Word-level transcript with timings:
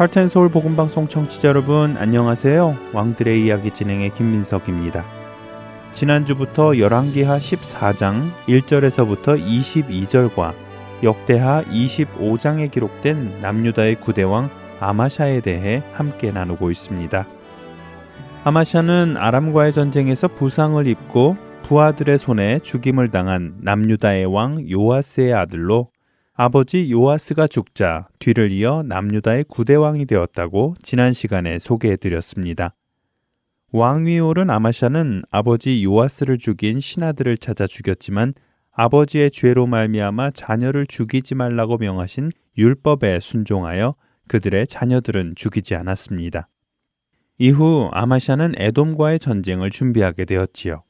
할텐 0.00 0.28
서울 0.28 0.48
복음 0.48 0.76
방송 0.76 1.08
청취자 1.08 1.48
여러분 1.48 1.98
안녕하세요. 1.98 2.74
왕들의 2.94 3.44
이야기 3.44 3.70
진행의 3.70 4.14
김민석입니다. 4.14 5.04
지난주부터 5.92 6.78
열왕기하 6.78 7.36
14장 7.36 8.30
1절에서부터 8.48 9.38
22절과 9.38 10.54
역대하 11.02 11.62
25장에 11.64 12.70
기록된 12.70 13.42
남유다의 13.42 13.96
구대왕 13.96 14.48
아마샤에 14.80 15.42
대해 15.42 15.82
함께 15.92 16.32
나누고 16.32 16.70
있습니다. 16.70 17.26
아마샤는 18.44 19.18
아람과의 19.18 19.74
전쟁에서 19.74 20.28
부상을 20.28 20.86
입고 20.86 21.36
부하들의 21.64 22.16
손에 22.16 22.60
죽임을 22.60 23.10
당한 23.10 23.52
남유다의 23.60 24.24
왕 24.24 24.66
요아스의 24.66 25.34
아들로 25.34 25.90
아버지 26.42 26.90
요아스가 26.90 27.48
죽자 27.48 28.08
뒤를 28.18 28.50
이어 28.50 28.82
남유다의 28.82 29.44
구대왕이 29.44 30.06
되었다고 30.06 30.74
지난 30.80 31.12
시간에 31.12 31.58
소개해 31.58 31.96
드렸습니다. 31.96 32.74
왕위에 33.72 34.20
오른 34.20 34.48
아마샤는 34.48 35.24
아버지 35.30 35.84
요아스를 35.84 36.38
죽인 36.38 36.80
신하들을 36.80 37.36
찾아 37.36 37.66
죽였지만 37.66 38.32
아버지의 38.72 39.32
죄로 39.32 39.66
말미암아 39.66 40.30
자녀를 40.30 40.86
죽이지 40.86 41.34
말라고 41.34 41.76
명하신 41.76 42.30
율법에 42.56 43.20
순종하여 43.20 43.94
그들의 44.26 44.66
자녀들은 44.66 45.34
죽이지 45.36 45.74
않았습니다. 45.74 46.48
이후 47.36 47.90
아마샤는 47.92 48.54
에돔과의 48.56 49.18
전쟁을 49.18 49.68
준비하게 49.68 50.24
되었지요. 50.24 50.84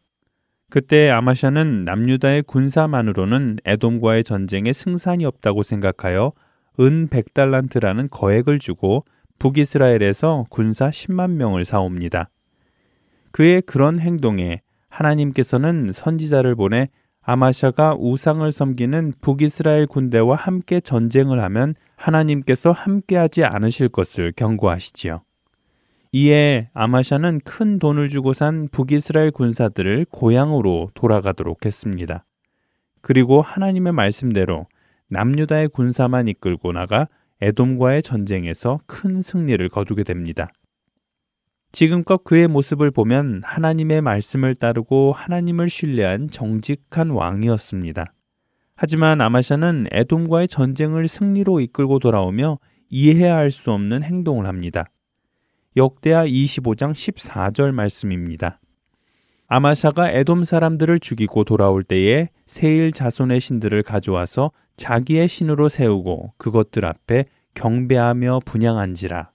그때 0.71 1.11
아마샤는 1.11 1.85
남유다의 1.85 2.45
군사만으로는 2.45 3.59
에돔과의 3.65 4.23
전쟁에 4.23 4.73
승산이 4.73 5.25
없다고 5.25 5.65
생각하여 5.65 6.33
은 6.79 7.09
100달란트라는 7.09 8.09
거액을 8.11 8.61
주고 8.61 9.05
북이스라엘에서 9.41 10.47
군사 10.49 10.89
10만 10.91 11.33
명을 11.33 11.65
사옵니다. 11.65 12.31
그의 13.33 13.63
그런 13.63 13.99
행동에 13.99 14.61
하나님께서는 14.89 15.91
선지자를 15.93 16.55
보내 16.55 16.89
아마샤가 17.23 17.97
우상을 17.99 18.51
섬기는 18.51 19.15
북이스라엘 19.21 19.87
군대와 19.87 20.37
함께 20.37 20.81
전쟁을 20.81 21.43
하면 21.43 21.75
하나님께서 21.97 22.73
함께하지 22.73 23.45
않으실 23.45 23.89
것을 23.89 24.33
경고하시지요. 24.37 25.23
이에 26.13 26.71
아마샤는 26.75 27.41
큰 27.45 27.79
돈을 27.79 28.09
주고 28.09 28.33
산 28.33 28.69
북이스라엘 28.69 29.31
군사들을 29.31 30.07
고향으로 30.11 30.91
돌아가도록 30.95 31.65
했습니다. 31.65 32.25
그리고 33.01 33.43
하나님의 33.43 33.93
말씀대로 33.93 34.67
남유다의 35.09 35.69
군사만 35.69 36.27
이끌고 36.27 36.73
나가 36.73 37.09
에돔과의 37.41 38.03
전쟁에서 38.03 38.81
큰 38.87 39.23
승리를 39.23 39.67
거두게 39.69 40.03
됩니다. 40.03 40.51
지금껏 41.73 42.25
그의 42.25 42.49
모습을 42.49 42.91
보면 42.91 43.43
하나님의 43.45 44.01
말씀을 44.03 44.57
따르고 44.57 45.13
하나님을 45.13 45.69
신뢰한 45.69 46.31
정직한 46.31 47.11
왕이었습니다. 47.11 48.13
하지만 48.75 49.21
아마샤는 49.21 49.87
에돔과의 49.93 50.49
전쟁을 50.49 51.07
승리로 51.07 51.61
이끌고 51.61 52.01
돌아오며 52.01 52.59
이해해야 52.89 53.37
할 53.37 53.53
수 53.53 53.71
없는 53.71 54.03
행동을 54.03 54.47
합니다. 54.47 54.87
역대하 55.77 56.27
25장 56.27 56.93
14절 56.93 57.71
말씀입니다. 57.71 58.59
아마샤가 59.47 60.11
에돔 60.11 60.45
사람들을 60.45 60.99
죽이고 60.99 61.45
돌아올 61.45 61.85
때에 61.85 62.29
세일 62.47 62.91
자손의 62.93 63.41
신들을 63.41 63.83
가져와서 63.85 64.51
자기의 64.77 65.29
신으로 65.29 65.69
세우고 65.69 66.35
그것들 66.39 66.85
앞에 66.85 67.27
경배하며 67.55 68.41
분양한지라. 68.47 69.31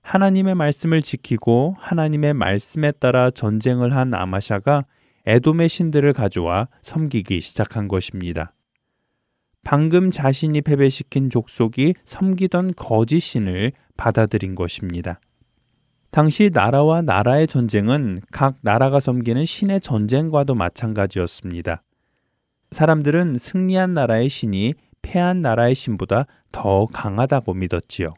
하나님의 0.00 0.54
말씀을 0.54 1.02
지키고 1.02 1.76
하나님의 1.78 2.32
말씀에 2.32 2.92
따라 2.92 3.30
전쟁을 3.30 3.94
한 3.94 4.14
아마샤가 4.14 4.84
에돔의 5.26 5.68
신들을 5.68 6.12
가져와 6.12 6.68
섬기기 6.82 7.40
시작한 7.40 7.88
것입니다. 7.88 8.54
방금 9.64 10.12
자신이 10.12 10.62
패배시킨 10.62 11.28
족속이 11.28 11.94
섬기던 12.04 12.74
거짓 12.76 13.20
신을 13.20 13.72
받아들인 13.96 14.54
것입니다. 14.54 15.18
당시 16.16 16.48
나라와 16.50 17.02
나라의 17.02 17.46
전쟁은 17.46 18.20
각 18.32 18.56
나라가 18.62 19.00
섬기는 19.00 19.44
신의 19.44 19.82
전쟁과도 19.82 20.54
마찬가지였습니다. 20.54 21.82
사람들은 22.70 23.36
승리한 23.36 23.92
나라의 23.92 24.30
신이 24.30 24.72
패한 25.02 25.42
나라의 25.42 25.74
신보다 25.74 26.24
더 26.52 26.86
강하다고 26.86 27.52
믿었지요. 27.52 28.14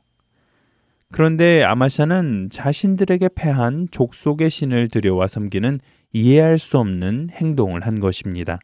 그런데 1.11 1.65
아마샤는 1.65 2.51
자신들에게 2.53 3.31
패한 3.35 3.89
족속의 3.91 4.49
신을 4.49 4.87
들여와 4.91 5.27
섬기는 5.27 5.81
이해할 6.13 6.57
수 6.57 6.79
없는 6.79 7.31
행동을 7.33 7.85
한 7.85 7.99
것입니다. 7.99 8.61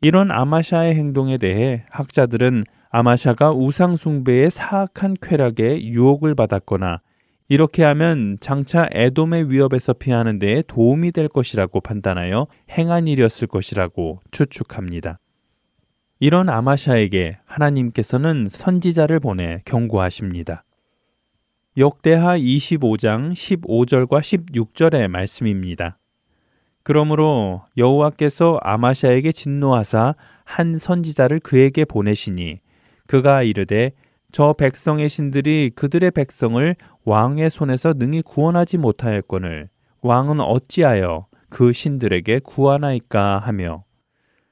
이런 0.00 0.30
아마샤의 0.30 0.94
행동에 0.94 1.38
대해 1.38 1.86
학자들은 1.90 2.66
아마샤가 2.88 3.50
우상숭배의 3.50 4.52
사악한 4.52 5.16
쾌락에 5.20 5.82
유혹을 5.82 6.36
받았거나 6.36 7.00
이렇게 7.52 7.84
하면 7.84 8.38
장차 8.40 8.88
에돔의 8.92 9.50
위협에서 9.50 9.92
피하는 9.92 10.38
데에 10.38 10.62
도움이 10.66 11.12
될 11.12 11.28
것이라고 11.28 11.82
판단하여 11.82 12.46
행한 12.70 13.06
일이었을 13.08 13.46
것이라고 13.46 14.22
추측합니다. 14.30 15.18
이런 16.18 16.48
아마샤에게 16.48 17.40
하나님께서는 17.44 18.46
선지자를 18.48 19.20
보내 19.20 19.60
경고하십니다. 19.66 20.64
역대하 21.76 22.38
25장 22.38 23.34
15절과 23.34 24.20
16절의 24.22 25.08
말씀입니다. 25.08 25.98
그러므로 26.82 27.64
여호와께서 27.76 28.60
아마샤에게 28.62 29.30
진노하사 29.30 30.14
한 30.44 30.78
선지자를 30.78 31.40
그에게 31.40 31.84
보내시니 31.84 32.60
그가 33.06 33.42
이르되 33.42 33.92
저 34.32 34.54
백성의 34.54 35.10
신들이 35.10 35.70
그들의 35.74 36.10
백성을 36.12 36.74
왕의 37.04 37.50
손에서 37.50 37.94
능히 37.94 38.22
구원하지 38.22 38.78
못하였거늘 38.78 39.68
왕은 40.02 40.40
어찌하여 40.40 41.26
그 41.48 41.72
신들에게 41.72 42.40
구하나이까 42.40 43.38
하며 43.38 43.84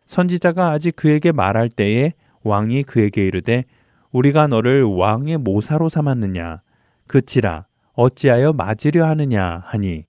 선지자가 0.06 0.70
아직 0.70 0.96
그에게 0.96 1.32
말할 1.32 1.68
때에 1.68 2.12
왕이 2.42 2.82
그에게 2.84 3.26
이르되 3.26 3.64
우리가 4.12 4.48
너를 4.48 4.82
왕의 4.82 5.38
모사로 5.38 5.88
삼았느냐 5.88 6.62
그치라 7.06 7.66
어찌하여 7.92 8.52
맞으려 8.52 9.06
하느냐 9.06 9.62
하니 9.64 10.04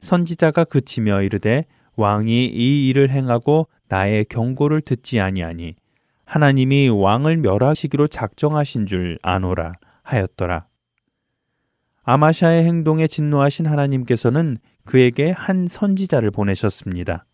선지자가 0.00 0.64
그치며 0.64 1.22
이르되 1.22 1.66
왕이 1.96 2.46
이 2.46 2.88
일을 2.88 3.10
행하고 3.10 3.68
나의 3.88 4.24
경고를 4.26 4.80
듣지 4.80 5.20
아니하니 5.20 5.74
하나님이 6.24 6.88
왕을 6.88 7.36
멸하시기로 7.38 8.08
작정하신 8.08 8.86
줄 8.86 9.18
아노라 9.22 9.74
하였더라. 10.02 10.66
아마샤의 12.04 12.64
행동에 12.64 13.06
진노하신 13.06 13.66
하나님께서는 13.66 14.58
그에게 14.84 15.30
한 15.30 15.66
선지자를 15.66 16.30
보내셨습니다. 16.30 17.24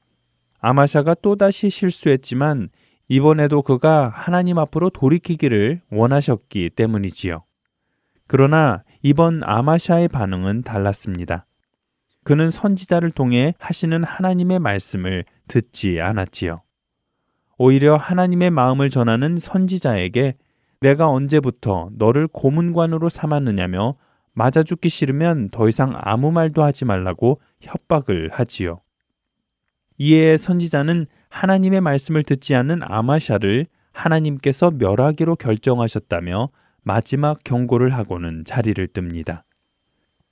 아마샤가 0.61 1.15
또다시 1.23 1.71
실수했지만 1.71 2.69
이번에도 3.09 3.63
그가 3.63 4.09
하나님 4.15 4.59
앞으로 4.59 4.91
돌이키기를 4.91 5.81
원하셨기 5.91 6.71
때문이지요. 6.71 7.43
그러나 8.29 8.85
이번 9.03 9.43
아마샤의 9.43 10.07
반응은 10.07 10.63
달랐습니다. 10.63 11.47
그는 12.23 12.51
선지자를 12.51 13.11
통해 13.11 13.55
하시는 13.59 14.05
하나님의 14.05 14.61
말씀을 14.61 15.25
듣지 15.49 16.01
않았지요. 16.01 16.63
오히려 17.59 17.97
하나님의 17.97 18.51
마음을 18.51 18.89
전하는 18.89 19.37
선지자에게 19.37 20.37
내가 20.81 21.09
언제부터 21.09 21.91
너를 21.93 22.29
고문관으로 22.29 23.09
삼았느냐며 23.09 23.97
맞아 24.33 24.63
죽기 24.63 24.89
싫으면 24.89 25.51
더 25.51 25.69
이상 25.69 25.93
아무 25.97 26.33
말도 26.33 26.63
하지 26.63 26.85
말라고 26.85 27.41
협박을 27.61 28.31
하지요. 28.33 28.81
이에 29.99 30.37
선지자는 30.37 31.07
하나님의 31.29 31.81
말씀을 31.81 32.23
듣지 32.23 32.55
않는 32.55 32.81
아마샤를 32.83 33.67
하나님께서 33.93 34.71
멸하기로 34.71 35.37
결정하셨다며 35.37 36.49
마지막 36.83 37.41
경고를 37.45 37.93
하고는 37.95 38.45
자리를 38.45 38.87
뜹니다. 38.89 39.43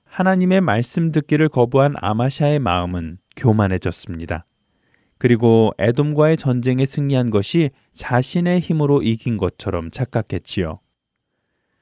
하나님의 0.05 0.61
말씀 0.61 1.11
듣기를 1.11 1.49
거부한 1.49 1.93
아마샤의 1.97 2.59
마음은 2.59 3.19
교만해졌습니다. 3.35 4.45
그리고 5.19 5.71
에돔과의 5.77 6.37
전쟁에 6.37 6.85
승리한 6.85 7.29
것이 7.29 7.69
자신의 7.93 8.61
힘으로 8.61 9.01
이긴 9.01 9.37
것처럼 9.37 9.91
착각했지요. 9.91 10.79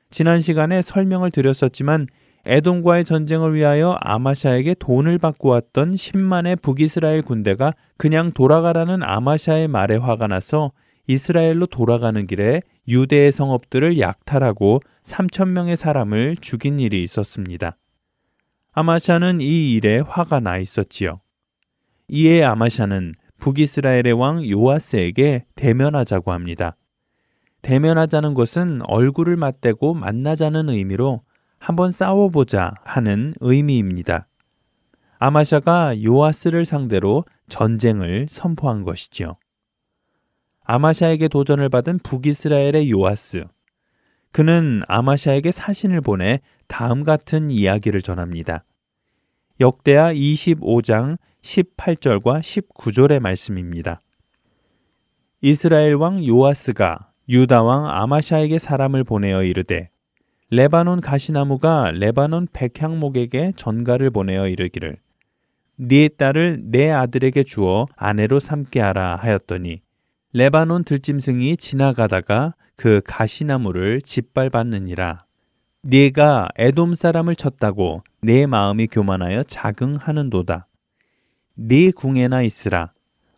지난 0.10 0.42
시간에 0.42 0.82
설명을 0.82 1.32
드렸었지만 1.32 2.08
에돔과의 2.46 3.04
전쟁을 3.04 3.54
위하여 3.54 3.98
아마샤에게 4.00 4.76
돈을 4.80 5.18
받고 5.18 5.50
왔던 5.50 5.96
10만의 5.96 6.62
북이스라엘 6.62 7.22
군대가 7.22 7.74
그냥 7.98 8.32
돌아가라는 8.32 9.04
아마샤의 9.04 9.68
말에 9.68 9.98
화가 9.98 10.28
나서 10.28 10.72
이스라엘로 11.08 11.66
돌아가는 11.68 12.26
길에 12.26 12.62
유대의 12.88 13.32
성읍들을 13.32 14.00
약탈하고 14.00 14.82
3천 15.04 15.50
명의 15.50 15.76
사람을 15.76 16.38
죽인 16.40 16.80
일이 16.80 17.04
있었습니다. 17.04 17.78
아마샤는 18.74 19.42
이 19.42 19.74
일에 19.74 20.00
화가 20.00 20.40
나 20.40 20.58
있었지요. 20.58 21.20
이에 22.10 22.44
아마샤는 22.44 23.16
북이스라엘의 23.40 24.14
왕 24.14 24.48
요아스에게 24.48 25.46
대면하자고 25.56 26.32
합니다. 26.32 26.76
대면하자는 27.68 28.34
것은 28.34 28.80
얼굴을 28.86 29.36
맞대고 29.36 29.94
만나자는 29.94 30.70
의미로 30.70 31.24
한번 31.60 31.92
싸워보자 31.92 32.76
하는 32.86 33.34
의미입니다. 33.42 34.30
아마샤가 35.20 36.02
요아스를 36.02 36.64
상대로 36.64 37.26
전쟁을 37.50 38.28
선포한 38.30 38.84
것이지요. 38.84 39.36
아마샤에게 40.64 41.28
도전을 41.28 41.68
받은 41.68 42.00
북이스라엘의 42.00 42.90
요아스. 42.90 43.44
그는 44.32 44.82
아마샤에게 44.88 45.52
사신을 45.52 46.00
보내 46.00 46.40
다음 46.68 47.04
같은 47.04 47.52
이야기를 47.52 48.02
전합니다. 48.02 48.64
역대하 49.60 50.14
25장 50.14 51.18
18절과 51.42 52.40
19절의 52.40 53.20
말씀입니다. 53.20 54.00
이스라엘 55.42 55.96
왕 55.96 56.26
요아스가 56.26 57.12
유다 57.30 57.64
왕 57.64 57.90
아마샤에게 57.90 58.58
사람을 58.60 59.04
보내어 59.04 59.44
이르되 59.44 59.90
레바논 60.50 61.02
가시나무가 61.02 61.92
레바논 61.92 62.48
백향목에게 62.54 63.54
전가를 63.56 64.12
보내어 64.12 64.48
이르기를 64.48 64.98
네 65.76 66.08
딸을 66.08 66.62
내 66.72 66.90
아들에게 66.90 67.44
주어 67.44 67.88
아내로 67.96 68.40
삼게 68.40 68.80
하라 68.80 69.18
하였더니 69.18 69.82
레바논 70.34 70.84
들짐승이 70.84 71.58
지나가다가 71.58 72.54
그 72.76 73.02
가시나무를 73.04 74.02
짓밟았느니라. 74.02 75.26
네가 75.82 76.50
에돔 76.58 76.96
사람을 76.96 77.36
쳤다고 77.36 78.04
내 78.22 78.46
마음이 78.46 78.88
교만하여 78.88 79.44
자긍하는도다. 79.44 80.68
네 81.56 81.92
궁에나 81.92 82.44
있으라. 82.44 82.92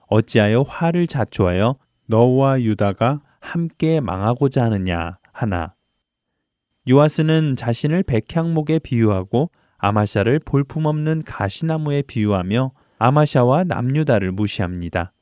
어찌하여 0.07 0.63
화를 0.63 1.07
자초하여 1.07 1.75
너와 2.07 2.61
유다가 2.61 3.21
함께 3.49 3.99
망하고자 3.99 4.65
하느냐 4.65 5.17
하나. 5.33 5.73
요아스는 6.87 7.55
자신을 7.55 8.03
백향목에 8.03 8.79
비유하고 8.79 9.49
아마샤를 9.79 10.39
볼품없는 10.39 11.23
가시나무에 11.25 12.03
비유하며 12.03 12.71
아마샤와 12.99 13.63
남유다를 13.63 14.31
무시합니다. 14.31 15.13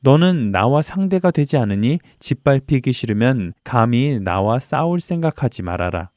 너는 0.00 0.50
나와 0.50 0.82
상대가 0.82 1.30
되지 1.30 1.56
않으니 1.56 1.98
짓밟히기 2.18 2.92
싫으면 2.92 3.54
감히 3.64 4.18
나와 4.20 4.58
싸울 4.58 5.00
생각하지 5.00 5.62
말아라. 5.62 6.10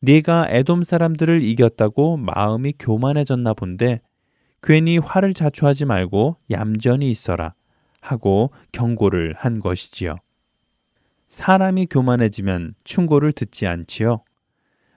네가 0.00 0.46
에돔 0.48 0.84
사람들을 0.84 1.42
이겼다고 1.42 2.16
마음이 2.16 2.74
교만해졌나 2.78 3.52
본데 3.52 4.00
괜히 4.62 4.96
화를 4.96 5.34
자초하지 5.34 5.84
말고 5.84 6.38
얌전히 6.50 7.10
있어라 7.10 7.54
하고 8.04 8.50
경고를 8.72 9.34
한 9.38 9.60
것이지요. 9.60 10.16
사람이 11.26 11.86
교만해지면 11.86 12.74
충고를 12.84 13.32
듣지 13.32 13.66
않지요. 13.66 14.22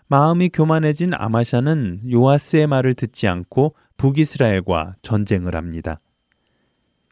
마음이 0.08 0.50
교만해진 0.50 1.14
아마샤는 1.14 2.12
요아스의 2.12 2.68
말을 2.68 2.94
듣지 2.94 3.28
않고 3.28 3.76
북이스라엘과 3.98 4.96
전쟁을 5.02 5.56
합니다. 5.56 6.00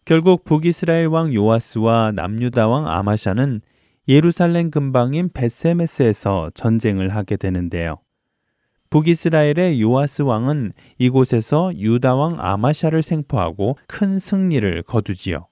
결국 0.03 0.43
북이스라엘 0.43 1.07
왕 1.07 1.33
요아스와 1.33 2.11
남유다 2.13 2.67
왕 2.67 2.87
아마샤는 2.87 3.61
예루살렘 4.07 4.69
근방인 4.69 5.29
베세메스에서 5.33 6.51
전쟁을 6.53 7.09
하게 7.09 7.37
되는데요. 7.37 7.97
북이스라엘의 8.91 9.81
요아스 9.81 10.21
왕은 10.21 10.73
이곳에서 10.99 11.71
유다 11.75 12.15
왕 12.15 12.37
아마샤를 12.39 13.01
생포하고 13.01 13.77
큰 13.87 14.19
승리를 14.19 14.83
거두지요. 14.83 15.47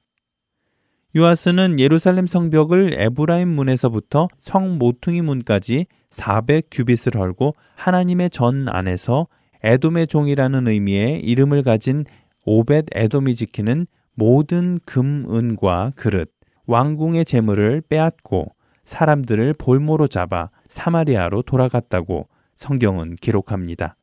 요아스는 1.15 1.79
예루살렘 1.79 2.25
성벽을 2.25 2.95
에브라임 2.99 3.47
문에서부터 3.47 4.29
성 4.39 4.79
모퉁이 4.79 5.21
문까지 5.21 5.85
400규빗을 6.09 7.19
헐고 7.19 7.53
하나님의 7.75 8.31
전 8.31 8.67
안에서 8.67 9.27
에돔의 9.63 10.07
종이라는 10.07 10.67
의미의 10.67 11.19
이름을 11.19 11.61
가진 11.61 12.05
오벳 12.45 12.85
에돔이 12.91 13.35
지키는 13.35 13.85
모든 14.15 14.79
금, 14.85 15.27
은과 15.29 15.93
그릇, 15.95 16.31
왕궁의 16.65 17.25
재물을 17.25 17.81
빼앗고 17.87 18.47
사람들을 18.83 19.53
볼모로 19.53 20.07
잡아 20.07 20.49
사마리아로 20.67 21.43
돌아갔다고 21.43 22.27
성경은 22.55 23.17
기록합니다. 23.17 23.95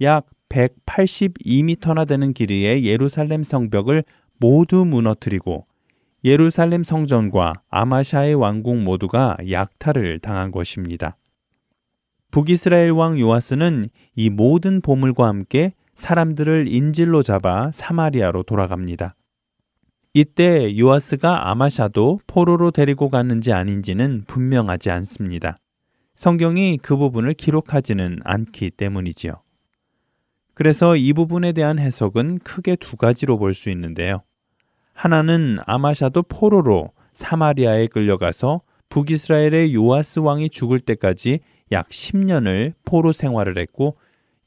약 0.00 0.26
182m나 0.48 2.08
되는 2.08 2.32
길이의 2.32 2.86
예루살렘 2.86 3.44
성벽을 3.44 4.04
모두 4.38 4.86
무너뜨리고 4.86 5.66
예루살렘 6.24 6.82
성전과 6.82 7.54
아마샤의 7.70 8.34
왕궁 8.34 8.84
모두가 8.84 9.36
약탈을 9.50 10.18
당한 10.18 10.50
것입니다. 10.50 11.16
북이스라엘 12.30 12.90
왕 12.90 13.18
요아스는 13.18 13.88
이 14.14 14.28
모든 14.28 14.80
보물과 14.80 15.26
함께 15.26 15.72
사람들을 15.94 16.68
인질로 16.68 17.22
잡아 17.22 17.70
사마리아로 17.72 18.42
돌아갑니다. 18.42 19.14
이때 20.12 20.76
요아스가 20.76 21.50
아마샤도 21.50 22.20
포로로 22.26 22.70
데리고 22.70 23.08
갔는지 23.08 23.52
아닌지는 23.52 24.24
분명하지 24.26 24.90
않습니다. 24.90 25.58
성경이 26.14 26.78
그 26.82 26.96
부분을 26.96 27.34
기록하지는 27.34 28.18
않기 28.24 28.70
때문이지요. 28.70 29.34
그래서 30.54 30.96
이 30.96 31.12
부분에 31.12 31.52
대한 31.52 31.78
해석은 31.78 32.40
크게 32.40 32.74
두 32.76 32.96
가지로 32.96 33.38
볼 33.38 33.54
수 33.54 33.70
있는데요. 33.70 34.22
하나는 34.98 35.58
아마샤도 35.64 36.24
포로로 36.24 36.90
사마리아에 37.12 37.86
끌려가서 37.86 38.62
북이스라엘의 38.88 39.72
요아스 39.72 40.18
왕이 40.18 40.50
죽을 40.50 40.80
때까지 40.80 41.38
약 41.70 41.88
10년을 41.88 42.72
포로 42.84 43.12
생활을 43.12 43.58
했고 43.58 43.96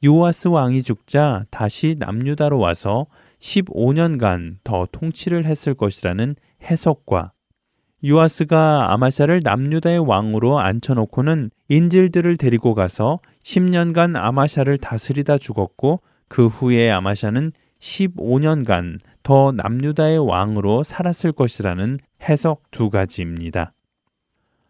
요아스 0.04 0.48
왕이 0.48 0.82
죽자 0.82 1.46
다시 1.50 1.96
남유다로 1.98 2.58
와서 2.58 3.06
15년간 3.40 4.56
더 4.62 4.86
통치를 4.92 5.46
했을 5.46 5.72
것이라는 5.72 6.36
해석과 6.62 7.32
요아스가 8.04 8.92
아마샤를 8.92 9.40
남유다의 9.42 10.00
왕으로 10.00 10.60
앉혀놓고는 10.60 11.50
인질들을 11.70 12.36
데리고 12.36 12.74
가서 12.74 13.20
10년간 13.42 14.16
아마샤를 14.16 14.76
다스리다 14.76 15.38
죽었고 15.38 16.02
그 16.28 16.48
후에 16.48 16.90
아마샤는 16.90 17.52
15년간 17.82 19.00
더 19.22 19.52
남유다의 19.52 20.18
왕으로 20.18 20.84
살았을 20.84 21.32
것이라는 21.32 21.98
해석 22.22 22.62
두 22.70 22.90
가지입니다. 22.90 23.72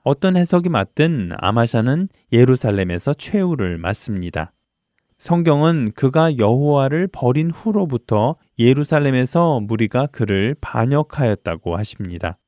어떤 0.03 0.37
해석이 0.37 0.69
맞든 0.69 1.33
아마샤는 1.37 2.09
예루살렘에서 2.33 3.15
최후를 3.15 3.79
맞습니다. 3.79 4.53
성경은 5.19 5.93
그가 5.95 6.39
여호와를 6.39 7.07
버린 7.13 7.51
후로부터 7.51 8.37
예루살렘에서 8.59 9.61
무리가 9.61 10.07
그를 10.07 10.57
반역하였다고 10.61 11.77
하십니다. 11.77 12.39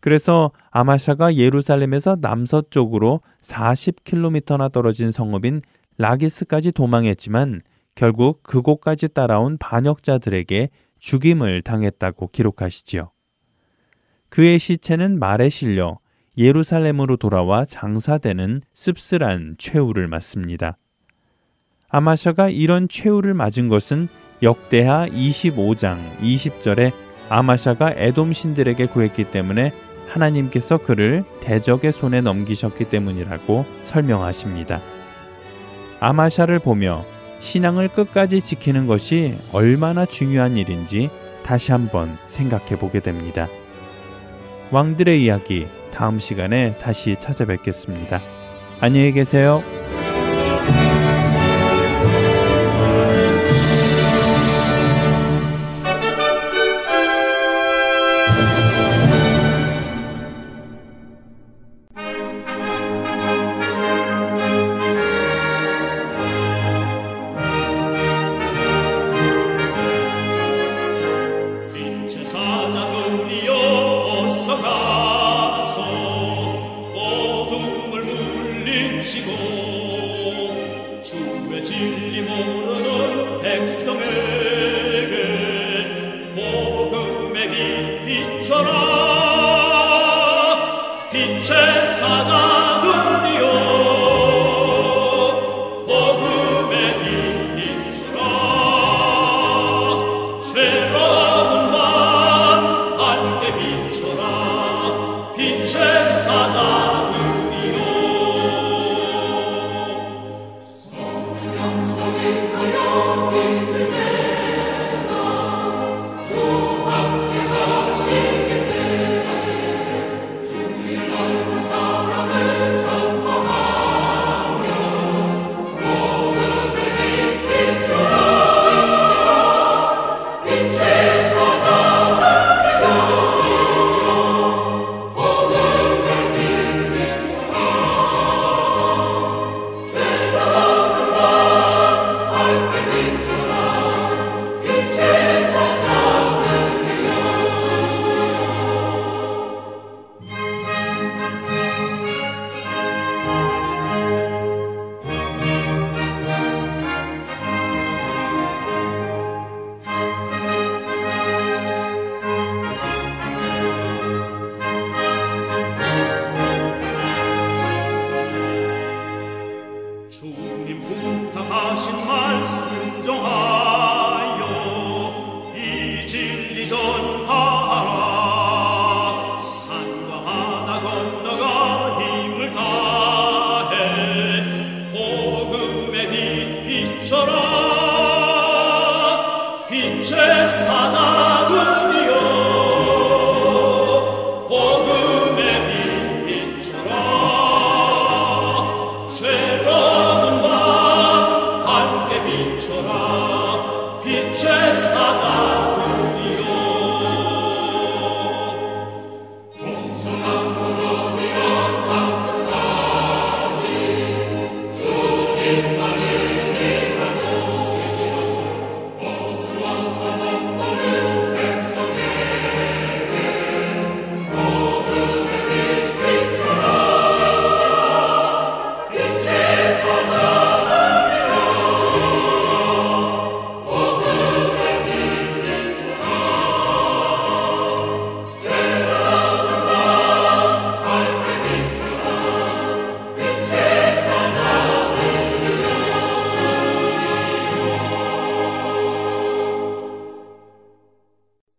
그래서 0.00 0.52
아마샤가 0.70 1.34
예루살렘에서 1.34 2.16
남서쪽으로 2.20 3.22
40km나 3.42 4.70
떨어진 4.70 5.10
성읍인 5.10 5.62
라기스까지 5.96 6.70
도망했지만 6.70 7.62
결국 7.98 8.44
그곳까지 8.44 9.08
따라온 9.08 9.58
반역자들에게 9.58 10.68
죽임을 11.00 11.62
당했다고 11.62 12.28
기록하시지요. 12.28 13.10
그의 14.28 14.60
시체는 14.60 15.18
말에 15.18 15.48
실려 15.48 15.98
예루살렘으로 16.36 17.16
돌아와 17.16 17.64
장사되는 17.64 18.62
씁쓸한 18.72 19.56
최후를 19.58 20.06
맞습니다. 20.06 20.78
아마샤가 21.88 22.50
이런 22.50 22.88
최후를 22.88 23.34
맞은 23.34 23.66
것은 23.66 24.06
역대하 24.44 25.08
25장 25.08 25.98
20절에 26.20 26.92
아마샤가 27.28 27.94
에돔 27.96 28.32
신들에게 28.32 28.86
구했기 28.86 29.32
때문에 29.32 29.72
하나님께서 30.06 30.78
그를 30.78 31.24
대적의 31.40 31.90
손에 31.90 32.20
넘기셨기 32.20 32.90
때문이라고 32.90 33.66
설명하십니다. 33.82 34.78
아마샤를 35.98 36.60
보며 36.60 37.04
신앙을 37.40 37.88
끝까지 37.88 38.40
지키는 38.40 38.86
것이 38.86 39.34
얼마나 39.52 40.06
중요한 40.06 40.56
일인지 40.56 41.10
다시 41.44 41.72
한번 41.72 42.18
생각해 42.26 42.78
보게 42.78 43.00
됩니다. 43.00 43.48
왕들의 44.70 45.22
이야기 45.22 45.66
다음 45.94 46.20
시간에 46.20 46.76
다시 46.78 47.16
찾아뵙겠습니다. 47.18 48.20
안녕히 48.80 49.12
계세요. 49.12 49.62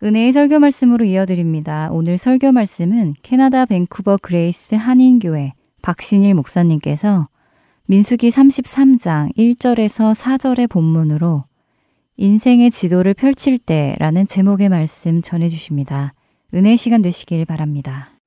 은혜의 0.09 0.31
설교 0.31 0.57
말씀으로 0.57 1.05
이어드립니다. 1.05 1.89
오늘 1.91 2.17
설교 2.17 2.51
말씀은 2.51 3.13
캐나다 3.21 3.67
밴쿠버 3.67 4.17
그레이스 4.23 4.73
한인교회 4.73 5.53
박신일 5.83 6.33
목사님께서 6.33 7.27
민수기 7.85 8.31
33장 8.31 9.31
1절에서 9.37 10.15
4절의 10.15 10.67
본문으로 10.67 11.43
인생의 12.17 12.71
지도를 12.71 13.13
펼칠 13.13 13.59
때라는 13.59 14.25
제목의 14.25 14.69
말씀 14.69 15.21
전해주십니다. 15.21 16.15
은혜 16.55 16.75
시간 16.75 17.03
되시길 17.03 17.45
바랍니다. 17.45 18.18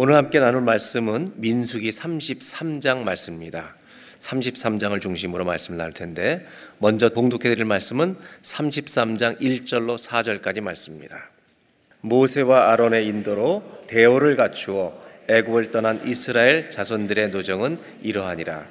오늘 0.00 0.14
함께 0.14 0.38
나눌 0.38 0.60
말씀은 0.60 1.32
민수기 1.38 1.90
33장 1.90 3.02
말씀입니다. 3.02 3.74
33장을 4.20 5.00
중심으로 5.00 5.44
말씀을 5.44 5.76
나눌 5.76 5.92
텐데 5.92 6.46
먼저 6.78 7.08
봉독해 7.08 7.42
드릴 7.42 7.64
말씀은 7.64 8.14
33장 8.42 9.40
1절로 9.40 9.98
4절까지 9.98 10.60
말씀입니다. 10.60 11.30
모세와 12.02 12.70
아론의 12.70 13.08
인도로 13.08 13.64
대오를 13.88 14.36
갖추어 14.36 14.96
애굽을 15.26 15.72
떠난 15.72 16.06
이스라엘 16.06 16.70
자손들의 16.70 17.30
노정은 17.30 17.80
이러하니라. 18.00 18.66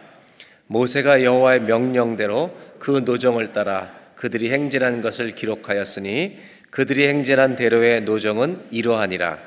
모세가 0.67 1.25
여호와의 1.25 1.63
명령대로 1.63 2.57
그 2.79 3.01
노정을 3.03 3.51
따라 3.51 3.93
그들이 4.15 4.49
행진한 4.49 5.01
것을 5.01 5.35
기록하였으니 5.35 6.39
그들이 6.69 7.05
행진한 7.09 7.57
대로의 7.57 8.03
노정은 8.03 8.61
이러하니라. 8.71 9.46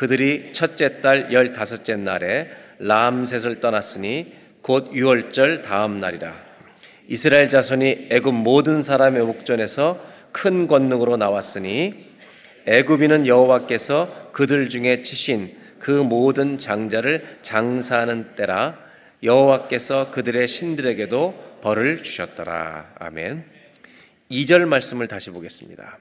그들이 0.00 0.54
첫째 0.54 1.02
달 1.02 1.30
열다섯째 1.30 1.94
날에 1.96 2.48
라암셋을 2.78 3.60
떠났으니 3.60 4.32
곧 4.62 4.94
유월절 4.94 5.60
다음 5.60 6.00
날이라. 6.00 6.34
이스라엘 7.08 7.50
자손이 7.50 8.08
애굽 8.10 8.34
모든 8.34 8.82
사람의 8.82 9.22
목전에서 9.26 10.02
큰 10.32 10.68
권능으로 10.68 11.18
나왔으니 11.18 12.06
애굽인은 12.64 13.26
여호와께서 13.26 14.30
그들 14.32 14.70
중에 14.70 15.02
치신 15.02 15.54
그 15.78 15.90
모든 15.90 16.56
장자를 16.56 17.40
장사하는 17.42 18.36
때라 18.36 18.78
여호와께서 19.22 20.12
그들의 20.12 20.48
신들에게도 20.48 21.58
벌을 21.60 22.02
주셨더라. 22.02 22.94
아멘. 23.00 23.44
2절 24.30 24.64
말씀을 24.64 25.08
다시 25.08 25.28
보겠습니다. 25.28 25.98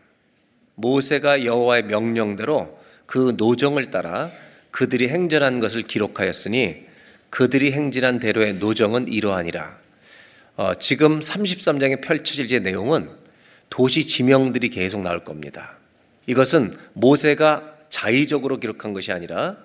모세가 0.76 1.44
여호와의 1.44 1.84
명령대로 1.84 2.80
그 3.10 3.34
노정을 3.36 3.90
따라 3.90 4.30
그들이 4.70 5.10
행전한 5.10 5.60
것을 5.60 5.82
기록하였으니 5.82 6.86
그들이 7.32 7.72
행진한 7.72 8.20
대로의 8.20 8.54
노정은 8.54 9.08
이러하니라. 9.08 9.80
어, 10.58 10.76
지금 10.76 11.20
33장에 11.20 12.02
펼쳐질 12.02 12.48
제 12.48 12.60
내용은 12.60 13.10
도시 13.72 14.06
지명들이 14.06 14.70
계속 14.70 15.02
나올 15.02 15.24
겁니다. 15.24 15.74
이것은 16.28 16.78
모세가 16.94 17.78
자의적으로 17.90 18.60
기록한 18.60 18.94
것이 18.94 19.12
아니라 19.12 19.58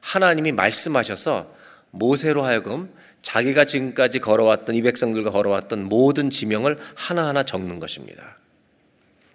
하나님이 0.00 0.52
말씀하셔서 0.52 1.54
모세로 1.90 2.44
하여금 2.44 2.92
자기가 3.22 3.64
지금까지 3.64 4.18
걸어왔던 4.18 4.74
이 4.74 4.82
백성들과 4.82 5.30
걸어왔던 5.30 5.84
모든 5.84 6.28
지명을 6.28 6.78
하나하나 6.94 7.44
적는 7.44 7.80
것입니다. 7.80 8.36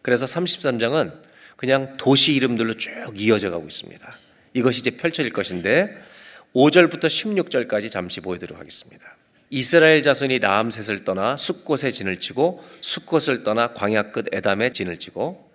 그래서 0.03 0.27
33장은 0.27 1.28
그냥 1.59 1.97
도시 1.97 2.35
이름들로 2.35 2.75
쭉 2.77 2.91
이어져 3.17 3.51
가고 3.51 3.67
있습니다. 3.67 4.17
이것이 4.53 4.79
이제 4.79 4.91
펼쳐질 4.91 5.33
것인데 5.33 5.93
5절부터 6.55 7.07
16절까지 7.07 7.91
잠시 7.91 8.21
보여드리도록 8.21 8.57
하겠습니다. 8.57 9.03
이스라엘 9.49 10.01
자손이 10.01 10.39
라암셋을 10.39 11.03
떠나 11.03 11.35
숫곳에 11.35 11.91
진을 11.91 12.21
치고 12.21 12.63
숫곳을 12.79 13.43
떠나 13.43 13.73
광야 13.73 14.03
끝 14.13 14.33
에담에 14.33 14.69
진을 14.69 14.99
치고 14.99 15.51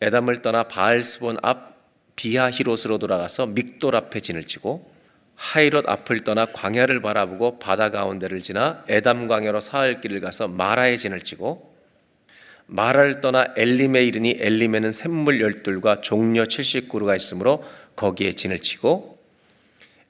에담을 0.00 0.42
떠나 0.42 0.64
바알스본 0.64 1.36
앞 1.42 1.76
비하히롯으로 2.16 2.98
돌아가서 2.98 3.46
믹돌 3.46 3.94
앞에 3.94 4.18
진을 4.18 4.48
치고 4.48 4.90
하이롯 5.36 5.88
앞을 5.88 6.24
떠나 6.24 6.46
광야를 6.46 7.02
바라보고 7.02 7.60
바다 7.60 7.90
가운데를 7.90 8.42
지나 8.42 8.82
에담 8.88 9.28
광야로 9.28 9.60
사흘 9.60 10.00
길을 10.00 10.20
가서 10.20 10.48
마라에 10.48 10.96
진을 10.96 11.22
치고 11.22 11.73
마라를 12.66 13.20
떠나 13.20 13.52
엘림에 13.56 14.04
이르니 14.04 14.36
엘림에는 14.38 14.92
샘물 14.92 15.40
열둘과 15.40 16.00
종려 16.00 16.44
70그루가 16.44 17.16
있으므로 17.16 17.64
거기에 17.96 18.32
진을 18.32 18.60
치고 18.60 19.18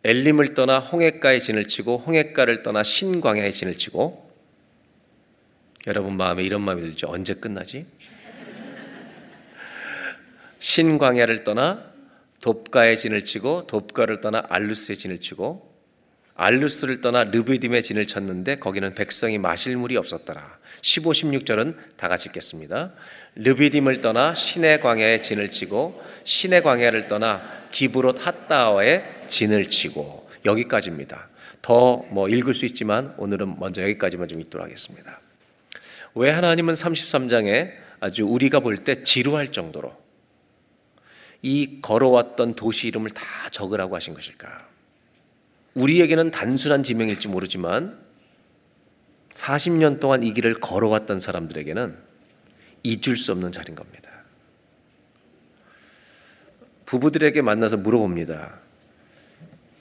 엘림을 0.04 0.54
떠나 0.54 0.78
홍해가에 0.78 1.40
진을 1.40 1.66
치고 1.66 1.98
홍해가를 1.98 2.62
떠나 2.62 2.82
신광야에 2.82 3.50
진을 3.50 3.76
치고 3.78 4.30
여러분 5.86 6.16
마음에 6.16 6.42
이런 6.42 6.62
마음이 6.62 6.82
들죠. 6.82 7.08
언제 7.10 7.34
끝나지? 7.34 7.86
신광야를 10.58 11.44
떠나 11.44 11.92
돕가에 12.40 12.96
진을 12.96 13.24
치고 13.24 13.66
돕가를 13.66 14.20
떠나 14.20 14.44
알루스에 14.48 14.94
진을 14.94 15.20
치고 15.20 15.73
알루스를 16.36 17.00
떠나 17.00 17.24
르비딤에 17.24 17.80
진을 17.82 18.06
쳤는데 18.06 18.56
거기는 18.56 18.94
백성이 18.94 19.38
마실 19.38 19.76
물이 19.76 19.96
없었더라. 19.96 20.58
15, 20.82 21.12
16절은 21.12 21.76
다 21.96 22.08
같이 22.08 22.28
읽겠습니다. 22.28 22.92
르비딤을 23.36 24.00
떠나 24.00 24.34
신의 24.34 24.80
광야에 24.80 25.20
진을 25.20 25.50
치고 25.50 26.02
신의 26.24 26.62
광야를 26.62 27.08
떠나 27.08 27.42
기브롯 27.70 28.26
핫다와에 28.26 29.26
진을 29.28 29.70
치고 29.70 30.28
여기까지입니다. 30.44 31.28
더 31.62 32.04
뭐 32.10 32.28
읽을 32.28 32.52
수 32.52 32.66
있지만 32.66 33.14
오늘은 33.16 33.58
먼저 33.58 33.82
여기까지만 33.82 34.28
좀 34.28 34.40
읽도록 34.40 34.64
하겠습니다. 34.66 35.20
왜 36.14 36.30
하나님은 36.30 36.74
33장에 36.74 37.72
아주 38.00 38.24
우리가 38.26 38.60
볼 38.60 38.84
때 38.84 39.02
지루할 39.02 39.50
정도로 39.50 39.96
이 41.42 41.78
걸어왔던 41.80 42.54
도시 42.54 42.88
이름을 42.88 43.10
다 43.10 43.24
적으라고 43.50 43.96
하신 43.96 44.14
것일까? 44.14 44.63
우리에게는 45.74 46.30
단순한 46.30 46.82
지명일지 46.82 47.28
모르지만 47.28 47.98
40년 49.32 50.00
동안 50.00 50.22
이 50.22 50.32
길을 50.32 50.54
걸어왔던 50.60 51.20
사람들에게는 51.20 51.96
잊을 52.84 53.16
수 53.16 53.32
없는 53.32 53.50
자리인 53.52 53.74
겁니다. 53.74 54.10
부부들에게 56.86 57.42
만나서 57.42 57.76
물어봅니다. 57.78 58.58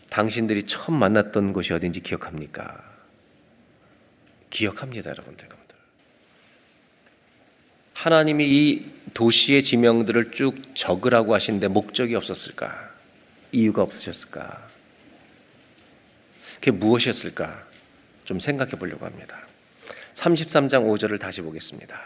당신들이 0.10 0.66
처음 0.66 0.98
만났던 0.98 1.54
곳이 1.54 1.74
어딘지 1.74 2.02
기억합니까? 2.02 2.84
기억합니다, 4.50 5.10
여러분들. 5.10 5.54
하나님이 8.04 8.46
이 8.46 8.92
도시의 9.14 9.64
지명들을 9.64 10.32
쭉 10.32 10.76
적으라고 10.76 11.34
하시는데 11.34 11.70
목적이 11.70 12.16
없었을까? 12.16 12.92
이유가 13.54 13.82
없으셨을까? 13.82 14.63
그게 16.64 16.72
무엇이었을까? 16.72 17.62
좀 18.24 18.40
생각해 18.40 18.72
보려고 18.80 19.06
합니다. 19.06 19.36
33장 20.16 20.88
5절을 20.88 21.20
다시 21.20 21.42
보겠습니다. 21.42 22.00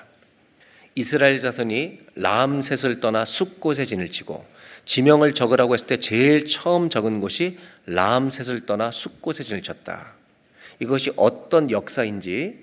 이스라엘 0.95 1.37
자손이 1.37 1.99
라암셋을 2.15 2.99
떠나 2.99 3.23
숲곳에 3.23 3.85
진을 3.85 4.11
치고 4.11 4.43
지명을 4.85 5.35
적으라고 5.35 5.75
했을 5.75 5.85
때 5.85 5.97
제일 5.97 6.47
처음 6.47 6.89
적은 6.89 7.19
곳이 7.21 7.59
라암셋을 7.85 8.65
떠나 8.65 8.89
숲곳에 8.89 9.43
진을 9.43 9.61
쳤다. 9.61 10.13
이것이 10.79 11.13
어떤 11.17 11.69
역사인지 11.69 12.57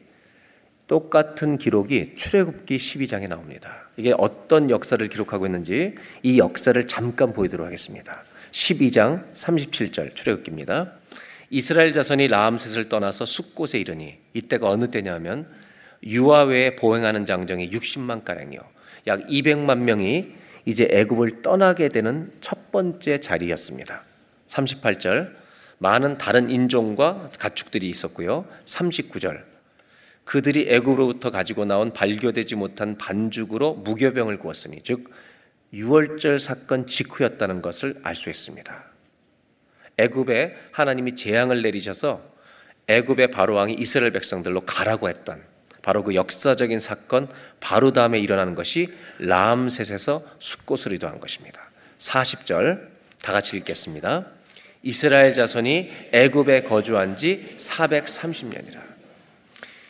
똑같은 0.89 1.59
기록이 1.59 2.17
출애굽기 2.17 2.77
12장에 2.77 3.29
나옵니다. 3.29 3.89
이게 3.97 4.13
어떤 4.19 4.69
역사를 4.69 5.07
기록하고 5.07 5.47
있는지 5.47 5.95
이 6.25 6.41
역사를 6.41 6.89
잠깐 6.89 7.33
보여드리도록 7.33 7.65
하겠습니다. 7.65 8.25
12장 8.51 9.33
37절 9.35 10.17
출애굽기입니다. 10.17 11.04
이스라엘 11.55 11.93
자손이 11.93 12.27
라암셋을 12.27 12.89
떠나서 12.89 13.27
숲곳에 13.27 13.79
이르니 13.79 14.19
이때가 14.33 14.69
어느 14.69 14.91
때냐면 14.91 15.49
유아 16.05 16.47
외에 16.47 16.75
보행하는 16.75 17.27
장정이 17.27 17.71
60만 17.71 18.25
가량이요. 18.25 18.59
약 19.07 19.21
200만 19.29 19.79
명이 19.79 20.35
이제 20.65 20.89
애굽을 20.91 21.43
떠나게 21.43 21.91
되는 21.91 22.33
첫 22.41 22.73
번째 22.73 23.19
자리였습니다. 23.19 24.03
38절 24.49 25.33
많은 25.79 26.19
다른 26.19 26.51
인종과 26.51 27.31
가축들이 27.39 27.89
있었고요. 27.89 28.49
39절 28.67 29.45
그들이 30.25 30.67
애굽으로부터 30.69 31.31
가지고 31.31 31.67
나온 31.67 31.93
발교되지 31.93 32.57
못한 32.57 32.99
반죽으로 32.99 33.75
무교병을 33.75 34.41
구웠으니 34.41 34.81
즉 34.83 35.09
유월절 35.73 36.41
사건 36.41 36.89
직후였다는 36.89 37.63
것을 37.63 38.01
알 38.03 38.17
수 38.17 38.29
있습니다. 38.29 38.94
애굽에 39.99 40.57
하나님이 40.73 41.17
재앙을 41.17 41.63
내리셔서 41.63 42.23
애굽의 42.87 43.29
바로 43.31 43.55
왕이 43.55 43.75
이스라엘 43.75 44.13
백성들로 44.13 44.63
가라고 44.63 45.09
했던 45.09 45.43
바로 45.83 46.03
그 46.03 46.15
역사적인 46.15 46.81
사건 46.81 47.29
바로 47.61 47.93
다음에 47.93 48.19
일어나는 48.19 48.55
것이 48.55 48.93
라암셋에서 49.19 50.25
숫곳으로 50.39 50.95
이동한 50.95 51.21
것입니다. 51.21 51.61
40절 51.99 52.89
다 53.23 53.33
같이 53.33 53.57
읽겠습니다. 53.59 54.27
이스라엘 54.83 55.33
자손이 55.33 55.91
애굽에 56.13 56.65
거주한 56.65 57.17
지 57.17 57.57
430년이라. 57.59 58.83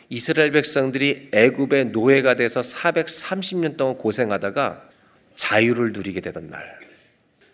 이스라엘 0.09 0.51
백성들이 0.51 1.29
애굽의 1.33 1.87
노예가 1.87 2.35
돼서 2.35 2.61
430년 2.61 3.75
동안 3.75 3.97
고생하다가 3.97 4.89
자유를 5.35 5.91
누리게 5.93 6.21
되던 6.21 6.49
날 6.49 6.79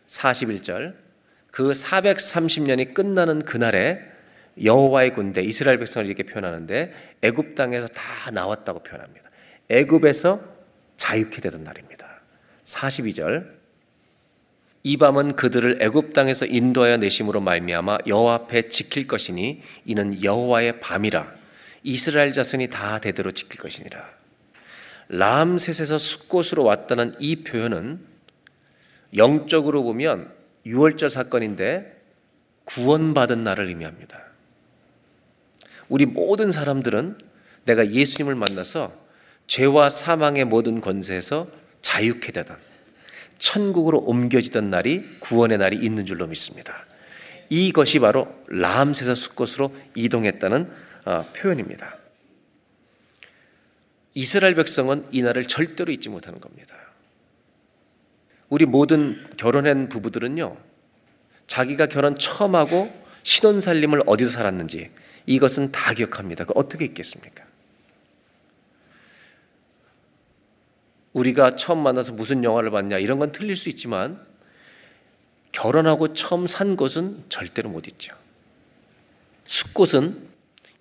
41절 0.07 0.93
그 1.51 1.71
430년이 1.71 2.93
끝나는 2.93 3.43
그날에 3.43 3.99
여호와의 4.61 5.13
군대 5.13 5.41
이스라엘 5.41 5.77
백성을 5.79 6.05
이렇게 6.05 6.23
표현하는데 6.23 6.93
애굽 7.21 7.55
땅에서 7.55 7.87
다 7.87 8.31
나왔다고 8.31 8.83
표현합니다. 8.83 9.29
애굽에서 9.69 10.41
자유케 10.97 11.41
되던 11.41 11.63
날입니다. 11.63 12.07
42절 12.63 13.61
이 14.83 14.97
밤은 14.97 15.35
그들을 15.35 15.79
애굽 15.81 16.13
땅에서 16.13 16.45
인도하여 16.45 16.97
내심으로 16.97 17.39
말미암아 17.41 17.99
여호와 18.07 18.33
앞에 18.33 18.69
지킬 18.69 19.07
것이니 19.07 19.61
이는 19.85 20.23
여호와의 20.23 20.79
밤이라 20.79 21.33
이스라엘 21.83 22.33
자손이 22.33 22.69
다 22.69 22.99
대대로 22.99 23.31
지킬 23.31 23.59
것이니라. 23.59 24.03
라암셋에서 25.09 25.97
숫곳으로 25.97 26.63
왔다는 26.63 27.15
이 27.19 27.43
표현은 27.43 27.99
영적으로 29.17 29.83
보면 29.83 30.31
유월절 30.65 31.09
사건인데 31.09 31.99
구원받은 32.65 33.43
날을 33.43 33.67
의미합니다. 33.67 34.21
우리 35.89 36.05
모든 36.05 36.51
사람들은 36.51 37.17
내가 37.65 37.91
예수님을 37.91 38.35
만나서 38.35 38.93
죄와 39.47 39.89
사망의 39.89 40.45
모든 40.45 40.79
권세에서 40.81 41.49
자유케 41.81 42.31
되던 42.31 42.57
천국으로 43.39 43.99
옮겨지던 43.99 44.69
날이 44.69 45.19
구원의 45.19 45.57
날이 45.57 45.77
있는 45.77 46.05
줄로 46.05 46.27
믿습니다. 46.27 46.85
이것이 47.49 47.99
바로 47.99 48.33
라암셋에서 48.47 49.15
숫곳으로 49.15 49.75
이동했다는 49.95 50.71
어, 51.05 51.25
표현입니다. 51.35 51.97
이스라엘 54.13 54.55
백성은 54.55 55.07
이 55.11 55.21
날을 55.21 55.47
절대로 55.47 55.91
잊지 55.91 56.09
못하는 56.09 56.39
겁니다. 56.39 56.75
우리 58.51 58.65
모든 58.65 59.15
결혼한 59.37 59.87
부부들은요, 59.87 60.57
자기가 61.47 61.85
결혼 61.87 62.17
처음 62.19 62.53
하고 62.55 62.91
신혼 63.23 63.61
살림을 63.61 64.03
어디서 64.05 64.31
살았는지 64.31 64.91
이것은 65.25 65.71
다 65.71 65.93
기억합니다. 65.93 66.43
그 66.43 66.51
어떻게 66.55 66.83
있겠습니까? 66.83 67.45
우리가 71.13 71.55
처음 71.55 71.79
만나서 71.79 72.11
무슨 72.11 72.43
영화를 72.43 72.71
봤냐 72.71 72.97
이런 72.97 73.19
건 73.19 73.31
틀릴 73.31 73.55
수 73.55 73.69
있지만 73.69 74.19
결혼하고 75.53 76.13
처음 76.13 76.45
산 76.45 76.75
곳은 76.75 77.23
절대로 77.29 77.69
못 77.69 77.87
잊죠. 77.87 78.13
숫곳은 79.45 80.27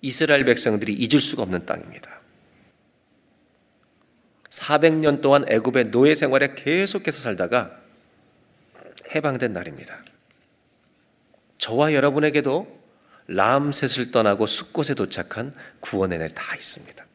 이스라엘 0.01 0.43
백성들이 0.43 0.93
잊을 0.93 1.21
수가 1.21 1.43
없는 1.43 1.65
땅입니다. 1.65 2.10
400년 4.51 5.21
동안 5.21 5.45
애굽의 5.47 5.91
노예 5.91 6.13
생활에 6.13 6.53
계속해서 6.55 7.21
살다가 7.21 7.71
해방된 9.15 9.53
날입니다. 9.53 10.03
저와 11.57 11.93
여러분에게도 11.93 12.81
람셋을 13.27 14.11
떠나고 14.11 14.45
숫곳에 14.45 14.93
도착한 14.93 15.53
구원의 15.79 16.19
날 16.19 16.29
다 16.29 16.55
있습니다. 16.55 17.05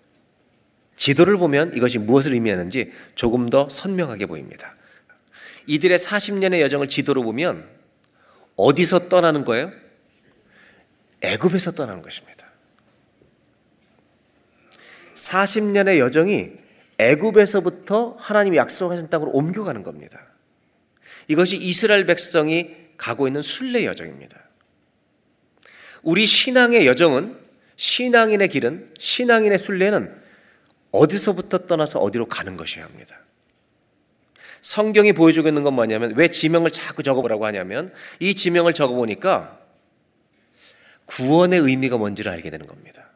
지도를 0.96 1.37
보면 1.37 1.77
이것이 1.77 1.99
무엇을 1.99 2.33
의미하는지 2.33 2.90
조금 3.14 3.51
더 3.51 3.68
선명하게 3.68 4.27
보입니다. 4.27 4.75
이들의 5.66 5.99
40년의 5.99 6.61
여정을 6.61 6.88
지도로 6.88 7.22
보면 7.22 7.68
어디서 8.57 9.11
떠나는 9.11 9.44
거예요? 9.44 9.72
애굽에서 11.20 11.72
떠나는 11.72 12.01
것입니다. 12.01 12.46
40년의 15.16 15.99
여정이 15.99 16.65
애굽에서부터 16.98 18.16
하나님이 18.18 18.56
약속하신 18.56 19.11
땅으로 19.11 19.30
옮겨가는 19.32 19.82
겁니다. 19.82 20.20
이것이 21.28 21.56
이스라엘 21.56 22.06
백성이 22.06 22.74
가고 22.96 23.26
있는 23.26 23.42
순례 23.42 23.85
여정입니다. 23.85 24.38
우리 26.02 26.26
신앙의 26.26 26.87
여정은 26.87 27.38
신앙인의 27.76 28.48
길은 28.48 28.94
신앙인의 28.98 29.59
순례는 29.59 30.22
어디서부터 30.92 31.66
떠나서 31.66 31.98
어디로 32.00 32.26
가는 32.26 32.56
것이어야 32.56 32.87
합니다. 32.87 33.20
성경이 34.62 35.12
보여주고 35.12 35.48
있는 35.48 35.62
건 35.62 35.74
뭐냐면 35.74 36.14
왜 36.16 36.28
지명을 36.28 36.70
자꾸 36.70 37.02
적어보라고 37.02 37.44
하냐면 37.46 37.92
이 38.18 38.35
지명을 38.35 38.72
적어보니까 38.72 39.61
구원의 41.04 41.61
의미가 41.61 41.98
뭔지를 41.98 42.32
알게 42.32 42.50
되는 42.50 42.66
겁니다. 42.66 43.11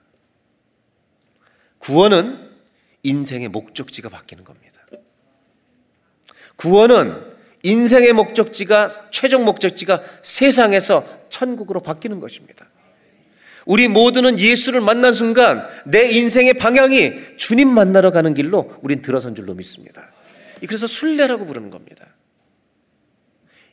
구원은 1.79 2.50
인생의 3.03 3.49
목적지가 3.49 4.09
바뀌는 4.09 4.45
겁니다. 4.45 4.81
구원은 6.57 7.41
인생의 7.63 8.13
목적지가 8.13 9.11
최종 9.11 9.45
목적지가 9.45 10.03
세상에서 10.23 11.29
천국으로 11.29 11.81
바뀌는 11.81 12.21
것입니다. 12.21 12.67
우리 13.67 13.89
모두는 13.89 14.39
예수를 14.39 14.81
만난 14.81 15.15
순간 15.15 15.69
내 15.85 16.11
인생의 16.11 16.55
방향이 16.55 17.37
주님 17.37 17.69
만나러 17.69 18.11
가는 18.11 18.35
길로 18.35 18.75
우린 18.83 19.03
들어선 19.03 19.35
줄로 19.35 19.55
믿습니다. 19.55 20.11
그래서 20.67 20.87
순례라고 20.87 21.47
부르는 21.47 21.71
겁니다. 21.71 22.07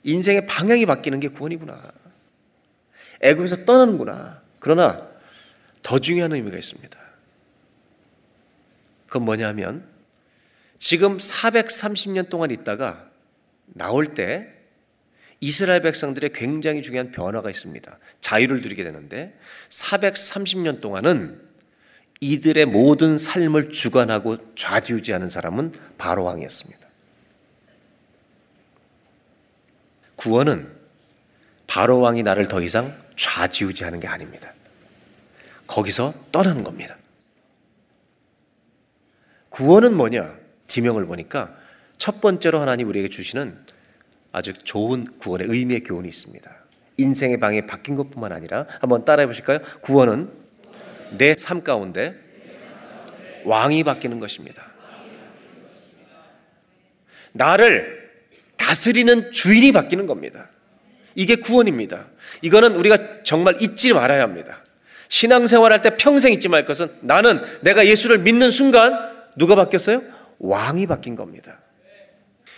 인생의 0.03 0.45
방향이 0.45 0.85
바뀌는 0.85 1.19
게 1.19 1.29
구원이구나. 1.29 1.91
애굽에서 3.21 3.65
떠나는구나. 3.65 4.41
그러나 4.59 5.07
더 5.81 5.99
중요한 5.99 6.33
의미가 6.33 6.57
있습니다. 6.57 7.06
그건 9.07 9.23
뭐냐면 9.23 9.87
지금 10.79 11.17
430년 11.17 12.29
동안 12.29 12.51
있다가 12.51 13.09
나올 13.65 14.13
때 14.13 14.53
이스라엘 15.39 15.81
백성들의 15.81 16.31
굉장히 16.33 16.81
중요한 16.81 17.11
변화가 17.11 17.49
있습니다. 17.49 17.99
자유를 18.21 18.61
누리게 18.61 18.83
되는데 18.83 19.37
430년 19.69 20.81
동안은 20.81 21.41
이들의 22.19 22.65
모든 22.65 23.17
삶을 23.17 23.69
주관하고 23.69 24.55
좌지우지하는 24.55 25.29
사람은 25.29 25.73
바로 25.97 26.23
왕이었습니다. 26.23 26.87
구원은 30.15 30.75
바로 31.67 31.99
왕이 31.99 32.23
나를 32.23 32.47
더 32.47 32.61
이상 32.61 32.97
좌지우지하는 33.15 33.99
게 33.99 34.07
아닙니다. 34.07 34.53
거기서 35.67 36.13
떠나는 36.31 36.63
겁니다. 36.63 36.97
구원은 39.57 39.95
뭐냐? 39.95 40.35
지명을 40.67 41.07
보니까 41.07 41.55
첫 41.97 42.21
번째로 42.21 42.61
하나님 42.61 42.89
우리에게 42.89 43.09
주시는 43.09 43.57
아주 44.31 44.53
좋은 44.53 45.07
구원의 45.17 45.47
의미의 45.49 45.81
교훈이 45.81 46.07
있습니다. 46.07 46.51
인생의 46.97 47.39
방이 47.39 47.65
바뀐 47.65 47.95
것뿐만 47.95 48.31
아니라 48.31 48.67
한번 48.79 49.03
따라해 49.03 49.25
보실까요? 49.25 49.57
구원은 49.81 50.29
내 51.17 51.33
삶 51.33 51.63
가운데 51.63 52.13
왕이 53.45 53.83
바뀌는 53.83 54.19
것입니다. 54.19 54.61
나를 57.31 58.11
다스리는 58.57 59.31
주인이 59.31 59.71
바뀌는 59.71 60.05
겁니다. 60.05 60.49
이게 61.15 61.35
구원입니다. 61.35 62.05
이거는 62.43 62.75
우리가 62.75 63.23
정말 63.23 63.57
잊지 63.59 63.93
말아야 63.93 64.21
합니다. 64.21 64.63
신앙생활 65.07 65.71
할 65.71 65.81
때 65.81 65.97
평생 65.97 66.33
잊지 66.33 66.47
말 66.47 66.63
것은 66.65 66.91
나는 67.01 67.41
내가 67.61 67.87
예수를 67.87 68.19
믿는 68.19 68.51
순간 68.51 69.06
누가 69.37 69.55
바뀌었어요? 69.55 70.01
왕이 70.39 70.87
바뀐 70.87 71.15
겁니다. 71.15 71.59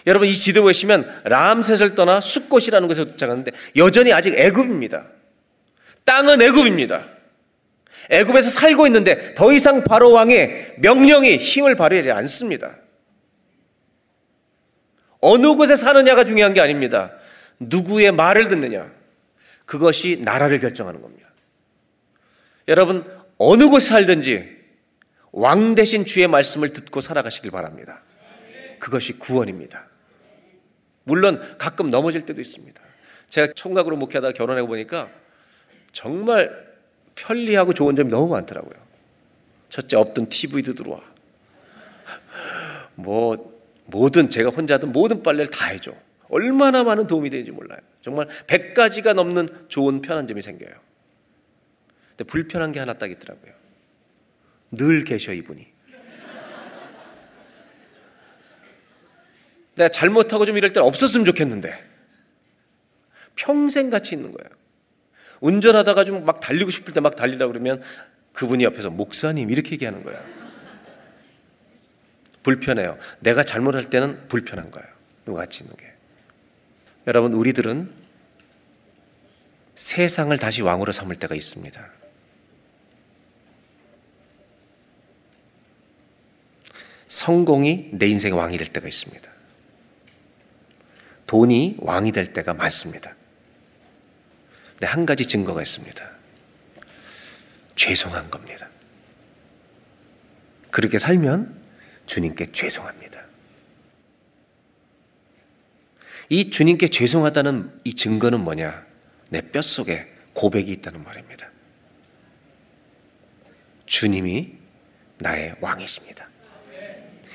여러분 0.07 0.27
이 0.27 0.33
지도 0.33 0.63
보시면 0.63 1.21
람셋을 1.25 1.93
떠나 1.95 2.21
숫곳이라는 2.21 2.87
곳에 2.87 3.05
도착하는데 3.05 3.51
여전히 3.75 4.13
아직 4.13 4.33
애굽입니다. 4.37 5.07
땅은 6.05 6.41
애굽입니다. 6.41 7.05
애굽에서 8.09 8.49
살고 8.49 8.87
있는데 8.87 9.33
더 9.35 9.51
이상 9.53 9.83
바로 9.83 10.11
왕의 10.11 10.75
명령이 10.79 11.37
힘을 11.37 11.75
발휘하지 11.75 12.11
않습니다. 12.11 12.77
어느 15.21 15.55
곳에 15.55 15.75
사느냐가 15.75 16.23
중요한 16.23 16.53
게 16.53 16.61
아닙니다. 16.61 17.11
누구의 17.59 18.13
말을 18.13 18.47
듣느냐. 18.47 18.89
그것이 19.65 20.21
나라를 20.23 20.59
결정하는 20.59 21.01
겁니다. 21.01 21.27
여러분, 22.67 23.05
어느 23.37 23.67
곳에 23.67 23.89
살든지 23.89 24.58
왕 25.31 25.75
대신 25.75 26.05
주의 26.05 26.27
말씀을 26.27 26.73
듣고 26.73 27.01
살아가시길 27.01 27.51
바랍니다. 27.51 28.01
그것이 28.79 29.19
구원입니다. 29.19 29.85
물론 31.03 31.41
가끔 31.57 31.91
넘어질 31.91 32.25
때도 32.25 32.41
있습니다. 32.41 32.81
제가 33.29 33.53
총각으로 33.53 33.95
목회하다가 33.97 34.33
결혼해 34.33 34.63
보니까 34.63 35.09
정말 35.91 36.67
편리하고 37.15 37.73
좋은 37.73 37.95
점이 37.95 38.09
너무 38.09 38.31
많더라고요. 38.31 38.79
첫째 39.69 39.97
없던 39.97 40.29
TV도 40.29 40.73
들어와. 40.73 41.01
뭐 42.95 43.59
모든 43.85 44.29
제가 44.29 44.49
혼자든 44.49 44.91
모든 44.91 45.23
빨래를 45.23 45.49
다 45.49 45.67
해줘. 45.67 45.93
얼마나 46.29 46.83
많은 46.83 47.07
도움이 47.07 47.29
되는지 47.29 47.51
몰라요. 47.51 47.79
정말 48.01 48.27
100가지가 48.47 49.13
넘는 49.13 49.65
좋은 49.67 50.01
편한 50.01 50.27
점이 50.27 50.41
생겨요. 50.41 50.73
근데 52.09 52.23
불편한 52.25 52.71
게 52.71 52.79
하나 52.79 52.93
딱 52.93 53.09
있더라고요. 53.09 53.58
늘 54.71 55.03
계셔 55.03 55.33
이분이. 55.33 55.67
내가 59.75 59.89
잘못하고 59.89 60.45
좀 60.45 60.57
이럴 60.57 60.73
때 60.73 60.79
없었으면 60.79 61.25
좋겠는데 61.25 61.73
평생 63.35 63.89
같이 63.89 64.13
있는 64.15 64.31
거예요. 64.31 64.49
운전하다가 65.39 66.03
좀 66.03 66.25
막 66.25 66.41
달리고 66.41 66.69
싶을 66.69 66.93
때 66.93 66.99
막 66.99 67.15
달리다 67.15 67.47
그러면 67.47 67.81
그분이 68.33 68.63
옆에서 68.65 68.89
목사님 68.89 69.49
이렇게 69.49 69.71
얘기하는 69.71 70.03
거예요. 70.03 70.21
불편해요. 72.43 72.97
내가 73.19 73.43
잘못할 73.43 73.89
때는 73.89 74.27
불편한 74.27 74.69
거예요. 74.71 74.87
누가 75.25 75.41
같이 75.41 75.63
있는 75.63 75.75
게. 75.77 75.85
여러분 77.07 77.33
우리들은 77.33 77.89
세상을 79.75 80.37
다시 80.37 80.61
왕으로 80.61 80.91
삼을 80.91 81.15
때가 81.15 81.35
있습니다. 81.35 81.89
성공이 87.09 87.89
내 87.93 88.07
인생의 88.07 88.37
왕이 88.37 88.57
될 88.57 88.67
때가 88.67 88.87
있습니다. 88.87 89.29
돈이 91.25 91.77
왕이 91.79 92.11
될 92.11 92.33
때가 92.33 92.53
많습니다. 92.53 93.15
근데 94.71 94.87
한 94.87 95.05
가지 95.05 95.25
증거가 95.27 95.61
있습니다. 95.61 96.09
죄송한 97.75 98.29
겁니다. 98.29 98.69
그렇게 100.71 100.99
살면 100.99 101.59
주님께 102.05 102.51
죄송합니다. 102.51 103.19
이 106.29 106.51
주님께 106.51 106.89
죄송하다는 106.89 107.81
이 107.85 107.95
증거는 107.95 108.41
뭐냐? 108.41 108.85
내 109.29 109.41
뼛속에 109.41 110.07
고백이 110.33 110.71
있다는 110.71 111.03
말입니다. 111.03 111.49
주님이 113.87 114.57
나의 115.17 115.55
왕이십니다. 115.59 116.28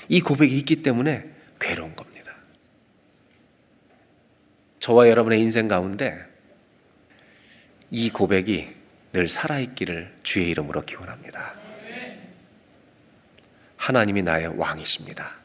이 0.08 0.20
고백이 0.20 0.56
있기 0.58 0.82
때문에 0.82 1.30
괴로운 1.60 1.94
겁니다. 1.96 2.32
저와 4.80 5.08
여러분의 5.08 5.40
인생 5.40 5.66
가운데 5.66 6.18
이 7.90 8.10
고백이 8.10 8.68
늘 9.12 9.28
살아있기를 9.28 10.12
주의 10.22 10.50
이름으로 10.50 10.82
기원합니다. 10.82 11.54
하나님이 13.76 14.22
나의 14.22 14.58
왕이십니다. 14.58 15.36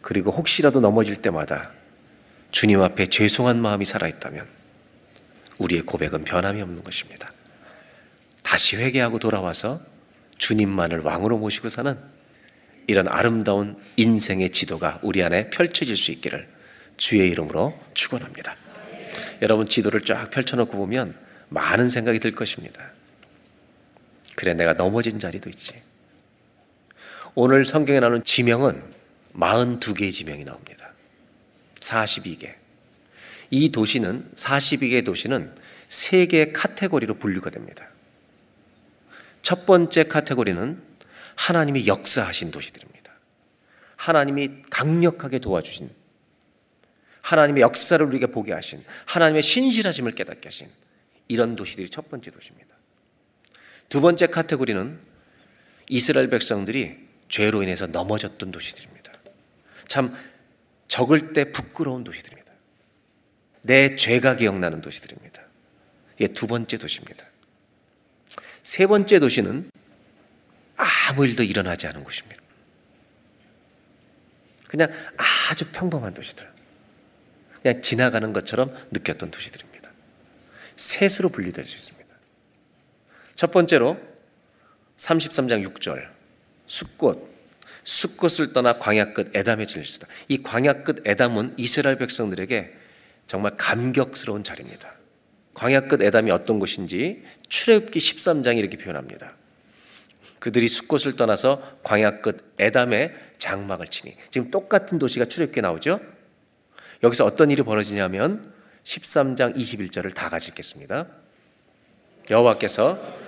그리고 0.00 0.30
혹시라도 0.30 0.80
넘어질 0.80 1.16
때마다 1.16 1.70
주님 2.50 2.80
앞에 2.82 3.06
죄송한 3.06 3.60
마음이 3.60 3.84
살아있다면 3.84 4.46
우리의 5.58 5.82
고백은 5.82 6.24
변함이 6.24 6.62
없는 6.62 6.82
것입니다. 6.82 7.30
다시 8.42 8.76
회개하고 8.76 9.18
돌아와서 9.18 9.80
주님만을 10.38 11.00
왕으로 11.00 11.36
모시고 11.38 11.68
사는 11.68 11.98
이런 12.88 13.06
아름다운 13.06 13.76
인생의 13.96 14.50
지도가 14.50 14.98
우리 15.02 15.22
안에 15.22 15.50
펼쳐질 15.50 15.96
수 15.96 16.10
있기를 16.10 16.48
주의 16.96 17.30
이름으로 17.30 17.78
축원합니다. 17.92 18.56
여러분 19.42 19.68
지도를 19.68 20.00
쫙 20.00 20.30
펼쳐놓고 20.30 20.76
보면 20.76 21.14
많은 21.50 21.90
생각이 21.90 22.18
들 22.18 22.32
것입니다. 22.32 22.80
그래 24.34 24.54
내가 24.54 24.72
넘어진 24.72 25.20
자리도 25.20 25.50
있지. 25.50 25.74
오늘 27.34 27.66
성경에 27.66 28.00
나오는 28.00 28.24
지명은 28.24 28.82
42개의 29.34 30.10
지명이 30.10 30.44
나옵니다. 30.44 30.90
42개. 31.80 32.54
이 33.50 33.70
도시는 33.70 34.30
42개의 34.34 35.04
도시는 35.04 35.54
세 35.90 36.24
개의 36.24 36.54
카테고리로 36.54 37.14
분류가 37.14 37.50
됩니다. 37.50 37.86
첫 39.42 39.66
번째 39.66 40.04
카테고리는 40.04 40.87
하나님이 41.38 41.86
역사하신 41.86 42.50
도시들입니다. 42.50 43.12
하나님이 43.96 44.62
강력하게 44.70 45.38
도와주신 45.38 45.88
하나님의 47.22 47.62
역사를 47.62 48.04
우리에게 48.04 48.26
보게 48.26 48.52
하신 48.52 48.84
하나님의 49.06 49.42
신실하심을 49.42 50.12
깨닫게 50.12 50.48
하신 50.48 50.68
이런 51.28 51.54
도시들이 51.54 51.90
첫 51.90 52.08
번째 52.08 52.32
도시입니다. 52.32 52.74
두 53.88 54.00
번째 54.00 54.26
카테고리는 54.26 54.98
이스라엘 55.88 56.28
백성들이 56.28 57.06
죄로 57.28 57.62
인해서 57.62 57.86
넘어졌던 57.86 58.50
도시들입니다. 58.50 59.12
참 59.86 60.14
적을 60.88 61.32
때 61.34 61.52
부끄러운 61.52 62.02
도시들입니다. 62.02 62.50
내 63.62 63.94
죄가 63.94 64.36
기억나는 64.36 64.80
도시들입니다. 64.80 65.42
이게 66.16 66.28
두 66.28 66.48
번째 66.48 66.78
도시입니다. 66.78 67.24
세 68.64 68.86
번째 68.86 69.20
도시는 69.20 69.70
아무 70.78 71.26
일도 71.26 71.42
일어나지 71.42 71.86
않은 71.88 72.04
곳입니다. 72.04 72.40
그냥 74.68 74.90
아주 75.16 75.66
평범한 75.72 76.14
도시들. 76.14 76.48
그냥 77.62 77.82
지나가는 77.82 78.32
것처럼 78.32 78.74
느꼈던 78.92 79.30
도시들입니다. 79.30 79.90
셋으로 80.76 81.30
분리될 81.30 81.64
수 81.64 81.76
있습니다. 81.76 82.08
첫 83.34 83.50
번째로 83.50 83.98
33장 84.96 85.66
6절 85.74 86.08
숫꽃 86.66 87.28
숫꽃을 87.84 88.52
떠나 88.52 88.78
광야 88.78 89.12
끝 89.12 89.34
에담에 89.34 89.64
질리시다. 89.66 90.06
이 90.28 90.42
광야 90.42 90.82
끝 90.82 91.02
에담은 91.06 91.54
이스라엘 91.56 91.96
백성들에게 91.96 92.74
정말 93.26 93.56
감격스러운 93.56 94.44
자리입니다. 94.44 94.92
광야 95.54 95.82
끝 95.82 96.02
에담이 96.02 96.30
어떤 96.30 96.58
곳인지 96.58 97.24
출애굽기 97.48 97.98
13장이 97.98 98.58
이렇게 98.58 98.76
표현합니다. 98.76 99.34
그들이 100.38 100.68
숫곳을 100.68 101.16
떠나서 101.16 101.78
광야 101.82 102.20
끝 102.20 102.54
에담에 102.58 103.14
장막을 103.38 103.88
치니 103.88 104.16
지금 104.30 104.50
똑같은 104.50 104.98
도시가 104.98 105.26
출애굽기에 105.26 105.62
나오죠. 105.62 106.00
여기서 107.02 107.24
어떤 107.24 107.50
일이 107.50 107.62
벌어지냐면 107.62 108.52
13장 108.84 109.56
21절을 109.56 110.14
다 110.14 110.28
같이 110.28 110.48
읽겠습니다. 110.48 111.06
여호와께서 112.30 113.18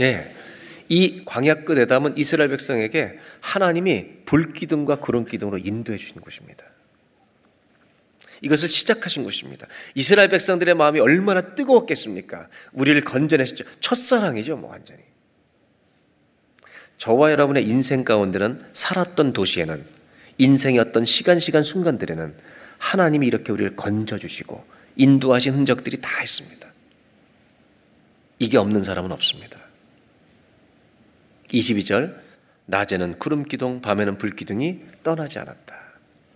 예. 0.00 0.32
이 0.88 1.22
광야 1.24 1.64
끝 1.64 1.78
에 1.78 1.86
담은 1.86 2.16
이스라엘 2.18 2.50
백성에게 2.50 3.18
하나님이 3.40 4.24
불기둥과 4.24 4.96
구름 4.96 5.24
기둥으로 5.24 5.58
인도해 5.58 5.96
주신 5.96 6.20
곳입니다. 6.20 6.71
이것을 8.42 8.68
시작하신 8.68 9.24
것입니다. 9.24 9.66
이스라엘 9.94 10.28
백성들의 10.28 10.74
마음이 10.74 11.00
얼마나 11.00 11.54
뜨거웠겠습니까? 11.54 12.48
우리를 12.72 13.00
건져내셨죠. 13.04 13.64
첫사랑이죠, 13.80 14.56
뭐 14.56 14.70
완전히. 14.70 15.00
저와 16.96 17.32
여러분의 17.32 17.66
인생 17.66 18.04
가운데는 18.04 18.64
살았던 18.74 19.32
도시에는 19.32 19.84
인생의 20.38 20.78
어떤 20.80 21.04
시간 21.04 21.40
시간 21.40 21.62
순간들에는 21.62 22.34
하나님이 22.78 23.26
이렇게 23.26 23.52
우리를 23.52 23.76
건져 23.76 24.18
주시고 24.18 24.64
인도하신 24.96 25.54
흔적들이 25.54 26.00
다 26.00 26.22
있습니다. 26.22 26.66
이게 28.40 28.58
없는 28.58 28.82
사람은 28.82 29.12
없습니다. 29.12 29.58
22절 31.48 32.16
낮에는 32.66 33.18
구름 33.18 33.44
기둥 33.44 33.80
밤에는 33.80 34.18
불 34.18 34.30
기둥이 34.30 34.80
떠나지 35.02 35.38
않았다. 35.38 35.71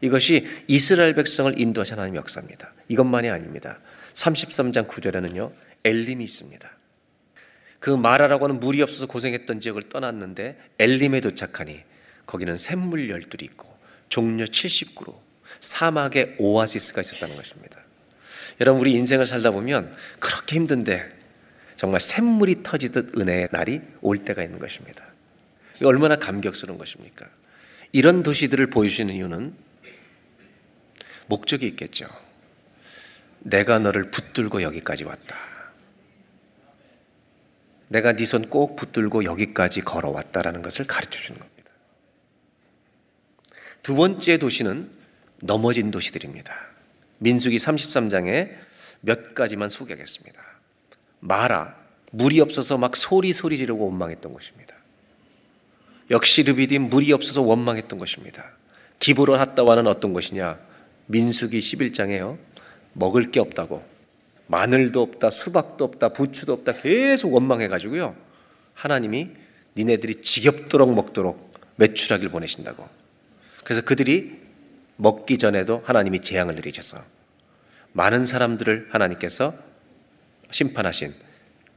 이것이 0.01 0.47
이스라엘 0.67 1.15
백성을 1.15 1.59
인도하신 1.59 1.95
하나님의 1.95 2.19
역사입니다. 2.19 2.73
이것만이 2.89 3.31
아닙니다. 3.31 3.79
33장 4.15 4.87
9절에는요. 4.89 5.53
엘림이 5.85 6.25
있습니다. 6.25 6.71
그 7.79 7.91
마라라고 7.91 8.47
하는 8.47 8.61
물이 8.61 8.83
없어서 8.83 9.07
고생했던 9.07 9.61
지역을 9.61 9.89
떠났는데 9.89 10.59
엘림에 10.79 11.21
도착하니 11.21 11.81
거기는 12.27 12.57
샘물 12.57 13.09
열둘이 13.11 13.45
있고 13.45 13.69
종려 14.09 14.45
70그루 14.47 15.15
사막의 15.61 16.37
오아시스가 16.39 17.01
있었다는 17.01 17.37
것입니다. 17.37 17.79
여러분 18.61 18.81
우리 18.81 18.93
인생을 18.93 19.27
살다 19.27 19.51
보면 19.51 19.95
그렇게 20.19 20.57
힘든데 20.57 21.17
정말 21.77 22.01
샘물이 22.01 22.63
터지듯 22.63 23.19
은혜의 23.19 23.49
날이 23.53 23.83
올 24.01 24.19
때가 24.19 24.43
있는 24.43 24.59
것입니다. 24.59 25.05
얼마나 25.85 26.17
감격스러운 26.17 26.79
것입니까? 26.79 27.27
이런 27.93 28.23
도시들을 28.23 28.69
보여주시는 28.71 29.15
이유는 29.15 29.55
목적이 31.27 31.67
있겠죠. 31.69 32.07
내가 33.41 33.79
너를 33.79 34.11
붙들고 34.11 34.63
여기까지 34.63 35.05
왔다. 35.05 35.37
내가 37.89 38.13
네 38.15 38.25
손 38.25 38.51
꼭 38.51 38.75
붙들고 38.77 39.25
여기까지 39.25 39.81
걸어왔다라는 39.83 40.63
것을 40.63 40.87
가르쳐 40.87 41.21
주는 41.21 41.39
겁니다. 41.41 41.71
두 43.83 43.95
번째 43.95 44.39
도시는 44.39 44.91
넘어진 45.43 45.91
도시들입니다. 45.93 46.53
민수기 47.19 47.59
33장에 47.59 48.51
몇 49.01 49.35
가지만 49.35 49.69
소개하겠습니다. 49.69 50.43
마라, 51.21 51.77
물이 52.11 52.41
없어서 52.41 52.77
막 52.79 52.97
소리 52.97 53.33
소리 53.33 53.57
지르고 53.57 53.87
원망했던 53.87 54.33
것입니다. 54.33 54.75
역시 56.11 56.43
르비딤 56.43 56.89
물이 56.89 57.13
없어서 57.13 57.43
원망했던 57.43 57.99
것입니다. 57.99 58.51
기브로 58.99 59.37
핫다와는 59.37 59.87
어떤 59.87 60.13
것이냐? 60.13 60.59
민수기 61.07 61.59
11장에요. 61.59 62.39
먹을 62.93 63.31
게 63.31 63.41
없다고. 63.41 63.85
마늘도 64.49 65.03
없다, 65.03 65.31
수박도 65.31 65.85
없다, 65.85 66.11
부추도 66.11 66.53
없다 66.53 66.73
계속 66.73 67.33
원망해 67.35 67.69
가지고요. 67.69 68.15
하나님이 68.75 69.31
니네들이 69.77 70.23
지겹도록 70.23 70.95
먹도록 70.95 71.53
매출하기를 71.77 72.31
보내신다고. 72.31 72.89
그래서 73.65 73.83
그들이 73.83 74.39
먹기 74.97 75.39
전에도 75.39 75.83
하나님이 75.85 76.21
재앙을 76.21 76.55
내리셔서 76.55 77.03
많은 77.93 78.25
사람들을 78.25 78.89
하나님께서 78.91 79.55
심판하신 80.51 81.15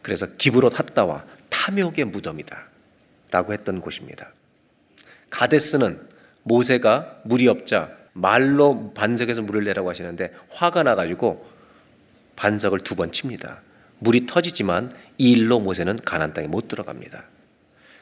그래서 0.02 0.28
기브롯 0.38 0.78
핫다와 0.78 1.26
탐욕의 1.50 2.06
무덤이다 2.06 2.68
라고 3.32 3.54
했던 3.54 3.82
곳입니다. 3.82 4.32
가데스는 5.30 6.00
모세가 6.44 7.22
물이 7.26 7.48
없자 7.48 7.99
말로 8.14 8.92
반석에서 8.94 9.42
물을 9.42 9.64
내라고 9.64 9.90
하시는데 9.90 10.34
화가 10.50 10.84
나가지고 10.84 11.48
반석을 12.36 12.80
두 12.80 12.96
번 12.96 13.12
칩니다. 13.12 13.62
물이 14.00 14.26
터지지만 14.26 14.92
이 15.18 15.32
일로 15.32 15.60
모세는 15.60 16.00
가난 16.06 16.34
땅에 16.34 16.48
못 16.48 16.68
들어갑니다. 16.68 17.24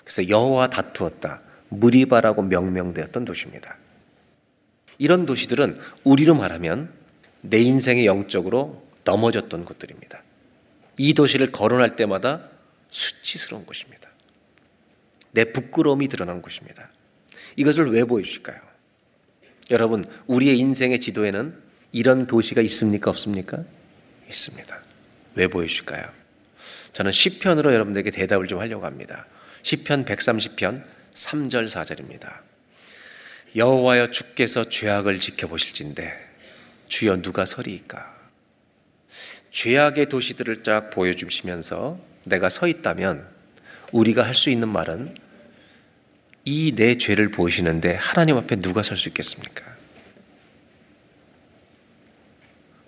그래서 0.04 0.30
여호와 0.30 0.70
다투었다. 0.70 1.41
무리바라고 1.70 2.43
명명되었던 2.43 3.26
도시입니다. 3.26 3.76
이런 5.00 5.26
도시들은 5.26 5.80
우리로 6.04 6.36
말하면 6.36 6.91
내 7.41 7.60
인생의 7.60 8.06
영적으로 8.06 8.84
넘어졌던 9.04 9.65
곳들입니다. 9.65 10.22
이 10.98 11.13
도시를 11.13 11.52
거론할 11.52 11.96
때마다 11.96 12.41
수치스러운 12.89 13.65
곳입니다. 13.65 14.10
내 15.32 15.46
부끄러움이 15.46 16.08
드러난 16.08 16.41
곳입니다. 16.41 16.89
이것을 17.56 17.91
왜 17.91 18.04
보여주실까요? 18.04 18.60
여러분, 19.71 20.06
우리의 20.27 20.58
인생의 20.60 21.01
지도에는 21.01 21.53
이런 21.91 22.25
도시가 22.27 22.62
있습니까? 22.62 23.10
없습니까? 23.12 23.63
있습니다. 24.27 24.80
왜 25.36 25.47
보여주실까요? 25.47 26.10
저는 26.93 27.12
시편으로 27.12 27.73
여러분들에게 27.73 28.12
대답을 28.12 28.47
좀 28.47 28.60
하려고 28.60 28.86
합니다. 28.86 29.25
시편 29.63 30.06
130편 30.06 30.84
3절 31.13 31.67
4절입니다. 31.67 32.39
여호와여 33.56 34.12
주께서 34.12 34.63
죄악을 34.69 35.19
지켜보실진데 35.19 36.13
주여 36.88 37.21
누가 37.21 37.45
서리이까? 37.45 38.15
죄악의 39.51 40.10
도시들을 40.10 40.63
쫙 40.63 40.89
보여주시면서 40.89 41.99
내가 42.25 42.49
서 42.49 42.67
있다면 42.67 43.27
우리가 43.91 44.23
할 44.23 44.34
수 44.34 44.49
있는 44.49 44.69
말은 44.69 45.15
이 46.50 46.72
내 46.74 46.98
죄를 46.98 47.30
보시는데 47.30 47.96
하나님 47.96 48.38
앞에 48.38 48.56
누가 48.56 48.82
설 48.82 48.96
수 48.96 49.10
있겠습니까? 49.10 49.66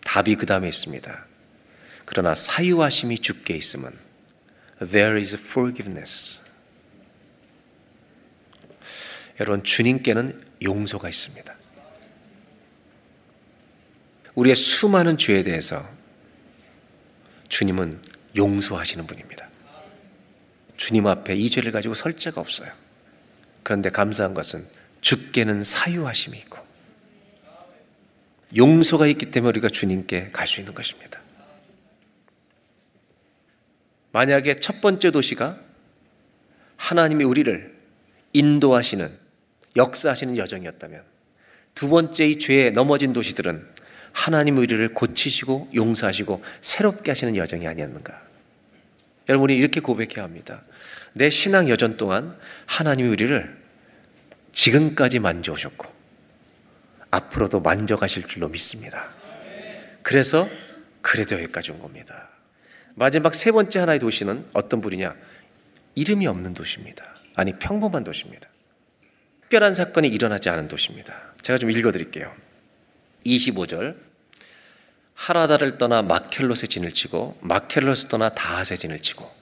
답이 0.05 0.35
그 0.35 0.45
다음에 0.45 0.69
있습니다. 0.69 1.25
그러나 2.05 2.33
사유하심이 2.35 3.19
주께 3.19 3.55
있으면 3.57 3.91
there 4.79 5.19
is 5.19 5.35
forgiveness. 5.35 6.39
여러분 9.41 9.61
주님께는 9.61 10.41
용서가 10.63 11.09
있습니다. 11.09 11.53
우리의 14.35 14.55
수많은 14.55 15.17
죄에 15.17 15.43
대해서 15.43 15.85
주님은 17.49 18.01
용서하시는 18.37 19.05
분입니다. 19.05 19.49
주님 20.77 21.07
앞에 21.07 21.35
이 21.35 21.49
죄를 21.49 21.73
가지고 21.73 21.93
설 21.93 22.15
자가 22.15 22.39
없어요. 22.39 22.71
그런데 23.69 23.91
감사한 23.91 24.33
것은 24.33 24.65
주께는 25.01 25.63
사유하심이 25.63 26.35
있고 26.39 26.57
용서가 28.57 29.05
있기 29.05 29.29
때문에 29.29 29.49
우리가 29.49 29.69
주님께 29.69 30.31
갈 30.31 30.47
수 30.47 30.59
있는 30.59 30.73
것입니다. 30.73 31.21
만약에 34.11 34.59
첫 34.59 34.81
번째 34.81 35.11
도시가 35.11 35.59
하나님이 36.77 37.23
우리를 37.25 37.77
인도하시는 38.33 39.15
역사하시는 39.75 40.35
여정이었다면 40.37 41.03
두 41.75 41.89
번째 41.89 42.27
이 42.27 42.39
죄에 42.39 42.71
넘어진 42.71 43.13
도시들은 43.13 43.67
하나님 44.13 44.57
우리를 44.57 44.95
고치시고 44.95 45.69
용서하시고 45.75 46.43
새롭게 46.61 47.11
하시는 47.11 47.35
여정이 47.35 47.67
아니었는가? 47.67 48.19
여러분이 49.29 49.55
이렇게 49.55 49.79
고백해야 49.79 50.23
합니다. 50.23 50.63
내 51.13 51.29
신앙 51.29 51.69
여정 51.69 51.97
동안 51.97 52.35
하나님이 52.65 53.09
우리를 53.09 53.58
지금까지 54.59 55.19
만져오셨고 55.19 55.87
앞으로도 57.11 57.61
만져가실 57.61 58.27
줄로 58.27 58.49
믿습니다. 58.49 59.07
그래서 60.03 60.49
그래도 61.01 61.35
여기까지 61.35 61.71
온 61.71 61.79
겁니다. 61.79 62.27
마지막 62.93 63.35
세 63.35 63.53
번째 63.53 63.79
하나의 63.79 63.99
도시는 63.99 64.45
어떤 64.51 64.81
분이냐? 64.81 65.15
이름이 65.95 66.27
없는 66.27 66.55
도시입니다. 66.55 67.05
아니 67.35 67.57
평범한 67.57 68.03
도시입니다. 68.03 68.49
특별한 69.43 69.73
사건이 69.73 70.09
일어나지 70.09 70.49
않은 70.49 70.67
도시입니다. 70.67 71.15
제가 71.41 71.57
좀 71.57 71.71
읽어드릴게요. 71.71 72.35
25절 73.25 73.95
하라다를 75.13 75.77
떠나 75.77 76.01
마켈롯에 76.01 76.67
진을 76.67 76.93
치고 76.93 77.37
마켈롯을 77.39 78.09
떠나 78.09 78.27
다핫에 78.27 78.75
진을 78.75 79.01
치고 79.01 79.38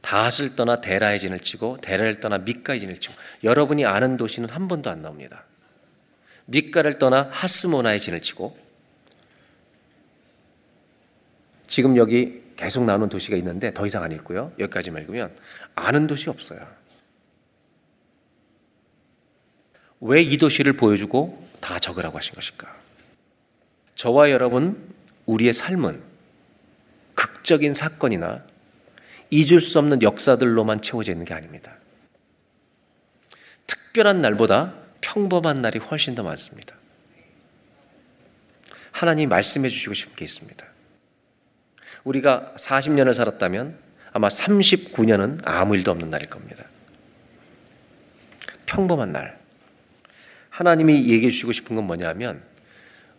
다핫을 0.00 0.56
떠나 0.56 0.80
데라에 0.80 1.18
진을 1.18 1.40
치고 1.40 1.78
데라를 1.80 2.20
떠나 2.20 2.38
미카에 2.38 2.78
진을 2.78 3.00
치고 3.00 3.14
여러분이 3.44 3.84
아는 3.84 4.16
도시는 4.16 4.48
한 4.48 4.68
번도 4.68 4.90
안 4.90 5.02
나옵니다. 5.02 5.44
미카를 6.46 6.98
떠나 6.98 7.28
하스모나에 7.30 7.98
진을 7.98 8.22
치고 8.22 8.58
지금 11.66 11.96
여기 11.96 12.42
계속 12.56 12.84
나오는 12.84 13.08
도시가 13.08 13.36
있는데 13.36 13.72
더 13.72 13.86
이상 13.86 14.02
안 14.02 14.12
읽고요. 14.12 14.52
여기까지 14.58 14.90
읽으면 14.90 15.34
아는 15.74 16.06
도시 16.06 16.28
없어요. 16.28 16.66
왜 20.00 20.22
이 20.22 20.36
도시를 20.38 20.72
보여주고 20.72 21.46
다 21.60 21.78
적으라고 21.78 22.16
하신 22.18 22.34
것일까? 22.34 22.74
저와 23.94 24.30
여러분, 24.30 24.94
우리의 25.26 25.52
삶은 25.52 26.02
극적인 27.14 27.74
사건이나 27.74 28.42
잊을 29.30 29.60
수 29.60 29.78
없는 29.78 30.02
역사들로만 30.02 30.82
채워져 30.82 31.12
있는 31.12 31.24
게 31.24 31.34
아닙니다. 31.34 31.76
특별한 33.66 34.20
날보다 34.20 34.74
평범한 35.00 35.62
날이 35.62 35.78
훨씬 35.78 36.14
더 36.14 36.22
많습니다. 36.22 36.74
하나님 38.90 39.28
말씀해 39.28 39.68
주시고 39.68 39.94
싶은 39.94 40.16
게 40.16 40.24
있습니다. 40.24 40.66
우리가 42.04 42.54
40년을 42.56 43.14
살았다면 43.14 43.78
아마 44.12 44.28
39년은 44.28 45.40
아무 45.44 45.76
일도 45.76 45.90
없는 45.92 46.10
날일 46.10 46.28
겁니다. 46.28 46.64
평범한 48.66 49.12
날. 49.12 49.38
하나님이 50.50 51.08
얘기해 51.08 51.30
주시고 51.30 51.52
싶은 51.52 51.76
건 51.76 51.86
뭐냐면 51.86 52.42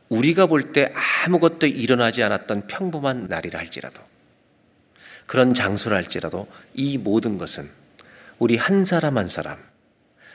우리가 0.09 0.45
볼 0.47 0.73
때 0.73 0.93
아무것도 1.25 1.67
일어나지 1.67 2.21
않았던 2.21 2.67
평범한 2.67 3.27
날이라 3.27 3.57
할지라도 3.59 4.01
그런 5.31 5.53
장소라 5.53 5.95
할지라도 5.95 6.45
이 6.73 6.97
모든 6.97 7.37
것은 7.37 7.69
우리 8.37 8.57
한 8.57 8.83
사람 8.83 9.17
한 9.17 9.29
사람 9.29 9.63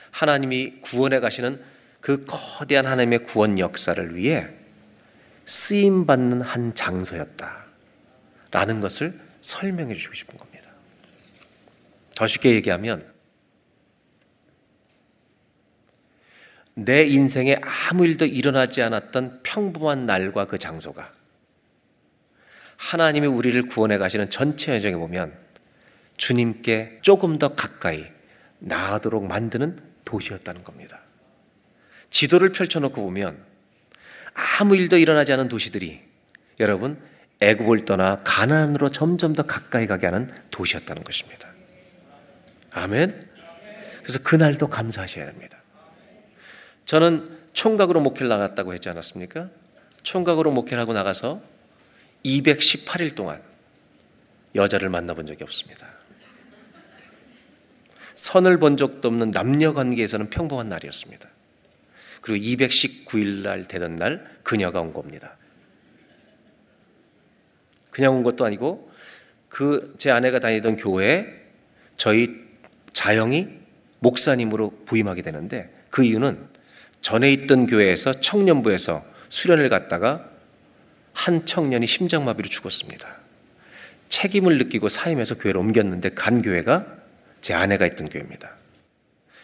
하나님이 0.09 0.81
구원해 0.81 1.19
가시는 1.19 1.63
그 2.01 2.25
거대한 2.27 2.87
하나님의 2.87 3.19
구원 3.25 3.59
역사를 3.59 4.15
위해 4.15 4.47
쓰임 5.45 6.07
받는 6.07 6.41
한 6.41 6.73
장소였다 6.73 7.65
라는 8.49 8.81
것을 8.81 9.13
설명해 9.41 9.93
주시고 9.93 10.15
싶은 10.15 10.35
겁니다. 10.35 10.67
더 12.15 12.25
쉽게 12.25 12.55
얘기하면 12.55 13.03
내 16.73 17.05
인생에 17.05 17.61
아무 17.61 18.03
일도 18.03 18.25
일어나지 18.25 18.81
않았던 18.81 19.41
평범한 19.43 20.07
날과 20.07 20.45
그 20.45 20.57
장소가 20.57 21.11
하나님이 22.77 23.27
우리를 23.27 23.61
구원해 23.67 23.97
가시는 23.97 24.29
전체 24.29 24.75
여정에 24.75 24.95
보면 24.95 25.33
주님께 26.17 26.99
조금 27.01 27.37
더 27.37 27.53
가까이 27.53 28.05
나아도록 28.59 29.27
만드는 29.27 29.79
도시였다는 30.05 30.63
겁니다. 30.63 30.99
지도를 32.09 32.51
펼쳐놓고 32.51 33.01
보면 33.01 33.37
아무 34.33 34.75
일도 34.75 34.97
일어나지 34.97 35.33
않은 35.33 35.47
도시들이 35.47 36.01
여러분 36.59 36.99
애국을 37.41 37.85
떠나 37.85 38.17
가나안으로 38.23 38.89
점점 38.89 39.33
더 39.33 39.43
가까이 39.43 39.85
가게 39.85 40.07
하는 40.07 40.31
도시였다는 40.51 41.03
것입니다. 41.03 41.49
아멘. 42.71 43.27
그래서 44.01 44.19
그날도 44.23 44.67
감사하셔야 44.67 45.25
됩니다. 45.25 45.57
저는 46.85 47.37
총각으로 47.53 47.99
목회를 47.99 48.29
나갔다고 48.29 48.73
했지 48.73 48.87
않았습니까? 48.89 49.49
총각으로 50.03 50.51
목회를 50.51 50.79
하고 50.79 50.93
나가서 50.93 51.41
218일 52.25 53.15
동안 53.15 53.41
여자를 54.55 54.89
만나본 54.89 55.27
적이 55.27 55.43
없습니다. 55.43 55.87
선을 58.15 58.57
본 58.59 58.77
적도 58.77 59.07
없는 59.07 59.31
남녀 59.31 59.73
관계에서는 59.73 60.29
평범한 60.29 60.69
날이었습니다. 60.69 61.27
그리고 62.21 62.43
219일 62.43 63.43
날 63.43 63.67
되던 63.67 63.95
날 63.95 64.39
그녀가 64.43 64.81
온 64.81 64.91
겁니다. 64.91 65.37
그냥 67.91 68.15
온 68.15 68.23
것도 68.23 68.45
아니고 68.45 68.91
그 69.49 69.95
제 69.97 70.11
아내가 70.11 70.39
다니던 70.39 70.77
교회에 70.77 71.25
저희 71.95 72.29
자영이 72.93 73.47
목사님으로 73.99 74.83
부임하게 74.85 75.21
되는데 75.21 75.73
그 75.89 76.03
이유는 76.03 76.47
전에 77.01 77.31
있던 77.33 77.67
교회에서 77.67 78.13
청년부에서 78.13 79.03
수련을 79.29 79.69
갔다가 79.69 80.29
한 81.17 81.47
청년이 81.47 81.87
심장마비로 81.87 82.47
죽었습니다. 82.47 83.17
책임을 84.07 84.59
느끼고 84.59 84.87
사임해서 84.87 85.35
교회를 85.35 85.59
옮겼는데 85.59 86.09
간 86.09 86.43
교회가 86.43 86.85
제 87.41 87.55
아내가 87.55 87.87
있던 87.87 88.09
교회입니다. 88.09 88.51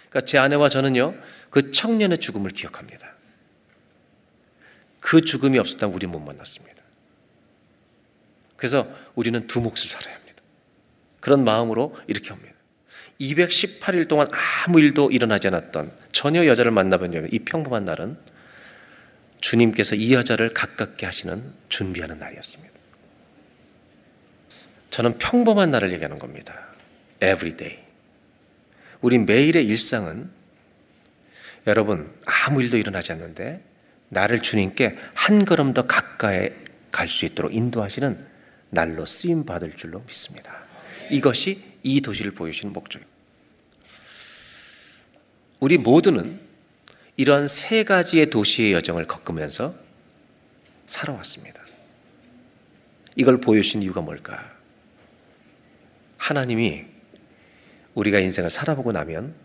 그러니까 0.09 0.21
제 0.27 0.37
아내와 0.37 0.69
저는요, 0.69 1.15
그 1.49 1.71
청년의 1.71 2.19
죽음을 2.19 2.51
기억합니다. 2.51 3.13
그 4.99 5.21
죽음이 5.21 5.57
없었다면 5.57 5.95
우리 5.95 6.05
못 6.05 6.19
만났습니다. 6.19 6.81
그래서 8.55 8.87
우리는 9.15 9.45
두 9.47 9.59
몫을 9.59 9.89
살아야 9.89 10.15
합니다. 10.15 10.41
그런 11.19 11.43
마음으로 11.43 11.97
이렇게 12.05 12.29
합니다. 12.29 12.53
218일 13.19 14.07
동안 14.07 14.27
아무 14.65 14.79
일도 14.79 15.09
일어나지 15.09 15.47
않았던 15.47 15.91
전혀 16.11 16.45
여자를 16.45 16.71
만나본 16.71 17.29
이 17.31 17.39
평범한 17.39 17.83
날은 17.83 18.15
주님께서 19.43 19.95
이 19.95 20.13
여자를 20.13 20.53
가깝게 20.53 21.05
하시는 21.05 21.43
준비하는 21.67 22.17
날이었습니다. 22.17 22.73
저는 24.89 25.17
평범한 25.17 25.69
날을 25.69 25.91
얘기하는 25.91 26.17
겁니다. 26.17 26.67
Every 27.21 27.57
day. 27.57 27.79
우리 29.01 29.19
매일의 29.19 29.65
일상은 29.65 30.29
여러분 31.67 32.09
아무 32.25 32.61
일도 32.63 32.77
일어나지 32.77 33.11
않는데 33.11 33.61
나를 34.07 34.41
주님께 34.41 34.97
한 35.13 35.43
걸음 35.43 35.73
더 35.73 35.85
가까이 35.87 36.51
갈 36.89 37.09
수 37.09 37.25
있도록 37.25 37.53
인도하시는 37.53 38.25
날로 38.69 39.05
쓰임 39.05 39.45
받을 39.45 39.75
줄로 39.75 39.99
믿습니다. 40.07 40.63
이것이 41.09 41.61
이 41.83 41.99
도시를 41.99 42.31
보여주는 42.31 42.71
목적입니다. 42.71 43.11
우리 45.59 45.77
모두는 45.77 46.39
이러한 47.15 47.47
세 47.47 47.83
가지의 47.83 48.29
도시의 48.29 48.73
여정을 48.73 49.07
겪으면서 49.07 49.75
살아왔습니다. 50.87 51.61
이걸 53.15 53.39
보여주신 53.39 53.83
이유가 53.83 54.01
뭘까? 54.01 54.51
하나님이 56.17 56.85
우리가 57.93 58.19
인생을 58.19 58.49
살아보고 58.49 58.91
나면 58.91 59.35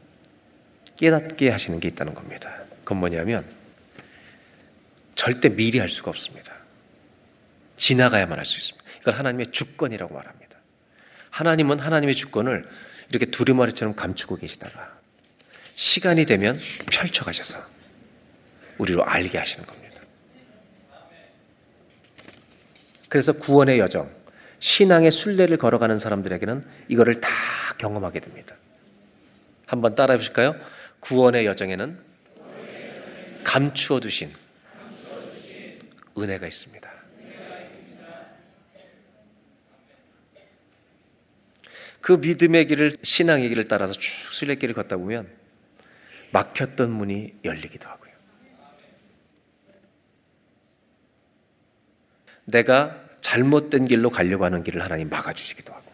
깨닫게 0.96 1.50
하시는 1.50 1.78
게 1.80 1.88
있다는 1.88 2.14
겁니다. 2.14 2.54
그건 2.84 2.98
뭐냐면 2.98 3.44
절대 5.14 5.48
미리 5.48 5.78
할 5.78 5.88
수가 5.88 6.10
없습니다. 6.10 6.52
지나가야만 7.76 8.38
할 8.38 8.46
수 8.46 8.58
있습니다. 8.58 8.88
이걸 9.00 9.14
하나님의 9.14 9.52
주권이라고 9.52 10.14
말합니다. 10.14 10.56
하나님은 11.30 11.78
하나님의 11.78 12.14
주권을 12.14 12.68
이렇게 13.10 13.26
두루마리처럼 13.26 13.94
감추고 13.94 14.36
계시다가 14.36 14.97
시간이 15.78 16.26
되면 16.26 16.58
펼쳐가셔서 16.90 17.56
우리로 18.78 19.04
알게 19.04 19.38
하시는 19.38 19.64
겁니다. 19.64 20.00
그래서 23.08 23.32
구원의 23.32 23.78
여정, 23.78 24.10
신앙의 24.58 25.12
순례를 25.12 25.56
걸어가는 25.56 25.96
사람들에게는 25.96 26.64
이거를 26.88 27.20
다 27.20 27.30
경험하게 27.78 28.18
됩니다. 28.18 28.56
한번 29.66 29.94
따라해 29.94 30.18
보실까요? 30.18 30.56
구원의 30.98 31.46
여정에는 31.46 31.96
감추어 33.44 34.00
두신 34.00 34.32
은혜가 36.18 36.48
있습니다. 36.48 36.90
그 42.00 42.12
믿음의 42.14 42.66
길을 42.66 42.96
신앙의 43.04 43.48
길을 43.50 43.68
따라서 43.68 43.92
쭉 43.92 44.10
순례길을 44.32 44.74
걷다 44.74 44.96
보면 44.96 45.37
막혔던 46.32 46.90
문이 46.90 47.40
열리기도 47.44 47.88
하고요. 47.88 48.12
내가 52.44 53.04
잘못된 53.20 53.86
길로 53.86 54.10
가려고 54.10 54.44
하는 54.44 54.62
길을 54.62 54.82
하나님 54.82 55.08
막아주시기도 55.10 55.72
하고. 55.72 55.88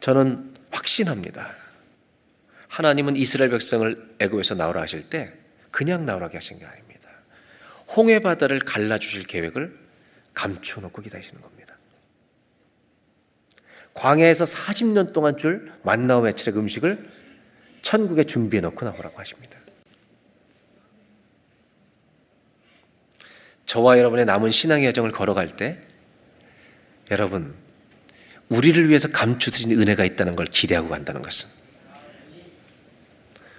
저는 0.00 0.54
확신합니다. 0.70 1.54
하나님은 2.68 3.16
이스라엘 3.16 3.50
백성을 3.50 4.16
애굽에서 4.18 4.54
나오라 4.54 4.82
하실 4.82 5.08
때 5.08 5.32
그냥 5.70 6.06
나오라게 6.06 6.38
하신 6.38 6.58
게 6.58 6.64
아닙니다. 6.64 7.08
홍해 7.94 8.20
바다를 8.20 8.60
갈라 8.60 8.98
주실 8.98 9.24
계획을 9.24 9.78
감추어 10.34 10.82
놓고 10.82 11.02
기다리시는 11.02 11.42
겁니다. 11.42 11.59
광야에서 13.94 14.44
40년 14.44 15.12
동안 15.12 15.36
줄 15.36 15.72
만나와 15.82 16.22
매출의 16.22 16.58
음식을 16.58 17.08
천국에 17.82 18.24
준비해 18.24 18.60
놓고 18.60 18.84
나오라고 18.84 19.18
하십니다. 19.18 19.58
저와 23.66 23.98
여러분의 23.98 24.24
남은 24.24 24.50
신앙의 24.50 24.86
여정을 24.86 25.12
걸어갈 25.12 25.56
때 25.56 25.78
여러분 27.10 27.54
우리를 28.48 28.88
위해서 28.88 29.08
감추드린 29.08 29.80
은혜가 29.80 30.04
있다는 30.04 30.34
걸 30.34 30.46
기대하고 30.46 30.88
간다는 30.88 31.22
것은 31.22 31.48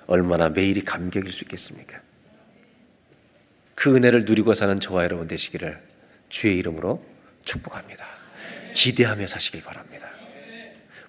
얼마나 0.07 0.49
매일이 0.49 0.83
감격일 0.83 1.31
수 1.31 1.45
있겠습니까? 1.45 2.01
그 3.73 3.95
은혜를 3.95 4.25
누리고 4.25 4.53
사는 4.53 4.79
저와 4.81 5.05
여러분 5.05 5.27
되시기를 5.27 5.81
주의 6.27 6.57
이름으로 6.57 7.03
축복합니다. 7.45 8.05
기대하며 8.73 9.27
사시길 9.27 9.63
바랍니다. 9.63 10.10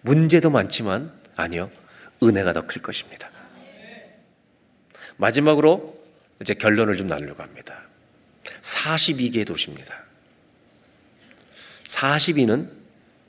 문제도 0.03 0.50
많지만 0.50 1.12
아니요. 1.36 1.70
은혜가 2.22 2.53
더 2.53 2.62
클 2.66 2.82
것입니다. 2.82 3.30
마지막으로 5.16 6.00
이제 6.40 6.55
결론을 6.55 6.96
좀 6.96 7.07
나누려고 7.07 7.42
합니다. 7.42 7.82
42개의 8.62 9.46
도시입니다. 9.46 9.94
42는 11.84 12.70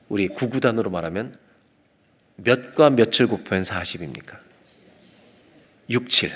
우리 0.09 0.28
구구단으로 0.28 0.89
말하면 0.89 1.36
몇과 2.38 2.89
몇을 2.89 3.28
곱하면 3.28 3.63
40입니까? 3.63 4.38
67. 5.89 6.32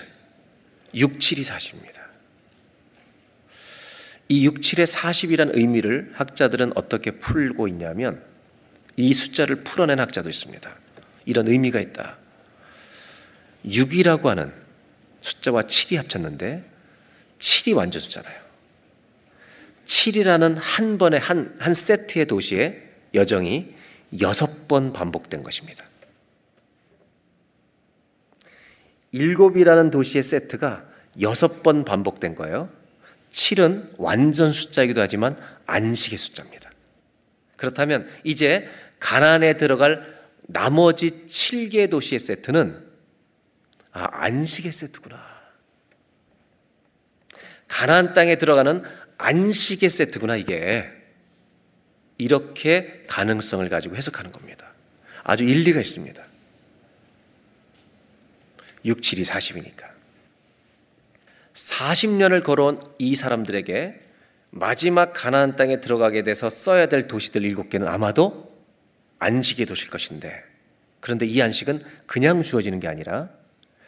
67이 0.94 1.46
40입니다. 1.46 1.98
이 4.30 4.48
67의 4.48 4.86
40이란 4.86 5.56
의미를 5.56 6.12
학자들은 6.16 6.74
어떻게 6.76 7.12
풀고 7.12 7.68
있냐면 7.70 8.24
이 8.98 9.14
숫자를 9.14 9.64
풀어낸 9.64 10.00
학자도 10.00 10.30
있습니다. 10.30 10.76
이런 11.26 11.48
의미가 11.48 11.80
있다. 11.80 12.18
6이라고 13.66 14.26
하는 14.26 14.52
숫자와 15.22 15.64
7이 15.64 15.98
합쳤는데 15.98 16.64
7이 17.40 17.76
완전 17.76 18.02
숫자라요. 18.02 18.48
7이라는 19.86 20.58
한 20.60 20.98
번의 20.98 21.20
한, 21.20 21.56
한 21.60 21.74
세트의 21.74 22.26
도시의 22.26 22.84
여정이 23.14 23.76
여섯 24.20 24.68
번 24.68 24.94
반복된 24.94 25.44
것입니다. 25.44 25.86
7이라는 29.14 29.92
도시의 29.92 30.24
세트가 30.24 30.86
여섯 31.22 31.64
번 31.64 31.86
반복된 31.86 32.36
거예요. 32.36 32.70
7은 33.32 33.92
완전 33.98 34.52
숫자이기도 34.52 35.02
하지만 35.02 35.38
안식의 35.66 36.18
숫자입니다. 36.18 36.72
그렇다면 37.56 38.08
이제 38.24 38.70
가난에 39.00 39.58
들어갈 39.58 40.18
나머지 40.48 41.26
7개 41.28 41.90
도시의 41.90 42.20
세트는 42.20 42.88
아, 43.92 44.08
안식의 44.12 44.72
세트구나. 44.72 45.38
가나안 47.68 48.14
땅에 48.14 48.38
들어가는 48.38 48.84
안식의 49.18 49.90
세트구나 49.90 50.36
이게. 50.36 50.88
이렇게 52.20 53.04
가능성을 53.08 53.68
가지고 53.70 53.96
해석하는 53.96 54.32
겁니다. 54.32 54.72
아주 55.24 55.44
일리가 55.44 55.82
있습니다. 55.82 56.24
6, 58.86 59.02
7이 59.02 59.26
40이니까. 59.26 59.88
40년을 61.54 62.44
걸어온 62.44 62.80
이 63.00 63.16
사람들에게 63.16 64.00
마지막 64.52 65.12
가나안 65.14 65.56
땅에 65.56 65.80
들어가게 65.80 66.24
돼서 66.24 66.50
써야 66.50 66.86
될 66.88 67.08
도시들 67.08 67.44
일곱 67.44 67.70
개는 67.70 67.88
아마도 67.88 68.47
안식의 69.20 69.66
도시일 69.66 69.90
것인데 69.90 70.44
그런데 71.00 71.26
이 71.26 71.42
안식은 71.42 71.82
그냥 72.06 72.44
주어지는 72.44 72.80
게 72.80 72.88
아니라 72.88 73.30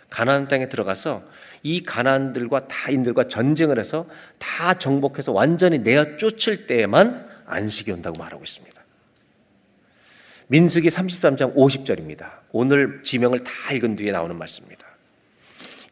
가나안 0.10 0.48
땅에 0.48 0.70
들어가서 0.70 1.24
이 1.64 1.84
가나안들과 1.84 2.68
타인들과 2.68 3.26
전쟁을 3.26 3.80
해서 3.80 4.08
다 4.38 4.74
정복해서 4.74 5.32
완전히 5.32 5.80
내어 5.80 6.18
쫓을 6.18 6.68
때에만 6.68 7.28
안식이 7.46 7.92
온다고 7.92 8.18
말하고 8.18 8.44
있습니다. 8.44 8.80
민수기 10.48 10.88
33장 10.88 11.56
50절입니다. 11.56 12.40
오늘 12.52 13.04
지명을 13.04 13.44
다 13.44 13.52
읽은 13.74 13.96
뒤에 13.98 14.12
나오는 14.12 14.36
말씀입니다. 14.36 14.88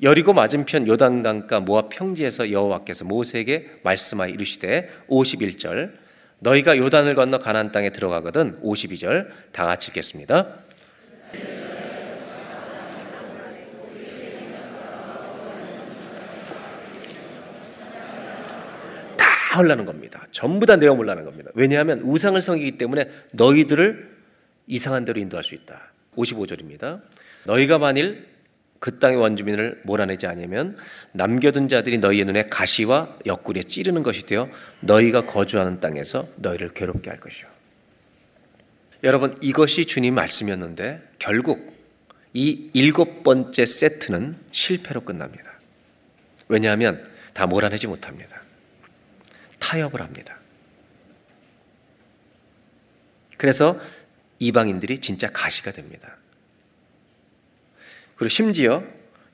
여리고 0.02 0.34
맞은편 0.34 0.88
요단강가 0.88 1.60
모압 1.60 1.90
평지에서 1.90 2.52
여호와께서 2.52 3.06
모세에게 3.06 3.80
말씀하여 3.84 4.30
이르시되 4.30 4.90
51절 5.10 6.07
너희가 6.40 6.78
요단을 6.78 7.16
건너 7.16 7.40
가나안 7.40 7.72
땅에 7.72 7.90
들어가거든 7.90 8.62
52절 8.62 9.28
다 9.52 9.66
같이 9.66 9.90
읽겠습니다. 9.90 10.48
다 19.18 19.26
하려는 19.52 19.86
겁니다. 19.86 20.26
전부 20.32 20.66
다 20.66 20.76
내어 20.76 20.94
몰라는 20.96 21.26
겁니다. 21.26 21.52
왜냐하면 21.56 22.02
우상을 22.02 22.40
섬기기 22.42 22.78
때문에 22.78 23.10
너희들을 23.34 24.18
이상한 24.68 25.06
대로 25.06 25.20
인도할 25.20 25.44
수 25.44 25.56
있다. 25.56 25.92
55절입니다. 26.16 27.02
너희가 27.46 27.78
만일 27.78 28.28
그 28.80 29.00
땅의 29.00 29.18
원주민을 29.18 29.82
몰아내지 29.84 30.28
아니면 30.28 30.78
남겨둔 31.12 31.68
자들이 31.68 31.98
너희의 31.98 32.26
눈에 32.26 32.48
가시와 32.50 33.18
옆구리에 33.26 33.64
찌르는 33.64 34.04
것이 34.04 34.26
되어 34.26 34.50
너희가 34.82 35.26
거주하는 35.26 35.80
땅에서 35.80 36.28
너희를 36.36 36.74
괴롭게 36.74 37.10
할 37.10 37.20
것이요. 37.20 37.48
여러분 39.04 39.38
이것이 39.42 39.86
주님 39.86 40.16
말씀이었는데 40.16 41.02
결국 41.20 41.76
이 42.34 42.70
일곱 42.74 43.24
번째 43.24 43.66
세트는 43.66 44.38
실패로 44.52 45.02
끝납니다. 45.02 45.52
왜냐하면 46.48 47.04
다 47.34 47.46
몰아내지 47.46 47.88
못합니다. 47.88 48.42
타협을 49.60 50.02
합니다. 50.02 50.38
그래서 53.38 53.80
이방인들이 54.40 55.00
진짜 55.00 55.28
가시가 55.28 55.72
됩니다. 55.72 56.16
그리고 58.18 58.30
심지어 58.30 58.84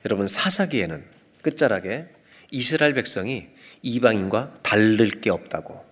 여러분 0.04 0.28
사사기에는 0.28 1.04
끝자락에 1.42 2.08
이스라엘 2.50 2.94
백성이 2.94 3.48
이방인과 3.82 4.60
다를 4.62 5.08
게 5.20 5.30
없다고 5.30 5.84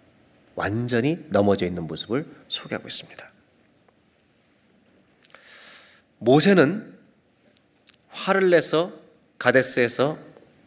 완전히 0.54 1.18
넘어져 1.28 1.66
있는 1.66 1.86
모습을 1.86 2.26
소개하고 2.48 2.86
있습니다. 2.88 3.32
모세는 6.18 6.92
화를 8.08 8.50
내서 8.50 8.92
가데스에서 9.38 10.18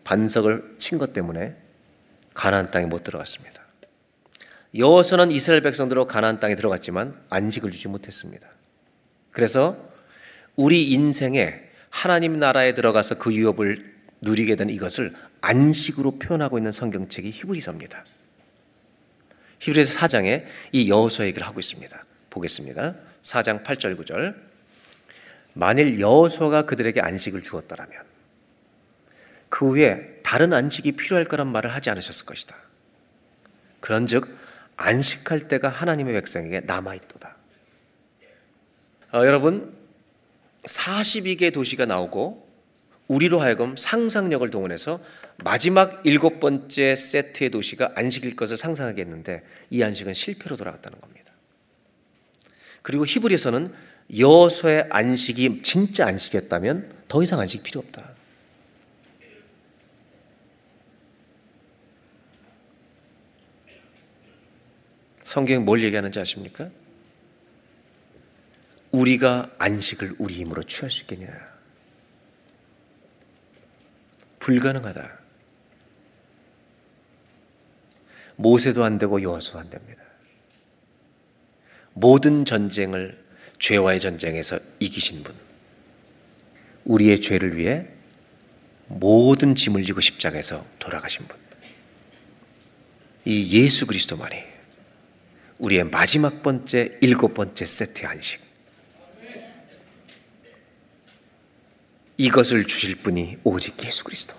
반석을 0.03 0.75
친 0.77 0.97
것 0.97 1.13
때문에 1.13 1.55
가나안 2.33 2.69
땅에 2.71 2.85
못 2.85 3.03
들어갔습니다. 3.03 3.63
여호수아는 4.77 5.31
이스라엘 5.31 5.61
백성들로 5.61 6.05
가나안 6.05 6.39
땅에 6.39 6.55
들어갔지만 6.55 7.23
안식을 7.29 7.71
주지 7.71 7.87
못했습니다. 7.87 8.47
그래서 9.31 9.77
우리 10.55 10.91
인생에 10.91 11.64
하나님 11.95 12.39
나라에 12.39 12.73
들어가서 12.73 13.17
그 13.17 13.33
유업을 13.33 13.95
누리게 14.19 14.57
된 14.57 14.69
이것을 14.69 15.13
안식으로 15.39 16.19
표현하고 16.19 16.57
있는 16.57 16.73
성경책이 16.73 17.31
히브리서입니다. 17.31 18.03
히브리서 19.59 19.97
4장에 19.97 20.43
이 20.73 20.89
여호수아 20.89 21.25
얘기를 21.25 21.47
하고 21.47 21.61
있습니다. 21.61 22.05
보겠습니다. 22.31 22.95
4장 23.23 23.63
8절 23.63 23.97
9절. 23.97 24.35
만일 25.53 26.01
여호수아가 26.01 26.63
그들에게 26.63 26.99
안식을 26.99 27.41
주었더라면 27.41 28.03
그 29.47 29.69
후에 29.69 30.19
다른 30.21 30.51
안식이 30.51 30.97
필요할 30.97 31.23
거란 31.23 31.47
말을 31.47 31.73
하지 31.73 31.89
않으셨을 31.91 32.25
것이다. 32.25 32.57
그런즉 33.79 34.37
안식할 34.75 35.47
때가 35.47 35.69
하나님의 35.69 36.13
백성에게 36.15 36.59
남아 36.59 36.93
있도다. 36.95 37.37
어, 39.13 39.19
여러분 39.19 39.84
42개 40.67 41.53
도시가 41.53 41.85
나오고 41.85 42.45
우리로 43.07 43.39
하여금 43.39 43.77
상상력을 43.77 44.49
동원해서 44.49 44.99
마지막 45.37 46.01
일곱 46.05 46.39
번째 46.39 46.95
세트의 46.95 47.51
도시가 47.51 47.93
안식일 47.95 48.35
것을 48.35 48.57
상상하게 48.57 49.01
했는데 49.01 49.43
이 49.69 49.83
안식은 49.83 50.13
실패로 50.13 50.57
돌아갔다는 50.57 50.99
겁니다. 50.99 51.31
그리고 52.81 53.05
히브리에서는 53.05 53.73
여호수의 54.17 54.87
안식이 54.89 55.61
진짜 55.63 56.07
안식이었다면 56.07 56.93
더 57.07 57.23
이상 57.23 57.39
안식 57.39 57.63
필요 57.63 57.79
없다. 57.81 58.11
성경 65.23 65.65
뭘 65.65 65.83
얘기하는지 65.83 66.19
아십니까? 66.19 66.69
우리가 68.95 69.51
안식을 69.57 70.15
우리 70.17 70.35
힘으로 70.35 70.63
취할 70.63 70.89
수 70.89 71.01
있겠냐? 71.01 71.27
불가능하다. 74.39 75.19
모세도 78.37 78.83
안 78.83 78.97
되고 78.97 79.21
여호수도 79.21 79.59
안 79.59 79.69
됩니다. 79.69 80.03
모든 81.93 82.45
전쟁을 82.45 83.23
죄와의 83.59 83.99
전쟁에서 83.99 84.59
이기신 84.79 85.23
분. 85.23 85.35
우리의 86.83 87.21
죄를 87.21 87.57
위해 87.57 87.87
모든 88.87 89.55
짐을 89.55 89.85
지고 89.85 90.01
십자가에서 90.01 90.65
돌아가신 90.79 91.25
분. 91.27 91.39
이 93.25 93.63
예수 93.63 93.87
그리스도만이 93.87 94.43
우리의 95.57 95.85
마지막 95.85 96.43
번째 96.43 96.99
일곱 97.01 97.33
번째 97.33 97.65
세트의 97.65 98.07
안식. 98.07 98.44
이것을 102.17 102.65
주실 102.65 102.95
분이 102.95 103.37
오직 103.43 103.83
예수 103.83 104.03
그리스도. 104.03 104.35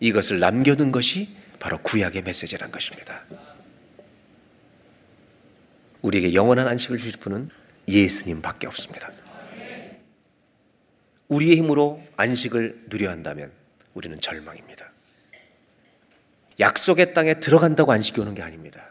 이것을 0.00 0.38
남겨둔 0.38 0.92
것이 0.92 1.28
바로 1.58 1.78
구약의 1.78 2.22
메시지란 2.22 2.70
것입니다. 2.70 3.22
우리에게 6.02 6.34
영원한 6.34 6.68
안식을 6.68 6.98
주실 6.98 7.18
분은 7.20 7.48
예수님밖에 7.88 8.66
없습니다. 8.66 9.10
우리의 11.28 11.56
힘으로 11.56 12.02
안식을 12.16 12.84
누려 12.88 13.10
한다면 13.10 13.50
우리는 13.94 14.20
절망입니다. 14.20 14.90
약속의 16.60 17.14
땅에 17.14 17.40
들어간다고 17.40 17.92
안식이 17.92 18.20
오는 18.20 18.34
게 18.34 18.42
아닙니다. 18.42 18.84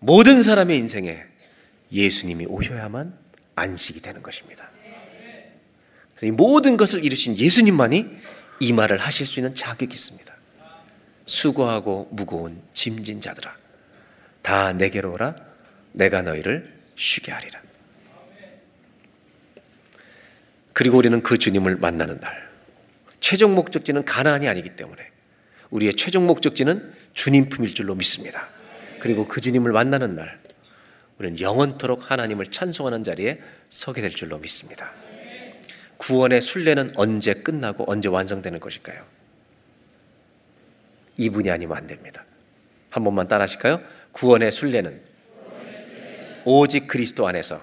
모든 0.00 0.42
사람의 0.42 0.78
인생에 0.78 1.24
예수님이 1.92 2.46
오셔야만 2.46 3.16
안식이 3.54 4.00
되는 4.00 4.22
것입니다. 4.22 4.68
그래서 6.16 6.26
이 6.26 6.30
모든 6.30 6.76
것을 6.76 7.04
이루신 7.04 7.36
예수님만이 7.36 8.06
이 8.60 8.72
말을 8.72 8.98
하실 8.98 9.26
수 9.26 9.38
있는 9.38 9.54
자격이 9.54 9.94
있습니다. 9.94 10.34
수고하고 11.26 12.08
무거운 12.10 12.62
짐진 12.72 13.20
자들아, 13.20 13.54
다 14.42 14.72
내게로 14.72 15.12
오라. 15.12 15.36
내가 15.92 16.22
너희를 16.22 16.74
쉬게 16.96 17.32
하리라. 17.32 17.60
그리고 20.72 20.98
우리는 20.98 21.22
그 21.22 21.38
주님을 21.38 21.76
만나는 21.76 22.20
날, 22.20 22.48
최종 23.20 23.54
목적지는 23.54 24.04
가나안이 24.04 24.48
아니기 24.48 24.76
때문에 24.76 25.02
우리의 25.70 25.94
최종 25.96 26.26
목적지는 26.26 26.92
주님 27.12 27.48
품일 27.48 27.74
줄로 27.74 27.94
믿습니다. 27.94 28.48
그리고 29.00 29.26
그 29.26 29.40
주님을 29.40 29.72
만나는 29.72 30.16
날, 30.16 30.38
우리는 31.18 31.40
영원토록 31.40 32.10
하나님을 32.10 32.46
찬송하는 32.46 33.04
자리에 33.04 33.40
서게 33.70 34.00
될 34.00 34.12
줄로 34.12 34.38
믿습니다. 34.38 34.92
구원의 35.98 36.42
순례는 36.42 36.92
언제 36.96 37.34
끝나고 37.34 37.84
언제 37.90 38.08
완성되는 38.08 38.60
것일까요? 38.60 39.04
이분이 41.18 41.50
아니면 41.50 41.76
안 41.76 41.86
됩니다. 41.86 42.24
한 42.90 43.04
번만 43.04 43.28
따라 43.28 43.44
하실까요? 43.44 43.80
구원의 44.12 44.52
순례는 44.52 45.00
오직 46.44 46.86
그리스도 46.86 47.26
안에서 47.26 47.60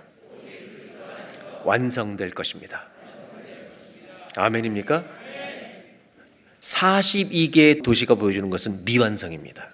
완성될 1.64 2.32
것입니다. 2.34 2.88
아멘입니까? 4.36 5.06
42개의 6.62 7.84
도시가 7.84 8.16
보여주는 8.16 8.50
것은 8.50 8.84
미완성입니다. 8.84 9.70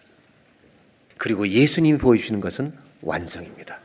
그리고 1.18 1.48
예수님이 1.48 1.98
보여주시는 1.98 2.40
것은 2.42 2.74
완성입니다. 3.02 3.80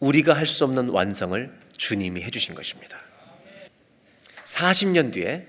우리가 0.00 0.32
할 0.34 0.46
수 0.46 0.64
없는 0.64 0.88
완성을 0.90 1.50
주님이 1.76 2.22
해주신 2.22 2.54
것입니다. 2.54 2.98
40년 4.48 5.12
뒤에 5.12 5.46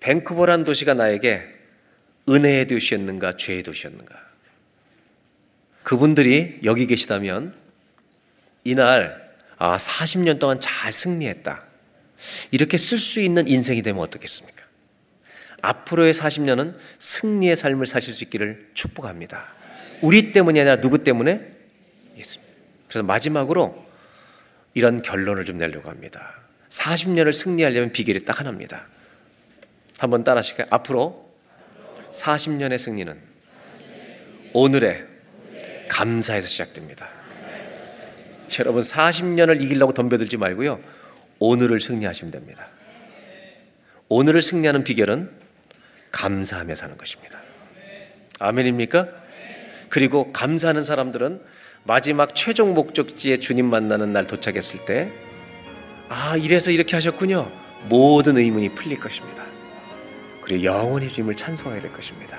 밴쿠버란 0.00 0.64
도시가 0.64 0.94
나에게 0.94 1.42
은혜의 2.28 2.66
도시였는가 2.66 3.36
죄의 3.38 3.62
도시였는가 3.62 4.14
그분들이 5.82 6.60
여기 6.64 6.86
계시다면 6.86 7.54
이날 8.64 9.34
아 9.56 9.76
40년 9.78 10.38
동안 10.38 10.60
잘 10.60 10.92
승리했다 10.92 11.62
이렇게 12.50 12.76
쓸 12.76 12.98
수 12.98 13.20
있는 13.20 13.48
인생이 13.48 13.82
되면 13.82 14.02
어떻겠습니까? 14.02 14.62
앞으로의 15.62 16.12
40년은 16.12 16.76
승리의 16.98 17.56
삶을 17.56 17.86
사실 17.86 18.12
수 18.12 18.24
있기를 18.24 18.70
축복합니다. 18.74 19.46
우리 20.02 20.32
때문이 20.32 20.60
아니라 20.60 20.80
누구 20.80 21.02
때문에? 21.02 21.40
예수님. 22.16 22.46
그래서 22.88 23.02
마지막으로 23.02 23.86
이런 24.74 25.00
결론을 25.00 25.46
좀 25.46 25.56
내려고 25.56 25.88
합니다. 25.88 26.43
40년을 26.74 27.32
승리하려면 27.32 27.92
비결이 27.92 28.24
딱 28.24 28.40
하나입니다. 28.40 28.86
한번 29.98 30.24
따라 30.24 30.38
하실까요? 30.38 30.66
앞으로 30.70 31.32
40년의 32.12 32.78
승리는 32.78 33.16
오늘의 34.52 35.04
감사에서 35.88 36.48
시작됩니다. 36.48 37.08
여러분 38.58 38.82
40년을 38.82 39.62
이기려고 39.62 39.94
덤벼들지 39.94 40.36
말고요. 40.36 40.80
오늘을 41.38 41.80
승리하시면 41.80 42.32
됩니다. 42.32 42.68
오늘을 44.08 44.42
승리하는 44.42 44.84
비결은 44.84 45.30
감사하며 46.10 46.74
사는 46.74 46.96
것입니다. 46.96 47.40
아멘입니까? 48.38 49.08
그리고 49.88 50.32
감사하는 50.32 50.84
사람들은 50.84 51.40
마지막 51.84 52.34
최종 52.34 52.74
목적지에 52.74 53.38
주님 53.38 53.66
만나는 53.66 54.12
날 54.12 54.26
도착했을 54.26 54.84
때 54.84 55.12
아, 56.08 56.36
이래서 56.36 56.70
이렇게 56.70 56.96
하셨군요. 56.96 57.50
모든 57.88 58.36
의문이 58.36 58.70
풀릴 58.70 58.98
것입니다. 58.98 59.44
그리고 60.40 60.64
영원히 60.64 61.08
주님을 61.08 61.36
찬송하게 61.36 61.80
될 61.80 61.92
것입니다. 61.92 62.38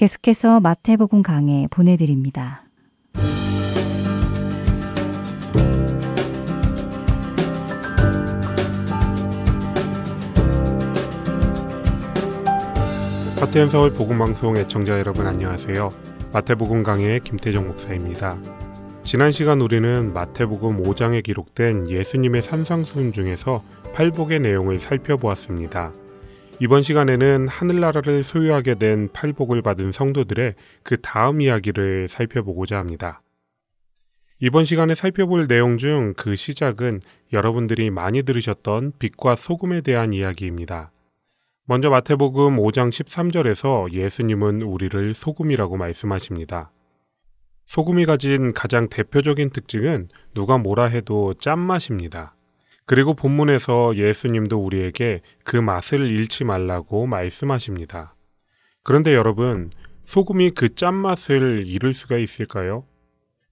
계속해서 0.00 0.60
마태복음 0.60 1.22
강해 1.22 1.68
보내드립니다. 1.70 2.64
하트앤 13.40 13.68
서울 13.68 13.92
복음방송 13.92 14.56
애청자 14.56 14.98
여러분 14.98 15.26
안녕하세요. 15.26 15.92
마태복음 16.32 16.82
강해의 16.82 17.20
김태정 17.20 17.68
목사입니다. 17.68 18.38
지난 19.04 19.32
시간 19.32 19.60
우리는 19.60 20.14
마태복음 20.14 20.82
5장에 20.82 21.22
기록된 21.22 21.90
예수님의 21.90 22.40
산상수훈 22.40 23.12
중에서 23.12 23.62
팔복의 23.92 24.40
내용을 24.40 24.78
살펴보았습니다. 24.78 25.92
이번 26.62 26.82
시간에는 26.82 27.48
하늘나라를 27.48 28.22
소유하게 28.22 28.74
된 28.74 29.08
팔복을 29.14 29.62
받은 29.62 29.92
성도들의 29.92 30.56
그 30.82 31.00
다음 31.00 31.40
이야기를 31.40 32.08
살펴보고자 32.08 32.76
합니다. 32.76 33.22
이번 34.40 34.64
시간에 34.64 34.94
살펴볼 34.94 35.46
내용 35.48 35.78
중 35.78 36.12
그 36.18 36.36
시작은 36.36 37.00
여러분들이 37.32 37.88
많이 37.90 38.24
들으셨던 38.24 38.92
빛과 38.98 39.36
소금에 39.36 39.80
대한 39.80 40.12
이야기입니다. 40.12 40.92
먼저 41.64 41.88
마태복음 41.88 42.58
5장 42.58 42.90
13절에서 42.90 43.92
예수님은 43.94 44.60
우리를 44.60 45.14
소금이라고 45.14 45.78
말씀하십니다. 45.78 46.72
소금이 47.64 48.04
가진 48.04 48.52
가장 48.52 48.90
대표적인 48.90 49.48
특징은 49.50 50.08
누가 50.34 50.58
뭐라 50.58 50.86
해도 50.86 51.32
짠맛입니다. 51.34 52.34
그리고 52.90 53.14
본문에서 53.14 53.94
예수님도 53.94 54.58
우리에게 54.58 55.20
그 55.44 55.56
맛을 55.56 56.10
잃지 56.10 56.42
말라고 56.42 57.06
말씀하십니다. 57.06 58.16
그런데 58.82 59.14
여러분, 59.14 59.70
소금이 60.02 60.50
그 60.56 60.74
짠맛을 60.74 61.68
잃을 61.68 61.92
수가 61.94 62.18
있을까요? 62.18 62.84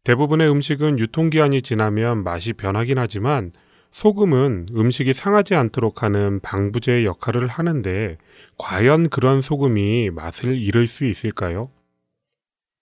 대부분의 0.03 0.51
음식은 0.51 0.99
유통기한이 0.99 1.62
지나면 1.62 2.24
맛이 2.24 2.53
변하긴 2.53 2.99
하지만 2.99 3.53
소금은 3.93 4.66
음식이 4.74 5.12
상하지 5.12 5.55
않도록 5.55 6.03
하는 6.03 6.41
방부제 6.41 7.05
역할을 7.05 7.47
하는데 7.47 8.18
과연 8.59 9.09
그런 9.09 9.41
소금이 9.41 10.11
맛을 10.11 10.57
잃을 10.57 10.89
수 10.89 11.05
있을까요? 11.05 11.70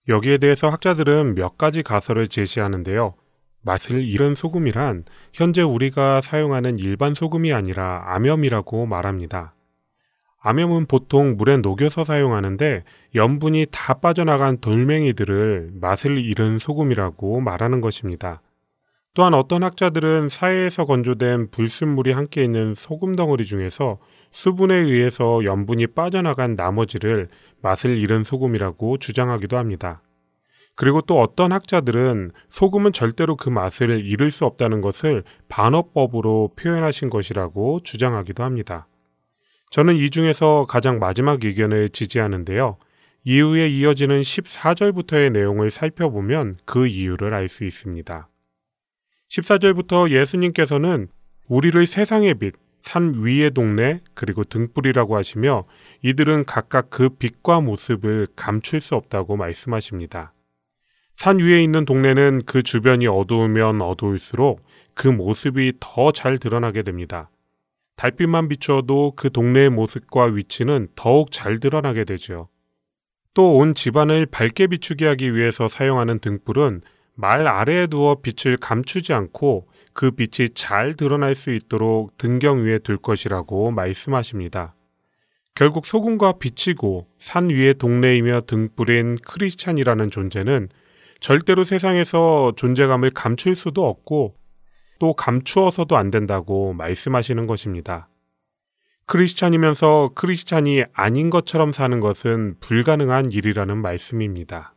여기에 0.08 0.38
대해서 0.38 0.70
학자들은 0.70 1.34
몇 1.34 1.58
가지 1.58 1.82
가설을 1.82 2.28
제시하는데요. 2.28 3.12
맛을 3.66 4.04
잃은 4.04 4.36
소금이란 4.36 5.04
현재 5.32 5.60
우리가 5.60 6.20
사용하는 6.20 6.78
일반 6.78 7.14
소금이 7.14 7.52
아니라 7.52 8.04
암염이라고 8.06 8.86
말합니다. 8.86 9.54
암염은 10.40 10.86
보통 10.86 11.36
물에 11.36 11.56
녹여서 11.56 12.04
사용하는데 12.04 12.84
염분이 13.16 13.66
다 13.72 13.94
빠져나간 13.94 14.58
돌멩이들을 14.58 15.72
맛을 15.80 16.18
잃은 16.18 16.60
소금이라고 16.60 17.40
말하는 17.40 17.80
것입니다. 17.80 18.40
또한 19.14 19.34
어떤 19.34 19.64
학자들은 19.64 20.28
사해에서 20.28 20.84
건조된 20.84 21.50
불순물이 21.50 22.12
함께 22.12 22.44
있는 22.44 22.74
소금 22.74 23.16
덩어리 23.16 23.46
중에서 23.46 23.98
수분에 24.30 24.76
의해서 24.76 25.42
염분이 25.42 25.88
빠져나간 25.88 26.54
나머지를 26.54 27.28
맛을 27.62 27.96
잃은 27.96 28.22
소금이라고 28.22 28.98
주장하기도 28.98 29.56
합니다. 29.56 30.02
그리고 30.76 31.00
또 31.00 31.20
어떤 31.20 31.52
학자들은 31.52 32.32
소금은 32.50 32.92
절대로 32.92 33.34
그 33.34 33.48
맛을 33.48 34.04
잃을 34.04 34.30
수 34.30 34.44
없다는 34.44 34.82
것을 34.82 35.24
반어법으로 35.48 36.52
표현하신 36.54 37.08
것이라고 37.08 37.80
주장하기도 37.82 38.44
합니다. 38.44 38.86
저는 39.70 39.96
이 39.96 40.10
중에서 40.10 40.66
가장 40.68 40.98
마지막 40.98 41.42
의견을 41.42 41.88
지지하는데요. 41.88 42.76
이후에 43.24 43.68
이어지는 43.68 44.20
14절부터의 44.20 45.32
내용을 45.32 45.70
살펴보면 45.70 46.58
그 46.64 46.86
이유를 46.86 47.34
알 47.34 47.48
수 47.48 47.64
있습니다. 47.64 48.28
14절부터 49.28 50.10
예수님께서는 50.10 51.08
우리를 51.48 51.84
세상의 51.86 52.34
빛, 52.34 52.54
산 52.82 53.14
위의 53.16 53.50
동네, 53.50 54.00
그리고 54.14 54.44
등불이라고 54.44 55.16
하시며 55.16 55.64
이들은 56.02 56.44
각각 56.44 56.90
그 56.90 57.08
빛과 57.08 57.60
모습을 57.62 58.28
감출 58.36 58.80
수 58.80 58.94
없다고 58.94 59.36
말씀하십니다. 59.36 60.32
산 61.16 61.38
위에 61.38 61.62
있는 61.62 61.86
동네는 61.86 62.42
그 62.44 62.62
주변이 62.62 63.06
어두우면 63.06 63.80
어두울수록 63.80 64.62
그 64.94 65.08
모습이 65.08 65.74
더 65.80 66.12
잘 66.12 66.38
드러나게 66.38 66.82
됩니다. 66.82 67.30
달빛만 67.96 68.48
비추어도 68.48 69.14
그 69.16 69.30
동네의 69.30 69.70
모습과 69.70 70.24
위치는 70.24 70.88
더욱 70.94 71.32
잘 71.32 71.58
드러나게 71.58 72.04
되죠. 72.04 72.48
또온 73.32 73.74
집안을 73.74 74.26
밝게 74.26 74.66
비추게 74.66 75.06
하기 75.06 75.34
위해서 75.34 75.68
사용하는 75.68 76.18
등불은 76.18 76.82
말 77.14 77.46
아래에 77.46 77.86
두어 77.86 78.20
빛을 78.20 78.58
감추지 78.58 79.14
않고 79.14 79.68
그 79.94 80.10
빛이 80.10 80.50
잘 80.50 80.94
드러날 80.94 81.34
수 81.34 81.50
있도록 81.50 82.18
등경 82.18 82.64
위에 82.64 82.78
둘 82.78 82.98
것이라고 82.98 83.70
말씀하십니다. 83.70 84.74
결국 85.54 85.86
소금과 85.86 86.34
빛이고 86.34 87.06
산 87.18 87.48
위의 87.48 87.72
동네이며 87.74 88.42
등불인 88.46 89.16
크리스찬이라는 89.26 90.10
존재는 90.10 90.68
절대로 91.20 91.64
세상에서 91.64 92.52
존재감을 92.56 93.10
감출 93.10 93.56
수도 93.56 93.86
없고 93.86 94.36
또 94.98 95.12
감추어서도 95.14 95.96
안 95.96 96.10
된다고 96.10 96.72
말씀하시는 96.72 97.46
것입니다. 97.46 98.08
크리스찬이면서 99.06 100.12
크리스찬이 100.14 100.84
아닌 100.92 101.30
것처럼 101.30 101.72
사는 101.72 102.00
것은 102.00 102.56
불가능한 102.60 103.30
일이라는 103.30 103.76
말씀입니다. 103.78 104.74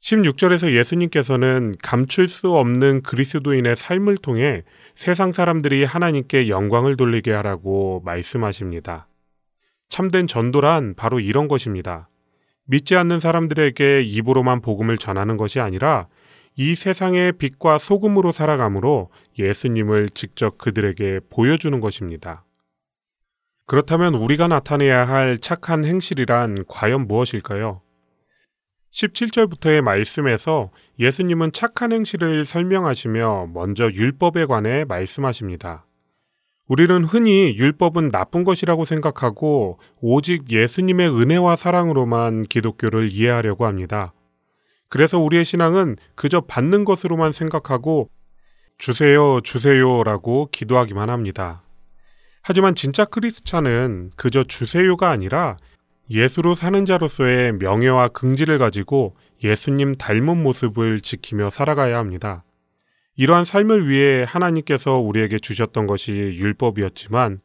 16절에서 0.00 0.74
예수님께서는 0.74 1.76
감출 1.82 2.28
수 2.28 2.52
없는 2.56 3.02
그리스도인의 3.02 3.76
삶을 3.76 4.16
통해 4.18 4.62
세상 4.94 5.32
사람들이 5.32 5.84
하나님께 5.84 6.48
영광을 6.48 6.96
돌리게 6.96 7.32
하라고 7.32 8.02
말씀하십니다. 8.04 9.06
참된 9.88 10.26
전도란 10.26 10.94
바로 10.96 11.20
이런 11.20 11.46
것입니다. 11.46 12.08
믿지 12.64 12.96
않는 12.96 13.20
사람들에게 13.20 14.02
입으로만 14.02 14.60
복음을 14.60 14.98
전하는 14.98 15.36
것이 15.36 15.60
아니라 15.60 16.06
이 16.56 16.74
세상의 16.74 17.32
빛과 17.32 17.78
소금으로 17.78 18.32
살아감으로 18.32 19.10
예수님을 19.38 20.10
직접 20.10 20.58
그들에게 20.58 21.20
보여주는 21.30 21.80
것입니다. 21.80 22.44
그렇다면 23.66 24.14
우리가 24.14 24.48
나타내야 24.48 25.08
할 25.08 25.38
착한 25.38 25.84
행실이란 25.84 26.64
과연 26.68 27.06
무엇일까요? 27.06 27.80
17절부터의 28.90 29.80
말씀에서 29.80 30.70
예수님은 30.98 31.52
착한 31.52 31.92
행실을 31.92 32.44
설명하시며 32.44 33.50
먼저 33.54 33.88
율법에 33.90 34.44
관해 34.44 34.84
말씀하십니다. 34.84 35.86
우리는 36.68 37.04
흔히 37.04 37.56
율법은 37.56 38.10
나쁜 38.10 38.44
것이라고 38.44 38.84
생각하고 38.84 39.78
오직 40.00 40.50
예수님의 40.50 41.08
은혜와 41.08 41.56
사랑으로만 41.56 42.42
기독교를 42.42 43.10
이해하려고 43.10 43.66
합니다. 43.66 44.12
그래서 44.88 45.18
우리의 45.18 45.44
신앙은 45.44 45.96
그저 46.14 46.40
받는 46.42 46.84
것으로만 46.84 47.32
생각하고 47.32 48.10
주세요, 48.78 49.40
주세요라고 49.40 50.48
기도하기만 50.52 51.10
합니다. 51.10 51.62
하지만 52.42 52.74
진짜 52.74 53.04
크리스찬은 53.04 54.10
그저 54.16 54.44
주세요가 54.44 55.10
아니라 55.10 55.56
예수로 56.10 56.54
사는 56.54 56.84
자로서의 56.84 57.52
명예와 57.54 58.08
긍지를 58.08 58.58
가지고 58.58 59.14
예수님 59.42 59.94
닮은 59.94 60.42
모습을 60.42 61.00
지키며 61.00 61.50
살아가야 61.50 61.96
합니다. 61.98 62.44
이러한 63.16 63.44
삶을 63.44 63.88
위해 63.88 64.24
하나님께서 64.26 64.96
우리에게 64.96 65.38
주셨던 65.38 65.86
것이 65.86 66.12
율법이었지만 66.12 67.40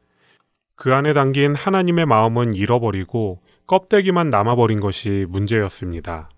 그 0.76 0.94
안에 0.94 1.14
담긴 1.14 1.56
하나님의 1.56 2.06
마음은 2.06 2.54
잃어버리고 2.54 3.42
껍데기만 3.66 4.30
남아버린 4.30 4.80
것이 4.80 5.26
문제였습니다. 5.30 6.30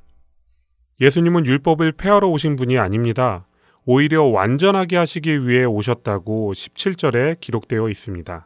예수님은 1.01 1.45
율법을 1.45 1.93
폐하러 1.93 2.27
오신 2.27 2.55
분이 2.55 2.77
아닙니다. 2.77 3.47
오히려 3.85 4.23
완전하게 4.23 4.97
하시기 4.97 5.47
위해 5.47 5.63
오셨다고 5.63 6.53
17절에 6.53 7.39
기록되어 7.39 7.89
있습니다. 7.89 8.45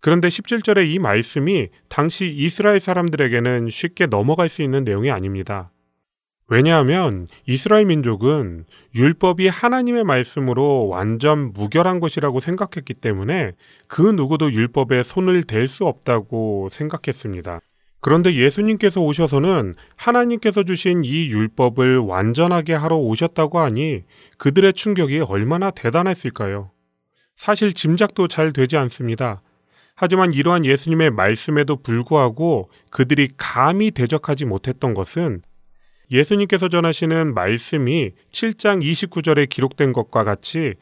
그런데 0.00 0.28
17절의 0.28 0.88
이 0.88 0.98
말씀이 0.98 1.68
당시 1.88 2.26
이스라엘 2.26 2.78
사람들에게는 2.78 3.70
쉽게 3.70 4.06
넘어갈 4.06 4.48
수 4.48 4.62
있는 4.62 4.84
내용이 4.84 5.10
아닙니다. 5.10 5.71
왜냐하면 6.48 7.28
이스라엘 7.46 7.86
민족은 7.86 8.64
율법이 8.94 9.48
하나님의 9.48 10.04
말씀으로 10.04 10.88
완전 10.88 11.52
무결한 11.52 11.98
것이라고 11.98 12.40
생각했기 12.40 12.94
때문에 12.94 13.52
그 13.88 14.02
누구도 14.02 14.52
율법에 14.52 15.02
손을 15.02 15.44
댈 15.44 15.68
수 15.68 15.86
없다고 15.86 16.68
생각했습니다. 16.70 17.60
그런데 18.00 18.34
예수님께서 18.34 19.00
오셔서는 19.00 19.76
하나님께서 19.96 20.64
주신 20.64 21.04
이 21.04 21.28
율법을 21.28 21.98
완전하게 21.98 22.74
하러 22.74 22.96
오셨다고 22.96 23.60
하니 23.60 24.02
그들의 24.38 24.72
충격이 24.72 25.20
얼마나 25.20 25.70
대단했을까요? 25.70 26.72
사실 27.36 27.72
짐작도 27.72 28.26
잘 28.26 28.52
되지 28.52 28.76
않습니다. 28.76 29.40
하지만 29.94 30.32
이러한 30.32 30.64
예수님의 30.64 31.10
말씀에도 31.10 31.76
불구하고 31.76 32.70
그들이 32.90 33.28
감히 33.36 33.92
대적하지 33.92 34.46
못했던 34.46 34.94
것은 34.94 35.42
예수님께서 36.12 36.68
전하시는 36.68 37.32
말씀이 37.32 38.12
7장 38.30 38.82
29절에 38.82 39.48
기록된 39.48 39.94
것과 39.94 40.24
같이 40.24 40.74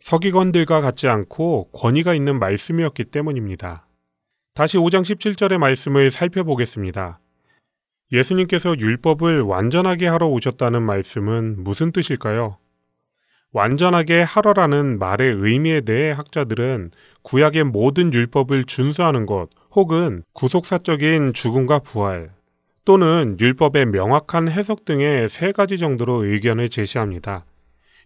서기관들과 0.00 0.80
같지 0.80 1.08
않고 1.08 1.70
권위가 1.72 2.14
있는 2.14 2.38
말씀이었기 2.38 3.04
때문입니다. 3.04 3.86
다시 4.54 4.78
5장 4.78 5.02
17절의 5.02 5.58
말씀을 5.58 6.10
살펴보겠습니다. 6.10 7.20
예수님께서 8.12 8.76
율법을 8.78 9.42
완전하게 9.42 10.06
하러 10.06 10.26
오셨다는 10.28 10.82
말씀은 10.82 11.62
무슨 11.62 11.92
뜻일까요? 11.92 12.56
완전하게 13.52 14.22
하러라는 14.22 14.98
말의 14.98 15.34
의미에 15.34 15.82
대해 15.82 16.12
학자들은 16.12 16.92
구약의 17.22 17.64
모든 17.64 18.12
율법을 18.12 18.64
준수하는 18.64 19.26
것 19.26 19.48
혹은 19.70 20.22
구속사적인 20.32 21.34
죽음과 21.34 21.80
부활 21.80 22.37
또는 22.88 23.36
율법의 23.38 23.84
명확한 23.84 24.48
해석 24.48 24.86
등의 24.86 25.28
세 25.28 25.52
가지 25.52 25.76
정도로 25.76 26.24
의견을 26.24 26.70
제시합니다. 26.70 27.44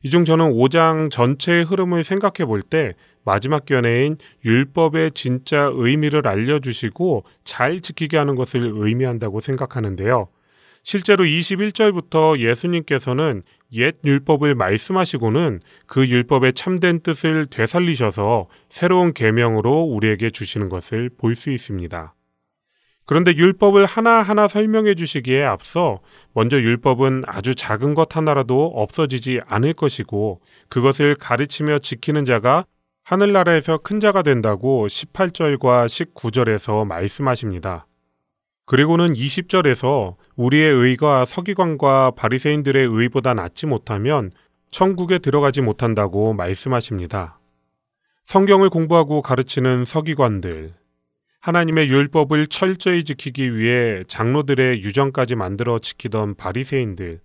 이 0.02 0.10
중 0.10 0.24
저는 0.24 0.50
5장 0.50 1.08
전체의 1.08 1.62
흐름을 1.66 2.02
생각해 2.02 2.44
볼 2.44 2.62
때 2.62 2.94
마지막 3.24 3.64
견해인 3.64 4.16
율법의 4.44 5.12
진짜 5.12 5.70
의미를 5.72 6.26
알려주시고 6.26 7.22
잘 7.44 7.80
지키게 7.80 8.16
하는 8.16 8.34
것을 8.34 8.72
의미한다고 8.74 9.38
생각하는데요. 9.38 10.26
실제로 10.82 11.24
21절부터 11.26 12.40
예수님께서는 12.40 13.44
옛 13.74 13.94
율법을 14.04 14.56
말씀하시고는 14.56 15.60
그 15.86 16.08
율법의 16.08 16.54
참된 16.54 16.98
뜻을 16.98 17.46
되살리셔서 17.46 18.48
새로운 18.68 19.12
계명으로 19.14 19.82
우리에게 19.82 20.30
주시는 20.30 20.68
것을 20.68 21.08
볼 21.16 21.36
수 21.36 21.52
있습니다. 21.52 22.14
그런데 23.04 23.34
율법을 23.34 23.84
하나하나 23.84 24.46
설명해 24.46 24.94
주시기에 24.94 25.44
앞서 25.44 26.00
먼저 26.32 26.56
율법은 26.56 27.24
아주 27.26 27.54
작은 27.54 27.94
것 27.94 28.16
하나라도 28.16 28.72
없어지지 28.74 29.40
않을 29.46 29.72
것이고 29.72 30.40
그것을 30.68 31.16
가르치며 31.16 31.80
지키는 31.80 32.24
자가 32.24 32.64
하늘나라에서 33.04 33.78
큰 33.78 33.98
자가 33.98 34.22
된다고 34.22 34.86
18절과 34.86 35.86
19절에서 35.86 36.86
말씀하십니다. 36.86 37.86
그리고는 38.64 39.12
20절에서 39.12 40.14
우리의 40.36 40.72
의가 40.72 41.24
서기관과 41.24 42.12
바리새인들의 42.12 42.88
의보다 42.90 43.34
낫지 43.34 43.66
못하면 43.66 44.30
천국에 44.70 45.18
들어가지 45.18 45.60
못한다고 45.60 46.32
말씀하십니다. 46.32 47.40
성경을 48.26 48.70
공부하고 48.70 49.20
가르치는 49.20 49.84
서기관들, 49.84 50.74
하나님의 51.42 51.88
율법을 51.88 52.46
철저히 52.46 53.02
지키기 53.02 53.56
위해 53.56 54.04
장로들의 54.06 54.84
유정까지 54.84 55.34
만들어 55.34 55.80
지키던 55.80 56.36
바리새인들, 56.36 57.20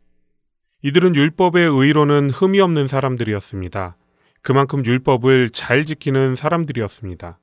이들은 0.82 1.16
율법의 1.16 1.64
의로는 1.64 2.32
흠이 2.32 2.60
없는 2.60 2.88
사람들이었습니다. 2.88 3.96
그만큼 4.42 4.84
율법을 4.84 5.52
잘 5.52 5.86
지키는 5.86 6.34
사람들이었습니다. 6.34 7.38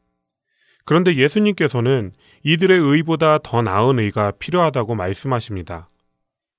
그런데 0.85 1.15
예수님께서는 1.15 2.11
이들의 2.43 2.77
의보다 2.77 3.39
더 3.39 3.63
나은 3.63 4.01
의가 4.01 4.33
필요하다고 4.33 4.97
말씀하십니다. 4.97 5.89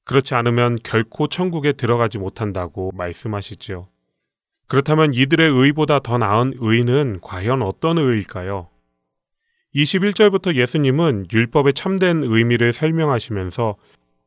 그렇지 0.05 0.33
않으면 0.33 0.77
결코 0.81 1.27
천국에 1.27 1.73
들어가지 1.73 2.19
못한다고 2.19 2.93
말씀하시지요. 2.95 3.89
그렇다면 4.67 5.13
이들의 5.13 5.51
의보다 5.51 5.99
더 5.99 6.17
나은 6.17 6.53
의는 6.59 7.19
과연 7.21 7.61
어떤 7.61 7.97
의일까요? 7.97 8.69
21절부터 9.75 10.55
예수님은 10.55 11.27
율법의 11.31 11.73
참된 11.73 12.23
의미를 12.23 12.71
설명하시면서 12.71 13.75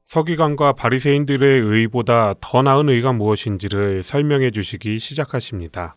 서기관과 0.04 0.72
바리새인들의 0.72 1.60
의보다 1.60 2.34
더 2.40 2.62
나은 2.62 2.90
의가 2.90 3.12
무엇인지를 3.12 4.02
설명해 4.02 4.50
주시기 4.50 4.98
시작하십니다. 4.98 5.96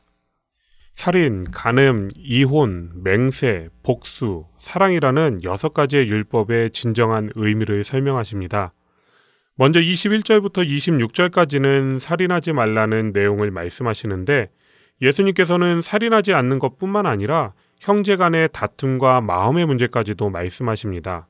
살인, 0.93 1.45
간음, 1.52 2.10
이혼, 2.16 2.91
맹세, 3.04 3.70
복수, 3.84 4.45
사랑이라는 4.58 5.43
여섯 5.43 5.74
가지의 5.74 6.10
율법의 6.10 6.72
진정한 6.72 7.30
의미를 7.36 7.84
설명하십니다. 7.84 8.74
먼저 9.56 9.80
21절부터 9.80 10.66
26절까지는 10.68 11.99
살인하지 11.99 12.54
말라는 12.54 13.12
내용을 13.14 13.52
말씀하시는데 13.52 14.49
예수님께서는 15.02 15.82
살인하지 15.82 16.34
않는 16.34 16.60
것 16.60 16.78
뿐만 16.78 17.06
아니라 17.06 17.54
형제 17.82 18.16
간의 18.16 18.50
다툼과 18.54 19.22
마음의 19.22 19.66
문제까지도 19.66 20.30
말씀하십니다. 20.30 21.28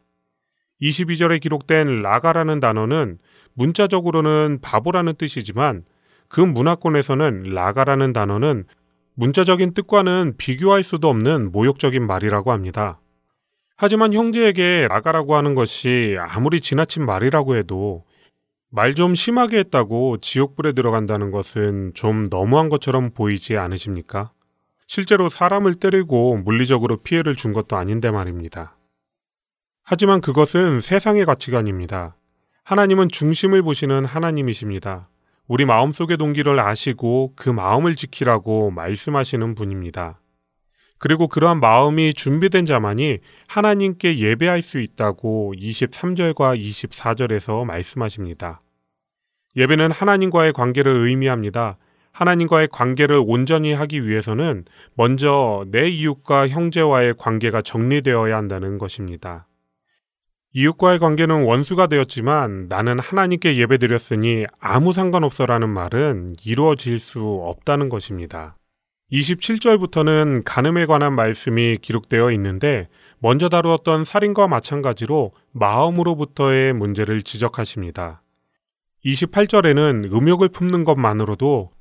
22절에 0.82 1.40
기록된 1.40 2.02
라가라는 2.02 2.60
단어는 2.60 3.20
문자적으로는 3.54 4.60
바보라는 4.62 5.16
뜻이지만 5.16 5.86
그 6.28 6.42
문화권에서는 6.42 7.44
라가라는 7.44 8.12
단어는 8.12 8.66
문자적인 9.14 9.74
뜻과는 9.74 10.36
비교할 10.38 10.84
수도 10.84 11.08
없는 11.08 11.54
모욕적인 11.54 12.06
말이라고 12.06 12.52
합니다. 12.52 13.00
하지만 13.78 14.12
형제에게 14.12 14.88
라가라고 14.90 15.36
하는 15.36 15.56
것이 15.56 16.18
아무리 16.20 16.60
지나친 16.60 17.06
말이라고 17.06 17.56
해도 17.56 18.04
말 18.70 18.94
좀 18.94 19.16
심하게 19.16 19.60
했다고 19.60 20.18
지옥불에 20.18 20.74
들어간다는 20.74 21.32
것은 21.32 21.94
좀 21.94 22.26
너무한 22.30 22.68
것처럼 22.68 23.12
보이지 23.12 23.56
않으십니까? 23.56 24.32
실제로 24.94 25.30
사람을 25.30 25.76
때리고 25.76 26.36
물리적으로 26.36 26.98
피해를 26.98 27.38
준 27.38 27.54
것도 27.54 27.78
아닌데 27.78 28.12
말입니다. 28.12 28.76
하지만 29.84 30.20
그것은 30.20 30.82
세상의 30.82 31.24
가치관입니다. 31.24 32.18
하나님은 32.66 33.08
중심을 33.08 33.64
보시는 33.64 34.04
하나님이십니다. 34.04 35.08
우리 35.48 35.64
마음속의 35.64 36.18
동기를 36.18 36.60
아시고 36.60 37.32
그 37.38 37.50
마음을 37.50 37.96
지키라고 37.96 38.72
말씀하시는 38.72 39.56
분입니다. 39.56 40.20
그리고 40.98 41.30
그러한 41.30 41.62
마음이 41.62 42.14
준비된 42.14 42.66
자만이 42.66 43.20
하나님께 43.48 44.18
예배할 44.18 44.62
수 44.62 44.78
있다고 44.78 45.54
23절과 45.56 46.60
24절에서 46.60 47.64
말씀하십니다. 47.64 48.62
예배는 49.56 49.92
하나님과의 49.94 50.52
관계를 50.52 50.92
의미합니다. 50.92 51.78
하나님과의 52.12 52.68
관계를 52.72 53.22
온전히 53.26 53.74
하기 53.74 54.08
위해서는 54.08 54.66
먼저 54.96 55.66
내 55.72 55.90
이웃과 55.90 56.50
형제와의 56.50 57.16
관계가 57.18 57.62
정리되어야 57.62 58.36
한다는 58.36 58.78
것입니다. 58.78 59.48
이웃과의 60.54 61.00
관계는 61.00 61.44
원수가 61.44 61.88
되었지만 61.88 62.68
나는 62.68 63.00
하나님께 63.00 63.56
예배드렸으니 63.58 64.46
아무 64.60 64.92
상관없어라는 64.92 65.70
말은 65.70 66.36
이루어질 66.46 67.00
수 67.00 67.24
없다는 67.24 67.88
것입니다. 67.88 68.58
27절부터는 69.12 70.44
간음에 70.46 70.86
관한 70.86 71.14
말씀이 71.14 71.78
기록되어 71.82 72.32
있는데 72.32 72.88
먼저 73.20 73.50
다루었던 73.50 74.04
살인과 74.04 74.48
마찬가지로 74.48 75.32
마음으로부터의 75.52 76.74
문제를 76.74 77.22
지적하십니다. 77.22 78.22
28절에는 79.06 80.12
음욕을 80.14 80.50
품는 80.50 80.84
것만으로도 80.84 81.72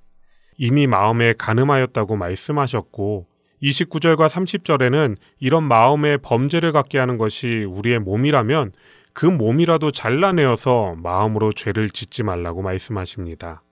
이미 0.63 0.87
마음에 0.87 1.33
간음하였다고 1.39 2.17
말씀하셨고 2.17 3.27
29절과 3.63 4.29
30절에는 4.29 5.17
이런 5.39 5.65
마음의 5.65 6.19
범죄를 6.19 6.73
갖게 6.73 6.99
하는 6.99 7.17
것이 7.17 7.65
우리의 7.67 7.99
몸이라면 8.01 8.73
그 9.15 9.25
몸이라도 9.25 9.91
잘라내어서 9.91 10.97
마음으로 10.99 11.55
죄를 11.55 11.89
짓지 11.89 12.25
말라고 12.25 12.61
말씀하십니다. 12.61 13.63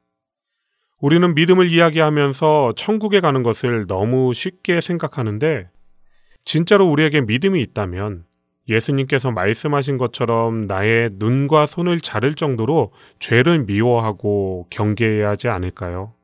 우리는 0.98 1.34
믿음을 1.34 1.70
이야기하면서 1.70 2.72
천국에 2.74 3.20
가는 3.20 3.42
것을 3.42 3.86
너무 3.86 4.32
쉽게 4.32 4.80
생각하는데 4.80 5.68
진짜로 6.46 6.86
우리에게 6.86 7.20
믿음이 7.20 7.60
있다면 7.60 8.24
예수님께서 8.66 9.30
말씀하신 9.30 9.98
것처럼 9.98 10.66
나의 10.66 11.10
눈과 11.12 11.66
손을 11.66 12.00
자를 12.00 12.34
정도로 12.34 12.92
죄를 13.18 13.66
미워하고 13.66 14.66
경계해야 14.70 15.28
하지 15.28 15.48
않을까요? 15.48 16.14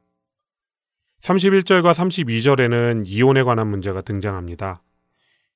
31절과 1.25 1.95
32절에는 1.95 3.05
이혼에 3.07 3.43
관한 3.43 3.68
문제가 3.68 4.03
등장합니다. 4.03 4.83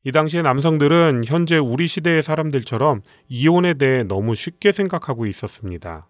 이 0.05 0.13
당시에 0.13 0.41
남성들은 0.41 1.25
현재 1.27 1.59
우리 1.59 1.87
시대의 1.87 2.23
사람들처럼 2.23 3.03
이혼에 3.29 3.75
대해 3.75 4.03
너무 4.03 4.35
쉽게 4.35 4.73
생각하고 4.73 5.27
있었습니다. 5.27 6.09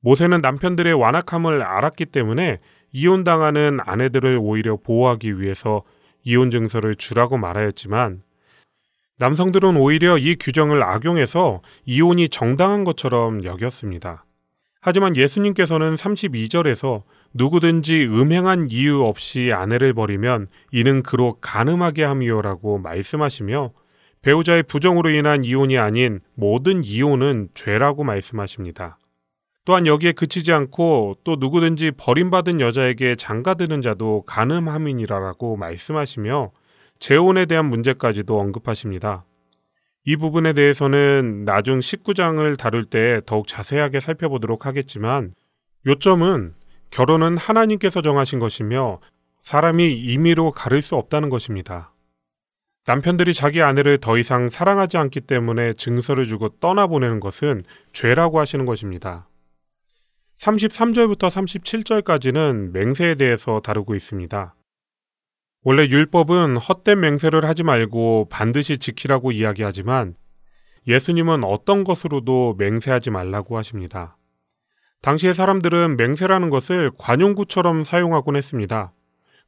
모세는 0.00 0.40
남편들의 0.42 0.94
완악함을 0.94 1.62
알았기 1.62 2.06
때문에 2.06 2.60
이혼당하는 2.92 3.80
아내들을 3.84 4.38
오히려 4.40 4.76
보호하기 4.76 5.40
위해서 5.40 5.82
이혼 6.22 6.52
증서를 6.52 6.94
주라고 6.94 7.36
말하였지만 7.36 8.22
남성들은 9.18 9.76
오히려 9.76 10.16
이 10.18 10.36
규정을 10.36 10.84
악용해서 10.84 11.62
이혼이 11.84 12.28
정당한 12.28 12.84
것처럼 12.84 13.42
여겼습니다. 13.42 14.24
하지만 14.80 15.16
예수님께서는 15.16 15.96
32절에서 15.96 17.02
누구든지 17.34 18.06
음행한 18.06 18.68
이유 18.70 19.02
없이 19.02 19.52
아내를 19.52 19.92
버리면 19.92 20.48
이는 20.72 21.02
그로 21.02 21.36
가늠하게 21.40 22.04
함이요라고 22.04 22.78
말씀하시며 22.78 23.72
배우자의 24.22 24.64
부정으로 24.64 25.10
인한 25.10 25.44
이혼이 25.44 25.78
아닌 25.78 26.20
모든 26.34 26.82
이혼은 26.84 27.48
죄라고 27.54 28.04
말씀하십니다. 28.04 28.98
또한 29.64 29.86
여기에 29.86 30.12
그치지 30.12 30.52
않고 30.52 31.18
또 31.24 31.36
누구든지 31.38 31.92
버림받은 31.96 32.60
여자에게 32.60 33.16
장가드는 33.16 33.82
자도 33.82 34.22
가늠함이니라라고 34.22 35.56
말씀하시며 35.56 36.52
재혼에 36.98 37.44
대한 37.44 37.66
문제까지도 37.66 38.40
언급하십니다. 38.40 39.24
이 40.04 40.16
부분에 40.16 40.54
대해서는 40.54 41.44
나중 41.44 41.80
19장을 41.80 42.58
다룰 42.58 42.86
때 42.86 43.20
더욱 43.26 43.46
자세하게 43.46 44.00
살펴보도록 44.00 44.64
하겠지만 44.64 45.34
요점은 45.86 46.54
결혼은 46.90 47.36
하나님께서 47.36 48.02
정하신 48.02 48.38
것이며 48.38 49.00
사람이 49.42 49.92
임의로 49.92 50.52
가를 50.52 50.82
수 50.82 50.96
없다는 50.96 51.28
것입니다. 51.30 51.92
남편들이 52.86 53.34
자기 53.34 53.62
아내를 53.62 53.98
더 53.98 54.18
이상 54.18 54.48
사랑하지 54.48 54.96
않기 54.96 55.22
때문에 55.22 55.74
증서를 55.74 56.26
주고 56.26 56.48
떠나보내는 56.48 57.20
것은 57.20 57.64
죄라고 57.92 58.40
하시는 58.40 58.64
것입니다. 58.64 59.28
33절부터 60.38 61.28
37절까지는 61.28 62.72
맹세에 62.72 63.14
대해서 63.16 63.60
다루고 63.60 63.94
있습니다. 63.94 64.54
원래 65.64 65.82
율법은 65.86 66.56
헛된 66.56 67.00
맹세를 67.00 67.44
하지 67.44 67.62
말고 67.62 68.28
반드시 68.30 68.78
지키라고 68.78 69.32
이야기하지만 69.32 70.14
예수님은 70.86 71.44
어떤 71.44 71.84
것으로도 71.84 72.54
맹세하지 72.58 73.10
말라고 73.10 73.56
하십니다. 73.58 74.17
당시의 75.02 75.34
사람들은 75.34 75.96
맹세라는 75.96 76.50
것을 76.50 76.90
관용구처럼 76.98 77.84
사용하곤 77.84 78.36
했습니다. 78.36 78.92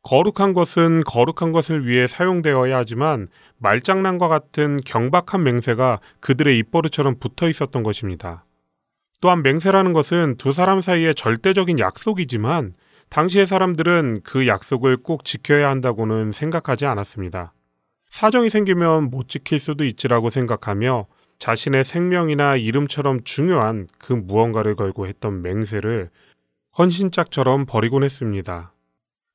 거룩한 0.02 0.54
것은 0.54 1.02
거룩한 1.04 1.52
것을 1.52 1.86
위해 1.86 2.06
사용되어야 2.06 2.78
하지만 2.78 3.28
말장난과 3.58 4.28
같은 4.28 4.78
경박한 4.84 5.42
맹세가 5.42 6.00
그들의 6.20 6.56
입버릇처럼 6.58 7.16
붙어 7.18 7.48
있었던 7.48 7.82
것입니다. 7.82 8.44
또한 9.20 9.42
맹세라는 9.42 9.92
것은 9.92 10.36
두 10.38 10.52
사람 10.52 10.80
사이의 10.80 11.14
절대적인 11.14 11.78
약속이지만 11.78 12.72
당시의 13.10 13.46
사람들은 13.46 14.20
그 14.24 14.46
약속을 14.46 14.98
꼭 14.98 15.24
지켜야 15.24 15.68
한다고는 15.68 16.32
생각하지 16.32 16.86
않았습니다. 16.86 17.52
사정이 18.08 18.48
생기면 18.48 19.10
못 19.10 19.28
지킬 19.28 19.58
수도 19.58 19.84
있지라고 19.84 20.30
생각하며 20.30 21.06
자신의 21.40 21.84
생명이나 21.84 22.56
이름처럼 22.56 23.24
중요한 23.24 23.88
그 23.98 24.12
무언가를 24.12 24.76
걸고 24.76 25.06
했던 25.06 25.40
맹세를 25.40 26.10
헌신짝처럼 26.76 27.64
버리곤 27.64 28.04
했습니다. 28.04 28.74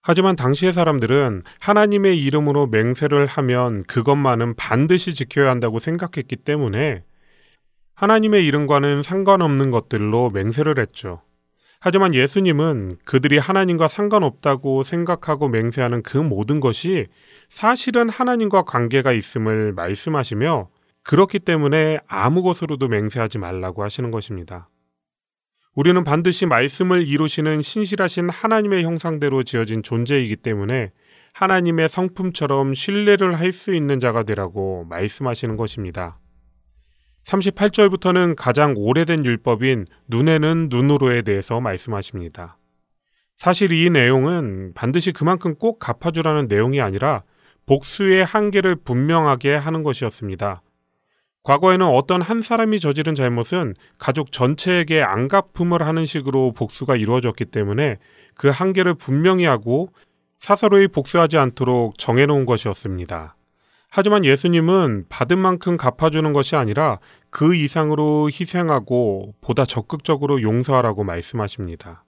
하지만 0.03 0.35
당시의 0.35 0.71
사람들은 0.71 1.41
하나님의 1.59 2.21
이름으로 2.21 2.67
맹세를 2.67 3.25
하면 3.25 3.83
그것만은 3.85 4.53
반드시 4.53 5.15
지켜야 5.15 5.49
한다고 5.49 5.79
생각했기 5.79 6.35
때문에 6.35 7.03
하나님의 7.95 8.45
이름과는 8.45 9.01
상관없는 9.01 9.71
것들로 9.71 10.29
맹세를 10.31 10.77
했죠. 10.77 11.23
하지만 11.79 12.13
예수님은 12.13 12.97
그들이 13.03 13.39
하나님과 13.39 13.87
상관없다고 13.87 14.83
생각하고 14.83 15.49
맹세하는 15.49 16.03
그 16.03 16.17
모든 16.17 16.59
것이 16.59 17.07
사실은 17.49 18.09
하나님과 18.09 18.61
관계가 18.63 19.11
있음을 19.11 19.73
말씀하시며 19.73 20.69
그렇기 21.05 21.39
때문에 21.39 21.99
아무 22.07 22.41
것으로도 22.41 22.87
맹세하지 22.87 23.37
말라고 23.37 23.83
하시는 23.83 24.11
것입니다. 24.11 24.69
우리는 25.75 26.03
반드시 26.03 26.45
말씀을 26.45 27.05
이루시는 27.05 27.61
신실하신 27.61 28.29
하나님의 28.29 28.83
형상대로 28.83 29.43
지어진 29.43 29.83
존재이기 29.83 30.37
때문에 30.37 30.91
하나님의 31.33 31.89
성품처럼 31.89 32.73
신뢰를 32.73 33.39
할 33.39 33.51
수 33.51 33.75
있는 33.75 33.99
자가 33.99 34.23
되라고 34.23 34.85
말씀하시는 34.85 35.57
것입니다. 35.57 36.17
38절부터는 37.25 38.35
가장 38.35 38.73
오래된 38.75 39.25
율법인 39.25 39.85
눈에는 40.07 40.69
눈으로에 40.71 41.21
대해서 41.21 41.59
말씀하십니다. 41.59 42.57
사실 43.35 43.73
이 43.73 43.89
내용은 43.89 44.73
반드시 44.73 45.11
그만큼 45.11 45.55
꼭 45.55 45.79
갚아주라는 45.79 46.47
내용이 46.47 46.81
아니라 46.81 47.23
복수의 47.65 48.23
한계를 48.23 48.75
분명하게 48.77 49.55
하는 49.55 49.83
것이었습니다. 49.83 50.61
과거에는 51.45 51.85
어떤 51.85 52.23
한 52.23 52.41
사람이 52.41 52.79
저지른 52.79 53.13
잘못은 53.13 53.75
가족 53.99 54.31
전체에게 54.31 55.03
안갚음을 55.03 55.83
하는 55.85 56.03
식으로 56.03 56.53
복수가 56.53 56.95
이루어졌기 56.95 57.45
때문에 57.45 57.99
그 58.33 58.49
한계를 58.49 58.95
분명히 58.95 59.45
하고 59.45 59.89
사서로이 60.39 60.87
복수하지 60.87 61.37
않도록 61.37 61.99
정해놓은 61.99 62.47
것이었습니다. 62.47 63.35
하지만 63.89 64.25
예수님은 64.25 65.05
받은 65.07 65.37
만큼 65.37 65.77
갚아주는 65.77 66.33
것이 66.33 66.55
아니라 66.55 66.97
그 67.29 67.55
이상으로 67.55 68.27
희생하고 68.27 69.35
보다 69.39 69.65
적극적으로 69.65 70.41
용서하라고 70.41 71.03
말씀하십니다. 71.03 72.03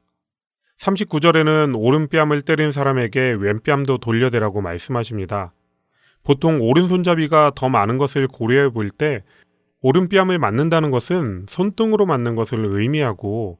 39절에는 0.79 1.75
오른뺨을 1.77 2.41
때린 2.41 2.71
사람에게 2.71 3.37
왼뺨도 3.39 3.99
돌려대라고 3.99 4.61
말씀하십니다. 4.61 5.53
보통 6.27 6.59
오른손잡이가 6.61 7.53
더 7.55 7.69
많은 7.69 7.97
것을 7.97 8.27
고려해 8.27 8.71
볼 8.71 8.89
때 8.89 9.23
오른뺨을 9.81 10.37
맞는다는 10.39 10.91
것은 10.91 11.45
손등으로 11.47 12.05
맞는 12.05 12.35
것을 12.35 12.65
의미하고 12.65 13.59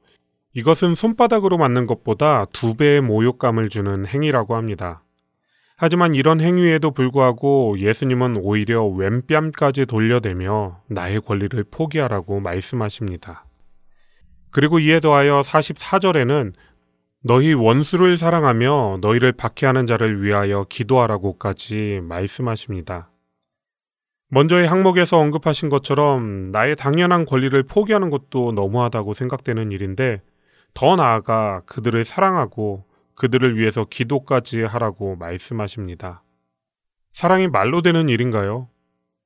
이것은 0.52 0.94
손바닥으로 0.94 1.56
맞는 1.56 1.86
것보다 1.86 2.44
두 2.52 2.74
배의 2.74 3.00
모욕감을 3.00 3.70
주는 3.70 4.06
행위라고 4.06 4.54
합니다. 4.54 5.02
하지만 5.78 6.12
이런 6.12 6.42
행위에도 6.42 6.90
불구하고 6.90 7.78
예수님은 7.78 8.36
오히려 8.36 8.84
왼뺨까지 8.84 9.86
돌려대며 9.86 10.82
나의 10.90 11.22
권리를 11.22 11.64
포기하라고 11.70 12.40
말씀하십니다. 12.40 13.46
그리고 14.50 14.78
이에 14.78 15.00
더하여 15.00 15.40
44절에는 15.40 16.52
너희 17.24 17.52
원수를 17.52 18.16
사랑하며 18.16 18.98
너희를 19.00 19.32
박해하는 19.32 19.88
자를 19.88 20.22
위하여 20.22 20.64
기도하라고까지 20.68 22.00
말씀하십니다. 22.04 23.10
먼저의 24.28 24.68
항목에서 24.68 25.18
언급하신 25.18 25.68
것처럼 25.68 26.52
나의 26.52 26.76
당연한 26.76 27.24
권리를 27.24 27.60
포기하는 27.64 28.08
것도 28.10 28.52
너무하다고 28.52 29.14
생각되는 29.14 29.72
일인데 29.72 30.22
더 30.74 30.94
나아가 30.94 31.62
그들을 31.66 32.04
사랑하고 32.04 32.84
그들을 33.16 33.56
위해서 33.56 33.84
기도까지 33.84 34.62
하라고 34.62 35.16
말씀하십니다. 35.16 36.22
사랑이 37.10 37.48
말로 37.48 37.82
되는 37.82 38.08
일인가요? 38.08 38.68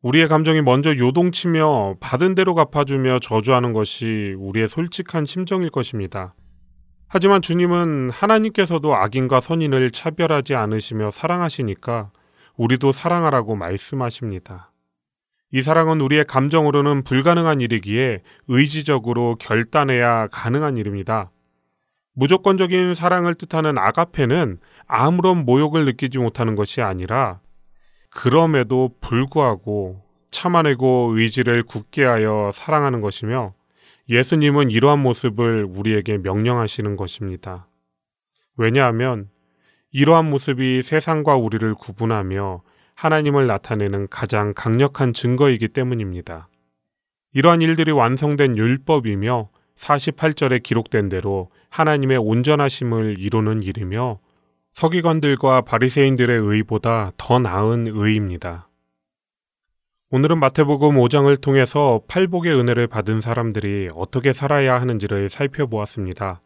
우리의 0.01 0.28
감정이 0.28 0.62
먼저 0.62 0.97
요동치며 0.97 1.97
받은 2.01 2.34
대로 2.36 2.55
갚아주며 2.55 3.18
저주하는 3.18 3.74
것이 3.74 4.34
우리의 4.38 4.66
솔직한 4.66 5.26
심정일 5.26 5.68
것입니다. 5.68 6.34
하지만 7.14 7.42
주님은 7.42 8.08
하나님께서도 8.08 8.96
악인과 8.96 9.40
선인을 9.40 9.90
차별하지 9.90 10.54
않으시며 10.54 11.10
사랑하시니까 11.10 12.10
우리도 12.56 12.92
사랑하라고 12.92 13.54
말씀하십니다. 13.54 14.72
이 15.50 15.60
사랑은 15.60 16.00
우리의 16.00 16.24
감정으로는 16.24 17.04
불가능한 17.04 17.60
일이기에 17.60 18.22
의지적으로 18.48 19.36
결단해야 19.38 20.28
가능한 20.28 20.78
일입니다. 20.78 21.30
무조건적인 22.14 22.94
사랑을 22.94 23.34
뜻하는 23.34 23.76
아가페는 23.76 24.58
아무런 24.86 25.44
모욕을 25.44 25.84
느끼지 25.84 26.16
못하는 26.16 26.54
것이 26.54 26.80
아니라 26.80 27.40
그럼에도 28.08 28.88
불구하고 29.02 30.02
참아내고 30.30 31.12
의지를 31.18 31.62
굳게 31.62 32.04
하여 32.04 32.50
사랑하는 32.54 33.02
것이며 33.02 33.52
예수님은 34.12 34.70
이러한 34.70 34.98
모습을 34.98 35.66
우리에게 35.66 36.18
명령하시는 36.18 36.96
것입니다. 36.96 37.66
왜냐하면 38.58 39.30
이러한 39.90 40.28
모습이 40.28 40.82
세상과 40.82 41.36
우리를 41.36 41.72
구분하며 41.74 42.62
하나님을 42.94 43.46
나타내는 43.46 44.08
가장 44.08 44.52
강력한 44.54 45.14
증거이기 45.14 45.68
때문입니다. 45.68 46.48
이러한 47.32 47.62
일들이 47.62 47.90
완성된 47.90 48.58
율법이며 48.58 49.48
48절에 49.78 50.62
기록된 50.62 51.08
대로 51.08 51.50
하나님의 51.70 52.18
온전하심을 52.18 53.16
이루는 53.18 53.62
일이며 53.62 54.20
서기관들과 54.74 55.62
바리새인들의 55.62 56.38
의보다 56.38 57.12
더 57.16 57.38
나은 57.38 57.86
의입니다. 57.88 58.68
오늘은 60.14 60.40
마태복음 60.40 60.96
5장을 60.96 61.40
통해서 61.40 62.02
팔복의 62.06 62.52
은혜를 62.54 62.86
받은 62.86 63.22
사람들이 63.22 63.88
어떻게 63.94 64.34
살아야 64.34 64.78
하는지를 64.78 65.30
살펴보았습니다. 65.30 66.42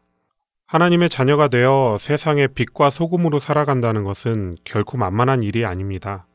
하나님의 0.68 1.08
자녀가 1.08 1.48
되어 1.48 1.96
세상의 1.98 2.50
빛과 2.54 2.90
소금으로 2.90 3.40
살아간다는 3.40 4.04
것은 4.04 4.54
결코 4.62 4.98
만만한 4.98 5.42
일이 5.42 5.64
아닙니다. 5.64 6.28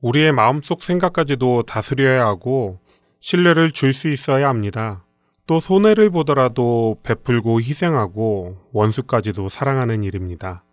우리의 0.00 0.32
마음속 0.32 0.82
생각까지도 0.82 1.62
다스려야 1.62 2.26
하고 2.26 2.80
신뢰를 3.20 3.70
줄 3.70 3.92
수 3.92 4.08
있어야 4.08 4.48
합니다. 4.48 5.04
또 5.46 5.60
손해를 5.60 6.10
보더라도 6.10 6.98
베풀고 7.04 7.60
희생하고 7.60 8.58
원수까지도 8.72 9.48
사랑하는 9.48 10.02
일입니다. 10.02 10.64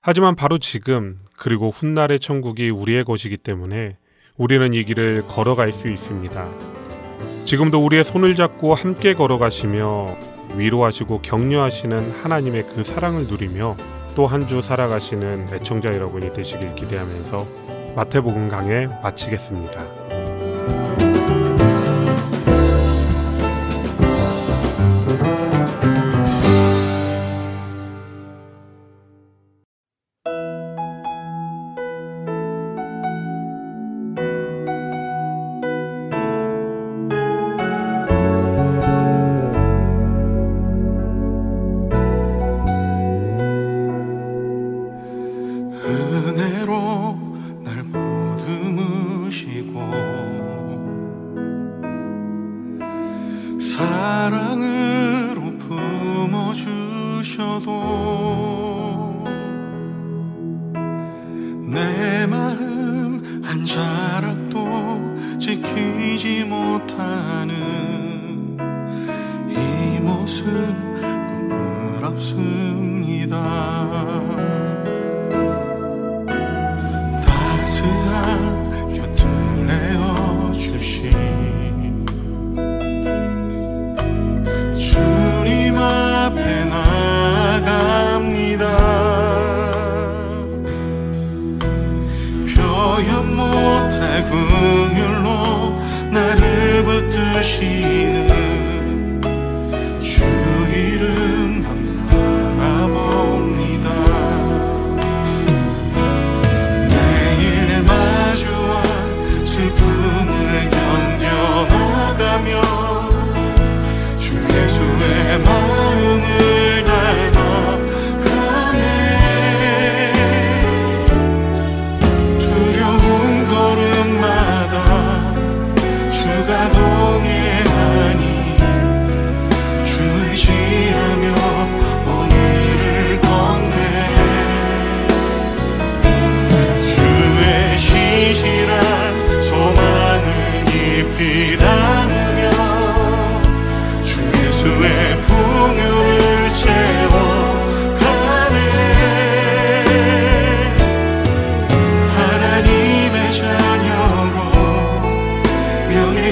하지만 0.00 0.34
바로 0.34 0.58
지금 0.58 1.20
그리고 1.36 1.70
훗날의 1.70 2.18
천국이 2.18 2.68
우리의 2.70 3.04
것이기 3.04 3.36
때문에 3.36 3.96
우리는 4.36 4.72
이 4.74 4.84
길을 4.84 5.24
걸어갈 5.28 5.72
수 5.72 5.88
있습니다. 5.88 6.48
지금도 7.44 7.84
우리의 7.84 8.04
손을 8.04 8.34
잡고 8.34 8.74
함께 8.74 9.14
걸어가시며 9.14 10.16
위로하시고 10.56 11.22
격려하시는 11.22 12.12
하나님의 12.22 12.66
그 12.74 12.82
사랑을 12.84 13.26
누리며 13.26 13.76
또 14.14 14.26
한 14.26 14.46
주 14.46 14.60
살아가시는 14.60 15.48
애청자 15.54 15.88
여러분이 15.94 16.32
되시길 16.34 16.74
기대하면서 16.74 17.46
마태복음 17.96 18.48
강해 18.48 18.86
마치겠습니다. 19.02 20.01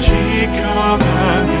지켜가며 0.01 1.60